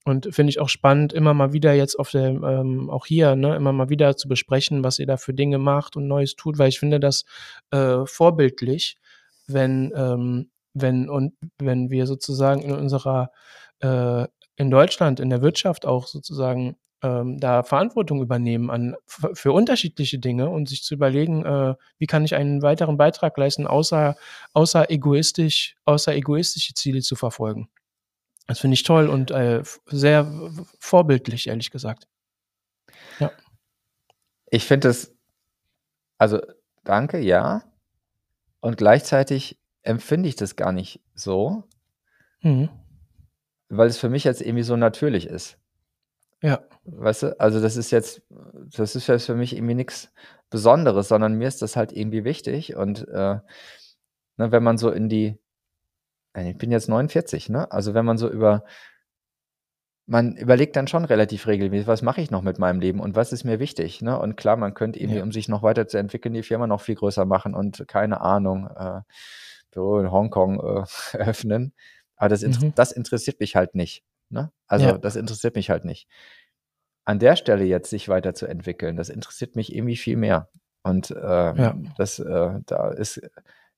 und 0.05 0.33
finde 0.35 0.49
ich 0.51 0.59
auch 0.59 0.69
spannend, 0.69 1.13
immer 1.13 1.33
mal 1.33 1.53
wieder 1.53 1.73
jetzt 1.73 1.97
auf 1.99 2.11
der, 2.11 2.29
ähm, 2.29 2.89
auch 2.89 3.05
hier, 3.05 3.35
ne, 3.35 3.55
immer 3.55 3.73
mal 3.73 3.89
wieder 3.89 4.17
zu 4.17 4.27
besprechen, 4.27 4.83
was 4.83 4.99
ihr 4.99 5.07
da 5.07 5.17
für 5.17 5.33
Dinge 5.33 5.57
macht 5.57 5.95
und 5.95 6.07
Neues 6.07 6.35
tut, 6.35 6.57
weil 6.57 6.69
ich 6.69 6.79
finde 6.79 6.99
das 6.99 7.25
äh, 7.71 8.05
vorbildlich, 8.05 8.97
wenn, 9.47 9.91
ähm, 9.95 10.49
wenn 10.73 11.09
und 11.09 11.33
wenn 11.59 11.89
wir 11.91 12.07
sozusagen 12.07 12.61
in 12.61 12.71
unserer 12.73 13.31
äh, 13.81 14.27
in 14.59 14.69
Deutschland, 14.69 15.21
in 15.21 15.29
der 15.29 15.41
Wirtschaft 15.41 15.85
auch 15.85 16.05
sozusagen 16.05 16.75
ähm, 17.01 17.39
da 17.39 17.63
Verantwortung 17.63 18.21
übernehmen 18.21 18.69
an 18.69 18.95
für 19.07 19.53
unterschiedliche 19.53 20.19
Dinge 20.19 20.49
und 20.49 20.67
sich 20.67 20.83
zu 20.83 20.93
überlegen, 20.93 21.45
äh, 21.45 21.75
wie 21.97 22.07
kann 22.07 22.25
ich 22.25 22.35
einen 22.35 22.61
weiteren 22.61 22.97
Beitrag 22.97 23.37
leisten, 23.37 23.67
außer, 23.67 24.17
außer 24.51 24.91
egoistisch, 24.91 25.77
außer 25.85 26.13
egoistische 26.13 26.73
Ziele 26.73 26.99
zu 26.99 27.15
verfolgen. 27.15 27.69
Das 28.47 28.59
finde 28.59 28.73
ich 28.73 28.83
toll 28.83 29.07
und 29.07 29.31
äh, 29.31 29.63
sehr 29.85 30.29
vorbildlich, 30.79 31.47
ehrlich 31.47 31.71
gesagt. 31.71 32.09
Ja. 33.19 33.31
Ich 34.51 34.65
finde 34.65 34.89
es, 34.89 35.15
also 36.17 36.41
danke, 36.83 37.19
ja. 37.19 37.63
Und 38.59 38.75
gleichzeitig 38.75 39.57
empfinde 39.83 40.27
ich 40.27 40.35
das 40.35 40.57
gar 40.57 40.73
nicht 40.73 40.99
so, 41.13 41.63
Mhm. 42.41 42.69
Weil 43.69 43.87
es 43.87 43.97
für 43.97 44.09
mich 44.09 44.23
jetzt 44.23 44.41
irgendwie 44.41 44.63
so 44.63 44.75
natürlich 44.75 45.27
ist. 45.27 45.57
Ja. 46.41 46.61
Weißt 46.85 47.23
du, 47.23 47.39
also 47.39 47.61
das 47.61 47.77
ist 47.77 47.91
jetzt, 47.91 48.21
das 48.77 48.95
ist 48.95 49.07
jetzt 49.07 49.25
für 49.25 49.35
mich 49.35 49.55
irgendwie 49.55 49.75
nichts 49.75 50.11
Besonderes, 50.49 51.07
sondern 51.09 51.35
mir 51.35 51.47
ist 51.47 51.61
das 51.61 51.75
halt 51.75 51.91
irgendwie 51.91 52.23
wichtig. 52.23 52.75
Und 52.75 53.07
äh, 53.09 53.39
ne, 54.37 54.51
wenn 54.51 54.63
man 54.63 54.77
so 54.77 54.89
in 54.91 55.09
die, 55.09 55.37
äh, 56.35 56.51
ich 56.51 56.57
bin 56.57 56.71
jetzt 56.71 56.89
49, 56.89 57.49
ne? 57.49 57.71
Also 57.71 57.93
wenn 57.93 58.05
man 58.05 58.17
so 58.17 58.29
über 58.29 58.63
man 60.07 60.35
überlegt 60.35 60.75
dann 60.75 60.87
schon 60.87 61.05
relativ 61.05 61.45
regelmäßig, 61.47 61.87
was 61.87 62.01
mache 62.01 62.21
ich 62.21 62.31
noch 62.31 62.41
mit 62.41 62.57
meinem 62.57 62.79
Leben 62.79 62.99
und 62.99 63.15
was 63.15 63.31
ist 63.31 63.43
mir 63.43 63.59
wichtig, 63.59 64.01
ne? 64.01 64.19
Und 64.19 64.37
klar, 64.37 64.57
man 64.57 64.73
könnte 64.73 64.99
irgendwie, 64.99 65.19
Ja. 65.19 65.23
um 65.23 65.31
sich 65.31 65.47
noch 65.49 65.61
weiterzuentwickeln, 65.61 66.33
die 66.33 66.41
Firma 66.43 66.65
noch 66.67 66.81
viel 66.81 66.95
größer 66.95 67.25
machen 67.25 67.53
und 67.53 67.87
keine 67.87 68.21
Ahnung, 68.21 68.67
äh, 68.75 69.01
Büro 69.71 69.99
in 69.99 70.11
Hongkong 70.11 70.59
äh, 70.59 70.83
eröffnen. 71.17 71.73
Aber 72.19 72.29
das, 72.29 72.43
Mhm. 72.43 72.73
das 72.75 72.91
interessiert 72.91 73.39
mich 73.39 73.55
halt 73.55 73.73
nicht. 73.73 74.03
Ne? 74.29 74.51
Also 74.67 74.85
Ja. 74.89 74.97
das 74.99 75.15
interessiert 75.15 75.55
mich 75.55 75.71
halt 75.71 75.85
nicht. 75.85 76.07
An 77.05 77.17
der 77.17 77.35
Stelle 77.35 77.63
jetzt 77.63 77.89
sich 77.89 78.07
weiterzuentwickeln, 78.09 78.95
das 78.95 79.09
interessiert 79.09 79.55
mich 79.55 79.73
irgendwie 79.73 79.97
viel 79.97 80.17
mehr. 80.17 80.49
Und 80.83 81.09
ähm, 81.11 81.57
Ja. 81.57 81.75
das, 81.97 82.19
äh, 82.19 82.59
da 82.67 82.91
ist 82.91 83.21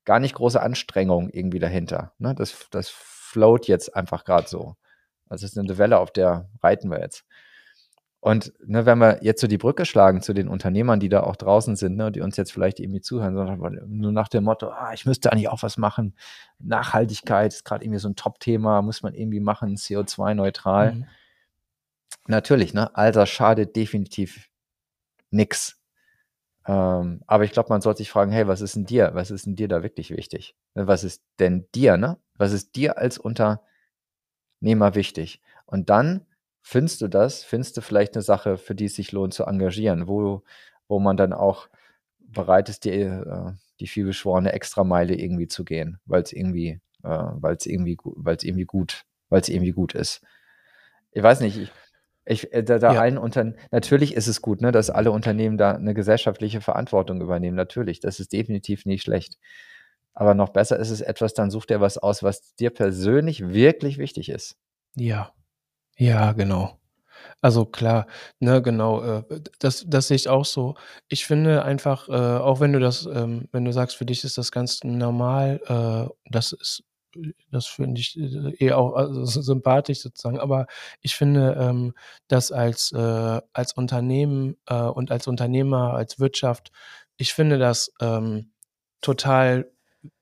gar 0.03 0.19
nicht 0.19 0.35
große 0.35 0.61
Anstrengung 0.61 1.29
irgendwie 1.29 1.59
dahinter. 1.59 2.13
Ne? 2.17 2.35
Das, 2.35 2.67
das 2.71 2.89
float 2.89 3.67
jetzt 3.67 3.95
einfach 3.95 4.25
gerade 4.25 4.49
so. 4.49 4.75
Also 5.29 5.45
es 5.45 5.53
ist 5.53 5.57
eine 5.57 5.77
Welle, 5.77 5.99
auf 5.99 6.11
der 6.11 6.49
reiten 6.61 6.89
wir 6.89 6.99
jetzt. 6.99 7.23
Und 8.21 8.53
ne, 8.63 8.85
wenn 8.85 8.99
wir 8.99 9.23
jetzt 9.23 9.41
so 9.41 9.47
die 9.47 9.57
Brücke 9.57 9.83
schlagen 9.83 10.21
zu 10.21 10.33
den 10.33 10.47
Unternehmern, 10.47 10.99
die 10.99 11.09
da 11.09 11.23
auch 11.23 11.35
draußen 11.35 11.75
sind, 11.75 11.97
ne, 11.97 12.11
die 12.11 12.21
uns 12.21 12.37
jetzt 12.37 12.53
vielleicht 12.53 12.79
irgendwie 12.79 13.01
zuhören, 13.01 13.33
sondern 13.33 13.79
nur 13.87 14.11
nach 14.11 14.27
dem 14.27 14.43
Motto, 14.43 14.69
ah, 14.69 14.93
ich 14.93 15.07
müsste 15.07 15.31
eigentlich 15.31 15.49
auch 15.49 15.63
was 15.63 15.77
machen. 15.77 16.15
Nachhaltigkeit 16.59 17.51
ist 17.51 17.65
gerade 17.65 17.83
irgendwie 17.83 17.99
so 17.99 18.07
ein 18.07 18.15
Top-Thema, 18.15 18.83
muss 18.83 19.01
man 19.01 19.15
irgendwie 19.15 19.39
machen, 19.39 19.75
CO2-neutral. 19.75 20.93
Mhm. 20.93 21.05
Natürlich, 22.27 22.75
ne? 22.75 22.95
Alter 22.95 23.25
schadet 23.25 23.75
definitiv 23.75 24.49
nix. 25.31 25.81
Ähm, 26.67 27.23
aber 27.25 27.43
ich 27.43 27.51
glaube, 27.51 27.69
man 27.69 27.81
sollte 27.81 27.97
sich 27.99 28.11
fragen, 28.11 28.31
hey, 28.31 28.47
was 28.47 28.61
ist 28.61 28.75
denn 28.75 28.85
dir? 28.85 29.15
Was 29.15 29.31
ist 29.31 29.47
denn 29.47 29.55
dir 29.55 29.67
da 29.67 29.81
wirklich 29.81 30.11
wichtig? 30.11 30.55
Ne, 30.75 30.85
Was 30.85 31.03
ist 31.03 31.23
denn 31.39 31.67
dir, 31.73 31.97
ne? 31.97 32.19
Was 32.35 32.51
ist 32.51 32.75
dir 32.75 32.99
als 32.99 33.17
Unternehmer 33.17 33.63
wichtig? 34.93 35.41
Und 35.65 35.89
dann 35.89 36.27
findest 36.61 37.01
du 37.01 37.07
das, 37.07 37.43
findest 37.43 37.77
du 37.77 37.81
vielleicht 37.81 38.15
eine 38.15 38.21
Sache, 38.21 38.57
für 38.57 38.75
die 38.75 38.85
es 38.85 38.95
sich 38.95 39.11
lohnt 39.11 39.33
zu 39.33 39.45
engagieren, 39.45 40.07
wo, 40.07 40.43
wo 40.87 40.99
man 40.99 41.17
dann 41.17 41.33
auch 41.33 41.67
bereit 42.19 42.69
ist, 42.69 42.85
die, 42.85 42.91
äh, 42.91 43.51
die 43.79 43.87
vielbeschworene 43.87 44.53
Extrameile 44.53 45.15
irgendwie 45.15 45.47
zu 45.47 45.65
gehen, 45.65 45.99
weil 46.05 46.21
es 46.21 46.33
irgendwie, 46.33 46.79
äh, 47.03 47.09
weil 47.09 47.55
es 47.55 47.65
irgendwie, 47.65 47.97
weil 48.03 48.35
es 48.35 48.43
irgendwie 48.43 48.65
gut, 48.65 49.05
weil 49.29 49.41
es 49.41 49.49
irgendwie 49.49 49.71
gut 49.71 49.95
ist. 49.95 50.21
Ich 51.11 51.23
weiß 51.23 51.41
nicht, 51.41 51.57
ich, 51.57 51.71
ich 52.25 52.53
äh, 52.53 52.63
da, 52.63 52.79
da 52.79 52.93
Ja. 52.93 53.01
allen 53.01 53.17
Unter 53.17 53.53
natürlich 53.71 54.15
ist 54.15 54.27
es 54.27 54.41
gut, 54.41 54.61
ne, 54.61 54.71
dass 54.71 54.89
alle 54.89 55.11
Unternehmen 55.11 55.57
da 55.57 55.73
eine 55.73 55.93
gesellschaftliche 55.93 56.61
Verantwortung 56.61 57.21
übernehmen. 57.21 57.57
Natürlich, 57.57 57.99
das 57.99 58.19
ist 58.19 58.31
definitiv 58.31 58.85
nicht 58.85 59.03
schlecht. 59.03 59.37
Aber 60.13 60.35
noch 60.35 60.49
besser 60.49 60.77
ist 60.77 60.89
es 60.89 61.01
etwas, 61.01 61.33
dann 61.33 61.51
such 61.51 61.65
dir 61.65 61.81
was 61.81 61.97
aus, 61.97 62.21
was 62.21 62.53
dir 62.55 62.69
persönlich 62.69 63.49
wirklich 63.49 63.97
wichtig 63.97 64.29
ist. 64.29 64.57
Ja. 64.95 65.33
Ja, 66.01 66.31
genau. 66.33 66.79
Also 67.41 67.65
klar, 67.65 68.07
ne, 68.39 68.61
genau, 68.61 69.01
äh, 69.03 69.23
das 69.59 69.85
das 69.87 70.07
sehe 70.09 70.15
ich 70.17 70.29
auch 70.29 70.45
so. 70.45 70.75
Ich 71.09 71.25
finde 71.25 71.63
einfach, 71.65 72.09
äh, 72.09 72.13
auch 72.13 72.59
wenn 72.61 72.73
du 72.73 72.79
das 72.79 73.05
ähm, 73.07 73.47
wenn 73.53 73.65
du 73.65 73.73
sagst, 73.73 73.97
für 73.97 74.05
dich 74.05 74.23
ist 74.25 74.37
das 74.39 74.51
ganz 74.51 74.83
normal, 74.83 75.61
äh, 75.67 76.13
das 76.31 76.53
ist 76.53 76.83
das 77.51 77.67
finde 77.67 78.01
ich, 78.01 78.17
äh, 78.19 78.55
eher 78.59 78.77
auch 78.79 78.93
also 78.95 79.25
sympathisch 79.41 80.01
sozusagen, 80.01 80.39
aber 80.39 80.67
ich 81.01 81.15
finde, 81.15 81.55
ähm, 81.59 81.93
das 82.29 82.51
als 82.51 82.91
äh, 82.93 83.41
als 83.53 83.73
Unternehmen, 83.73 84.57
äh, 84.67 84.75
und 84.83 85.11
als 85.11 85.27
Unternehmer, 85.27 85.93
als 85.95 86.19
Wirtschaft 86.19 86.71
ich 87.17 87.33
finde 87.33 87.59
das, 87.59 87.93
ähm, 88.01 88.51
total 89.01 89.71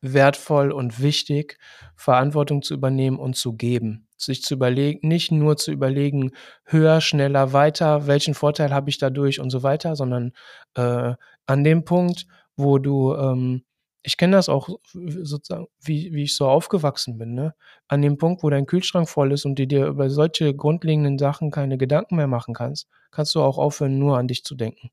wertvoll 0.01 0.71
und 0.73 1.01
wichtig, 1.01 1.59
Verantwortung 1.97 2.63
zu 2.63 2.73
übernehmen 2.75 3.19
und 3.19 3.35
zu 3.37 3.53
geben. 3.55 4.08
Sich 4.21 4.43
zu 4.43 4.53
überlegen 4.55 5.07
nicht 5.07 5.31
nur 5.31 5.57
zu 5.57 5.71
überlegen: 5.71 6.31
„Höher, 6.65 7.01
schneller, 7.01 7.53
weiter, 7.53 8.05
welchen 8.07 8.33
Vorteil 8.35 8.71
habe 8.73 8.89
ich 8.89 8.97
dadurch“ 8.97 9.39
und 9.39 9.49
so 9.49 9.63
weiter, 9.63 9.95
sondern, 9.95 10.33
äh, 10.75 11.13
an 11.47 11.63
dem 11.63 11.85
Punkt, 11.85 12.27
wo 12.57 12.77
du, 12.79 13.13
ähm 13.15 13.63
ich 14.03 14.15
kenne 14.17 14.37
das 14.37 14.47
auch 14.49 14.69
sozusagen, 14.93 15.67
wie 15.81 16.13
wie 16.13 16.23
ich 16.23 16.35
so 16.35 16.47
aufgewachsen 16.47 17.17
bin, 17.17 17.33
ne? 17.35 17.53
An 17.89 18.01
dem 18.01 18.17
Punkt, 18.17 18.43
wo 18.43 18.49
dein 18.49 18.65
Kühlschrank 18.65 19.09
voll 19.09 19.33
ist 19.33 19.45
und 19.45 19.59
du 19.59 19.67
dir 19.67 19.87
über 19.87 20.09
solche 20.09 20.53
grundlegenden 20.55 21.17
Sachen 21.19 21.51
keine 21.51 21.77
Gedanken 21.77 22.15
mehr 22.15 22.27
machen 22.27 22.53
kannst, 22.53 22.87
kannst 23.11 23.35
du 23.35 23.41
auch 23.41 23.57
aufhören, 23.57 23.99
nur 23.99 24.17
an 24.17 24.27
dich 24.29 24.43
zu 24.45 24.55
denken. 24.55 24.89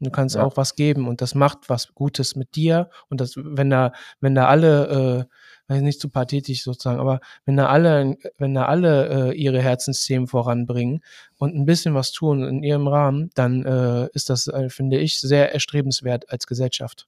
Du 0.00 0.10
kannst 0.12 0.36
Ja. 0.36 0.42
auch 0.44 0.56
was 0.56 0.76
geben 0.76 1.08
und 1.08 1.20
das 1.22 1.34
macht 1.36 1.68
was 1.70 1.94
Gutes 1.94 2.36
mit 2.36 2.56
dir 2.56 2.90
und 3.10 3.20
das 3.20 3.34
wenn 3.36 3.70
da 3.70 3.92
wenn 4.20 4.34
da 4.36 4.46
alle, 4.48 5.26
äh 5.28 5.34
weiß 5.68 5.82
nicht 5.82 6.00
zu 6.00 6.08
pathetisch 6.10 6.62
sozusagen, 6.64 7.00
aber 7.00 7.20
wenn 7.44 7.56
da 7.56 7.66
alle 7.68 8.16
wenn 8.38 8.54
da 8.54 8.66
alle, 8.66 9.30
äh, 9.32 9.34
ihre 9.36 9.60
Herzensthemen 9.62 10.26
voranbringen 10.28 11.02
und 11.38 11.54
'n 11.54 11.66
bisschen 11.66 11.94
was 11.94 12.12
tun 12.12 12.42
in 12.44 12.62
ihrem 12.62 12.88
Rahmen, 12.88 13.30
dann, 13.34 13.64
äh, 13.66 14.08
ist 14.14 14.30
das, 14.30 14.48
äh, 14.48 14.68
finde 14.70 14.98
ich, 14.98 15.20
sehr 15.20 15.52
erstrebenswert 15.54 16.30
als 16.30 16.46
Gesellschaft. 16.46 17.06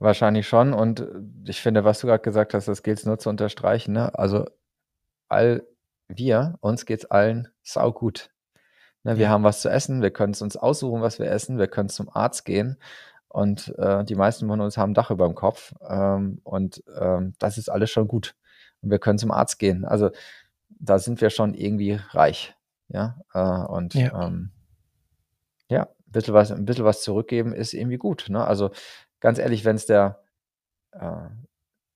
Wahrscheinlich 0.00 0.48
schon. 0.48 0.72
Und 0.72 1.06
ich 1.46 1.60
finde, 1.62 1.84
was 1.84 2.00
du 2.00 2.06
gerade 2.08 2.22
gesagt 2.22 2.52
hast, 2.54 2.68
das 2.68 2.82
gilt 2.82 2.98
es 2.98 3.06
nur 3.06 3.18
zu 3.18 3.30
unterstreichen. 3.30 3.92
Ne? 3.92 4.16
Also 4.18 4.44
all 5.28 5.64
wir, 6.08 6.56
uns 6.60 6.86
geht's 6.86 7.06
allen 7.06 7.48
saugut. 7.62 8.30
Ne? 9.04 9.18
Wir 9.18 9.24
Ja. 9.24 9.30
haben 9.30 9.44
was 9.44 9.62
zu 9.62 9.70
essen, 9.70 10.02
wir 10.02 10.10
können 10.12 10.32
es 10.34 10.42
uns 10.42 10.56
aussuchen, 10.56 11.02
was 11.02 11.18
wir 11.18 11.30
essen, 11.30 11.58
wir 11.58 11.68
können 11.68 11.88
zum 11.90 12.08
Arzt 12.14 12.44
gehen. 12.44 12.78
Und 13.34 13.74
äh, 13.78 14.04
die 14.04 14.14
meisten 14.14 14.46
von 14.46 14.60
uns 14.60 14.76
haben 14.78 14.92
ein 14.92 14.94
Dach 14.94 15.10
über 15.10 15.26
dem 15.26 15.34
Kopf. 15.34 15.74
Ähm, 15.88 16.40
und 16.44 16.84
ähm, 16.96 17.34
das 17.40 17.58
ist 17.58 17.68
alles 17.68 17.90
schon 17.90 18.06
gut. 18.06 18.36
Und 18.80 18.90
wir 18.92 19.00
können 19.00 19.18
zum 19.18 19.32
Arzt 19.32 19.58
gehen. 19.58 19.84
Also 19.84 20.10
da 20.68 21.00
sind 21.00 21.20
wir 21.20 21.30
schon 21.30 21.52
irgendwie 21.54 21.98
reich. 22.10 22.54
Ja. 22.86 23.18
Äh, 23.32 23.40
und 23.72 23.94
Ja. 23.94 24.26
ähm, 24.28 24.52
ja, 25.68 25.82
ein 25.82 26.12
bisschen 26.12 26.32
was, 26.32 26.52
ein 26.52 26.64
bisschen 26.64 26.84
was 26.84 27.02
zurückgeben 27.02 27.52
ist 27.52 27.74
irgendwie 27.74 27.96
gut. 27.98 28.26
Ne? 28.28 28.46
Also 28.46 28.70
ganz 29.18 29.40
ehrlich, 29.40 29.64
wenn 29.64 29.74
es 29.74 29.86
der, 29.86 30.22
äh, 30.92 31.26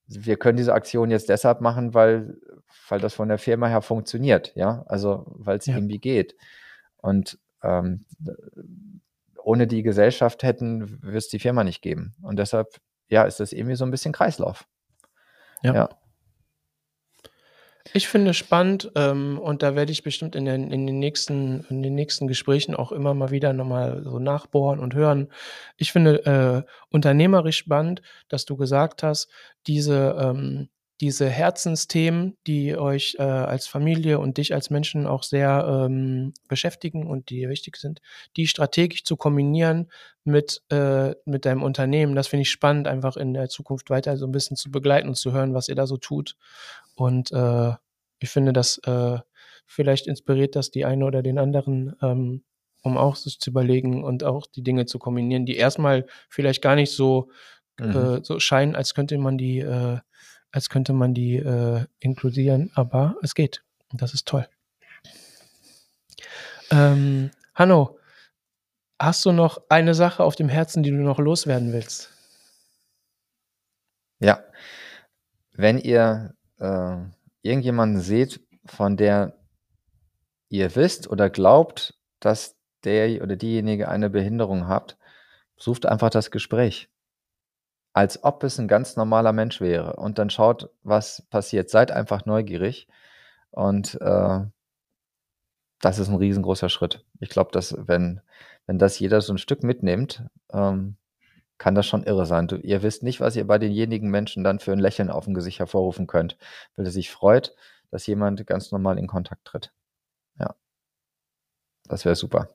wir 0.08 0.38
können 0.38 0.56
diese 0.56 0.74
Aktion 0.74 1.08
jetzt 1.08 1.28
deshalb 1.28 1.60
machen, 1.60 1.94
weil, 1.94 2.40
weil 2.88 2.98
das 2.98 3.14
von 3.14 3.28
der 3.28 3.38
Firma 3.38 3.68
her 3.68 3.82
funktioniert, 3.82 4.56
ja, 4.56 4.82
also 4.88 5.24
weil 5.28 5.58
es 5.58 5.66
Ja. 5.66 5.76
irgendwie 5.76 6.00
geht. 6.00 6.34
Und 6.96 7.38
ähm, 7.62 8.06
ohne 9.48 9.66
die 9.66 9.82
Gesellschaft 9.82 10.42
hätten, 10.42 11.00
wird 11.02 11.16
es 11.16 11.28
die 11.28 11.38
Firma 11.38 11.64
nicht 11.64 11.80
geben. 11.80 12.14
Und 12.20 12.38
deshalb, 12.38 12.66
ja, 13.08 13.22
ist 13.22 13.40
das 13.40 13.54
irgendwie 13.54 13.76
so 13.76 13.84
ein 13.86 13.90
bisschen 13.90 14.12
Kreislauf. 14.12 14.66
Ja. 15.62 15.74
Ja. 15.74 15.88
Ich 17.94 18.08
finde 18.08 18.34
spannend, 18.34 18.92
ähm, 18.94 19.38
und 19.38 19.62
da 19.62 19.74
werde 19.74 19.90
ich 19.90 20.02
bestimmt 20.02 20.36
in 20.36 20.44
den 20.44 20.70
in 20.70 20.86
den 20.86 20.98
nächsten 20.98 21.64
in 21.70 21.82
den 21.82 21.94
nächsten 21.94 22.28
Gesprächen 22.28 22.74
auch 22.74 22.92
immer 22.92 23.14
mal 23.14 23.30
wieder 23.30 23.54
noch 23.54 23.64
mal 23.64 24.02
so 24.04 24.18
nachbohren 24.18 24.80
und 24.80 24.94
hören. 24.94 25.32
Ich 25.78 25.92
finde, 25.92 26.26
äh, 26.26 26.70
unternehmerisch 26.90 27.56
spannend, 27.56 28.02
dass 28.28 28.44
du 28.44 28.58
gesagt 28.58 29.02
hast, 29.02 29.30
diese 29.66 30.14
ähm, 30.20 30.68
diese 31.00 31.28
Herzensthemen, 31.28 32.36
die 32.46 32.76
euch, 32.76 33.16
äh, 33.18 33.22
als 33.22 33.66
Familie 33.68 34.18
und 34.18 34.36
dich 34.38 34.54
als 34.54 34.70
Menschen 34.70 35.06
auch 35.06 35.22
sehr, 35.22 35.86
ähm, 35.88 36.34
beschäftigen 36.48 37.06
und 37.06 37.30
die 37.30 37.48
wichtig 37.48 37.76
sind, 37.76 38.00
die 38.36 38.46
strategisch 38.48 39.04
zu 39.04 39.16
kombinieren 39.16 39.90
mit 40.24 40.62
äh, 40.70 41.14
mit 41.24 41.44
deinem 41.46 41.62
Unternehmen. 41.62 42.14
Das 42.16 42.26
finde 42.28 42.42
ich 42.42 42.50
spannend, 42.50 42.88
einfach 42.88 43.16
in 43.16 43.34
der 43.34 43.48
Zukunft 43.48 43.90
weiter 43.90 44.16
so 44.16 44.26
'n 44.26 44.32
bisschen 44.32 44.56
zu 44.56 44.70
begleiten 44.70 45.08
und 45.08 45.14
zu 45.16 45.32
hören, 45.32 45.54
was 45.54 45.68
ihr 45.68 45.74
da 45.76 45.86
so 45.86 45.96
tut. 45.98 46.36
Und, 46.94 47.32
äh, 47.32 47.72
ich 48.20 48.30
finde, 48.30 48.52
das 48.52 48.78
äh, 48.84 49.18
vielleicht 49.66 50.06
inspiriert 50.08 50.56
das 50.56 50.70
die 50.70 50.84
eine 50.84 51.04
oder 51.04 51.22
den 51.22 51.38
anderen, 51.38 51.94
ähm, 52.02 52.42
um 52.82 52.96
auch 52.96 53.16
sich 53.16 53.38
zu 53.40 53.50
überlegen 53.50 54.02
und 54.04 54.24
auch 54.24 54.46
die 54.46 54.62
Dinge 54.62 54.86
zu 54.86 54.98
kombinieren, 54.98 55.46
die 55.46 55.56
erst 55.56 55.78
mal 55.78 56.06
vielleicht 56.28 56.62
gar 56.62 56.74
nicht 56.74 56.92
so 56.92 57.30
Mhm. 57.78 58.08
äh, 58.14 58.20
so 58.22 58.40
scheinen, 58.40 58.76
als 58.76 58.94
könnte 58.94 59.18
man 59.18 59.38
die 59.38 59.60
äh, 59.60 59.98
als 60.52 60.68
könnte 60.68 60.92
man 60.92 61.14
die, 61.14 61.36
äh, 61.36 61.84
inkludieren, 62.00 62.70
aber 62.74 63.16
es 63.22 63.34
geht. 63.34 63.62
Und 63.90 64.02
das 64.02 64.14
ist 64.14 64.26
toll. 64.26 64.48
Ähm, 66.70 67.30
Hanno, 67.54 67.98
hast 68.98 69.24
du 69.24 69.32
noch 69.32 69.62
eine 69.68 69.94
Sache 69.94 70.22
auf 70.22 70.36
dem 70.36 70.48
Herzen, 70.48 70.82
die 70.82 70.90
du 70.90 70.96
noch 70.96 71.18
loswerden 71.18 71.72
willst? 71.72 72.12
Ja. 74.20 74.44
Wenn 75.52 75.78
ihr 75.78 76.34
äh, 76.58 76.96
irgendjemanden 77.42 78.00
seht, 78.00 78.40
von 78.64 78.96
der 78.96 79.38
ihr 80.48 80.74
wisst 80.76 81.08
oder 81.08 81.30
glaubt, 81.30 81.94
dass 82.20 82.56
der 82.84 83.22
oder 83.22 83.36
diejenige 83.36 83.88
eine 83.88 84.10
Behinderung 84.10 84.68
hat, 84.68 84.96
sucht 85.56 85.86
einfach 85.86 86.10
das 86.10 86.30
Gespräch. 86.30 86.88
Als 87.98 88.22
ob 88.22 88.44
es 88.44 88.60
ein 88.60 88.68
ganz 88.68 88.94
normaler 88.94 89.32
Mensch 89.32 89.60
wäre. 89.60 89.96
Und 89.96 90.20
dann 90.20 90.30
schaut, 90.30 90.70
was 90.84 91.22
passiert. 91.30 91.68
Seid 91.68 91.90
einfach 91.90 92.26
neugierig. 92.26 92.86
Und 93.50 94.00
äh, 94.00 94.40
das 95.80 95.98
ist 95.98 96.08
ein 96.08 96.14
riesengroßer 96.14 96.68
Schritt. 96.68 97.04
Ich 97.18 97.28
glaube, 97.28 97.50
dass 97.50 97.74
wenn, 97.76 98.20
wenn 98.66 98.78
das 98.78 99.00
jeder 99.00 99.20
so 99.20 99.32
ein 99.32 99.38
Stück 99.38 99.64
mitnimmt, 99.64 100.22
ähm, 100.52 100.96
kann 101.58 101.74
das 101.74 101.86
schon 101.88 102.04
irre 102.04 102.24
sein. 102.24 102.46
Du, 102.46 102.54
ihr 102.58 102.84
wisst 102.84 103.02
nicht, 103.02 103.18
was 103.18 103.34
ihr 103.34 103.48
bei 103.48 103.58
denjenigen 103.58 104.10
Menschen 104.10 104.44
dann 104.44 104.60
für 104.60 104.70
ein 104.70 104.78
Lächeln 104.78 105.10
auf 105.10 105.24
dem 105.24 105.34
Gesicht 105.34 105.58
hervorrufen 105.58 106.06
könnt, 106.06 106.38
weil 106.76 106.84
er 106.84 106.92
sich 106.92 107.10
freut, 107.10 107.56
dass 107.90 108.06
jemand 108.06 108.46
ganz 108.46 108.70
normal 108.70 108.96
in 109.00 109.08
Kontakt 109.08 109.44
tritt. 109.44 109.72
Ja. 110.38 110.54
Das 111.88 112.04
wäre 112.04 112.14
super. 112.14 112.48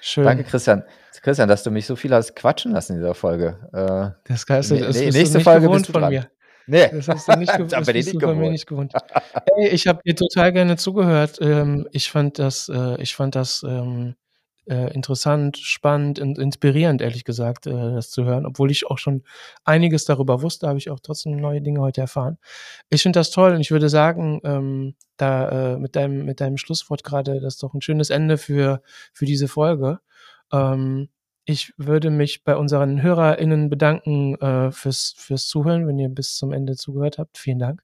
Schön. 0.00 0.24
Danke, 0.24 0.44
Christian. 0.44 0.84
Christian, 1.22 1.48
dass 1.48 1.62
du 1.62 1.70
mich 1.70 1.86
so 1.86 1.96
viel 1.96 2.12
hast 2.14 2.34
quatschen 2.34 2.72
lassen 2.72 2.94
in 2.94 3.00
dieser 3.00 3.14
Folge. 3.14 3.58
Äh, 3.72 4.16
das, 4.26 4.46
heißt, 4.48 4.70
das, 4.70 4.96
nee, 4.96 5.10
nächste 5.10 5.40
Folge 5.40 5.68
bist 5.68 5.88
du 5.88 5.92
von 5.92 6.02
dran. 6.02 6.12
mir. 6.12 6.30
Nee. 6.66 6.88
Das 6.92 7.08
hast 7.08 7.28
du 7.28 7.36
nicht, 7.36 7.52
das 7.70 7.86
bist 7.86 8.14
du 8.14 8.20
von 8.20 8.38
mir 8.38 8.50
nicht 8.50 8.66
gewohnt. 8.66 8.92
Hey, 9.56 9.68
ich 9.68 9.86
habe 9.86 10.00
dir 10.04 10.14
total 10.14 10.52
gerne 10.52 10.76
zugehört. 10.76 11.38
Ähm, 11.40 11.86
ich 11.92 12.10
fand 12.10 12.38
das, 12.38 12.68
äh, 12.68 13.00
ich 13.02 13.14
fand 13.14 13.34
das 13.34 13.62
ähm, 13.66 14.14
äh, 14.70 14.94
interessant, 14.94 15.58
spannend 15.58 16.20
und 16.20 16.38
inspirierend, 16.38 17.02
ehrlich 17.02 17.24
gesagt, 17.24 17.66
äh, 17.66 17.72
das 17.72 18.10
zu 18.10 18.24
hören. 18.24 18.46
Obwohl 18.46 18.70
ich 18.70 18.86
auch 18.86 18.98
schon 18.98 19.24
einiges 19.64 20.04
darüber 20.04 20.42
wusste, 20.42 20.68
habe 20.68 20.78
ich 20.78 20.90
auch 20.90 21.00
trotzdem 21.00 21.36
neue 21.36 21.60
Dinge 21.60 21.80
heute 21.80 22.00
erfahren. 22.00 22.38
Ich 22.88 23.02
finde 23.02 23.18
das 23.18 23.30
toll 23.32 23.52
und 23.52 23.60
ich 23.60 23.72
würde 23.72 23.88
sagen, 23.88 24.40
ähm, 24.44 24.94
da 25.16 25.74
äh, 25.74 25.78
mit 25.78 25.96
deinem 25.96 26.24
mit 26.24 26.40
deinem 26.40 26.56
Schlusswort 26.56 27.04
gerade, 27.04 27.40
das 27.40 27.54
ist 27.54 27.62
doch 27.62 27.74
ein 27.74 27.82
schönes 27.82 28.10
Ende 28.10 28.38
für 28.38 28.80
für 29.12 29.26
diese 29.26 29.48
Folge. 29.48 29.98
Ähm, 30.52 31.08
ich 31.50 31.72
würde 31.76 32.10
mich 32.10 32.44
bei 32.44 32.56
unseren 32.56 33.02
HörerInnen 33.02 33.68
bedanken 33.68 34.36
äh, 34.36 34.70
fürs, 34.70 35.14
fürs 35.16 35.46
Zuhören, 35.48 35.86
wenn 35.86 35.98
ihr 35.98 36.08
bis 36.08 36.36
zum 36.36 36.52
Ende 36.52 36.76
zugehört 36.76 37.18
habt. 37.18 37.38
Vielen 37.38 37.58
Dank. 37.58 37.82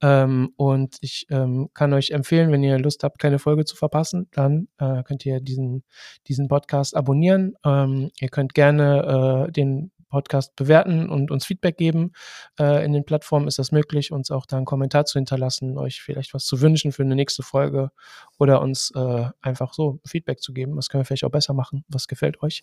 Ähm, 0.00 0.52
und 0.56 0.96
ich 1.00 1.26
ähm, 1.30 1.70
kann 1.74 1.92
euch 1.92 2.10
empfehlen, 2.10 2.52
wenn 2.52 2.62
ihr 2.62 2.78
Lust 2.78 3.02
habt, 3.02 3.18
keine 3.18 3.38
Folge 3.38 3.64
zu 3.64 3.76
verpassen, 3.76 4.28
dann 4.32 4.68
äh, 4.78 5.02
könnt 5.02 5.26
ihr 5.26 5.40
diesen, 5.40 5.82
diesen 6.28 6.48
Podcast 6.48 6.96
abonnieren. 6.96 7.54
Ähm, 7.64 8.10
ihr 8.20 8.28
könnt 8.28 8.54
gerne 8.54 9.46
äh, 9.48 9.52
den 9.52 9.90
Podcast 10.10 10.54
bewerten 10.56 11.08
und 11.08 11.30
uns 11.30 11.46
Feedback 11.46 11.78
geben. 11.78 12.12
Äh, 12.58 12.84
in 12.84 12.92
den 12.92 13.04
Plattformen 13.04 13.48
ist 13.48 13.58
das 13.58 13.72
möglich, 13.72 14.12
uns 14.12 14.30
auch 14.30 14.44
da 14.44 14.56
einen 14.56 14.66
Kommentar 14.66 15.06
zu 15.06 15.18
hinterlassen, 15.18 15.78
euch 15.78 16.02
vielleicht 16.02 16.34
was 16.34 16.44
zu 16.44 16.60
wünschen 16.60 16.92
für 16.92 17.02
eine 17.02 17.14
nächste 17.14 17.42
Folge 17.42 17.90
oder 18.38 18.60
uns 18.60 18.92
äh, 18.94 19.26
einfach 19.40 19.72
so 19.72 20.00
Feedback 20.04 20.40
zu 20.40 20.52
geben. 20.52 20.76
Was 20.76 20.88
können 20.88 21.00
wir 21.00 21.06
vielleicht 21.06 21.24
auch 21.24 21.30
besser 21.30 21.54
machen? 21.54 21.84
Was 21.88 22.08
gefällt 22.08 22.42
euch? 22.42 22.62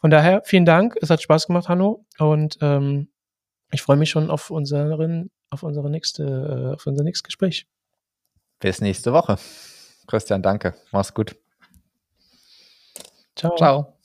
Von 0.00 0.10
daher, 0.10 0.42
vielen 0.44 0.64
Dank. 0.64 0.96
Es 1.00 1.10
hat 1.10 1.22
Spaß 1.22 1.46
gemacht, 1.46 1.68
Hanno. 1.68 2.04
Und 2.18 2.58
ähm, 2.60 3.08
ich 3.70 3.82
freue 3.82 3.96
mich 3.96 4.10
schon 4.10 4.30
auf 4.30 4.50
unseren, 4.50 5.30
auf 5.50 5.62
unsere 5.62 5.90
nächste, 5.90 6.24
äh, 6.24 6.74
auf 6.74 6.86
unser 6.86 7.04
nächstes 7.04 7.24
Gespräch. 7.24 7.66
Bis 8.58 8.80
nächste 8.80 9.12
Woche. 9.12 9.38
Christian, 10.06 10.42
danke. 10.42 10.74
Mach's 10.92 11.12
gut. 11.12 11.36
Ciao. 13.34 13.54
Ciao. 13.56 13.95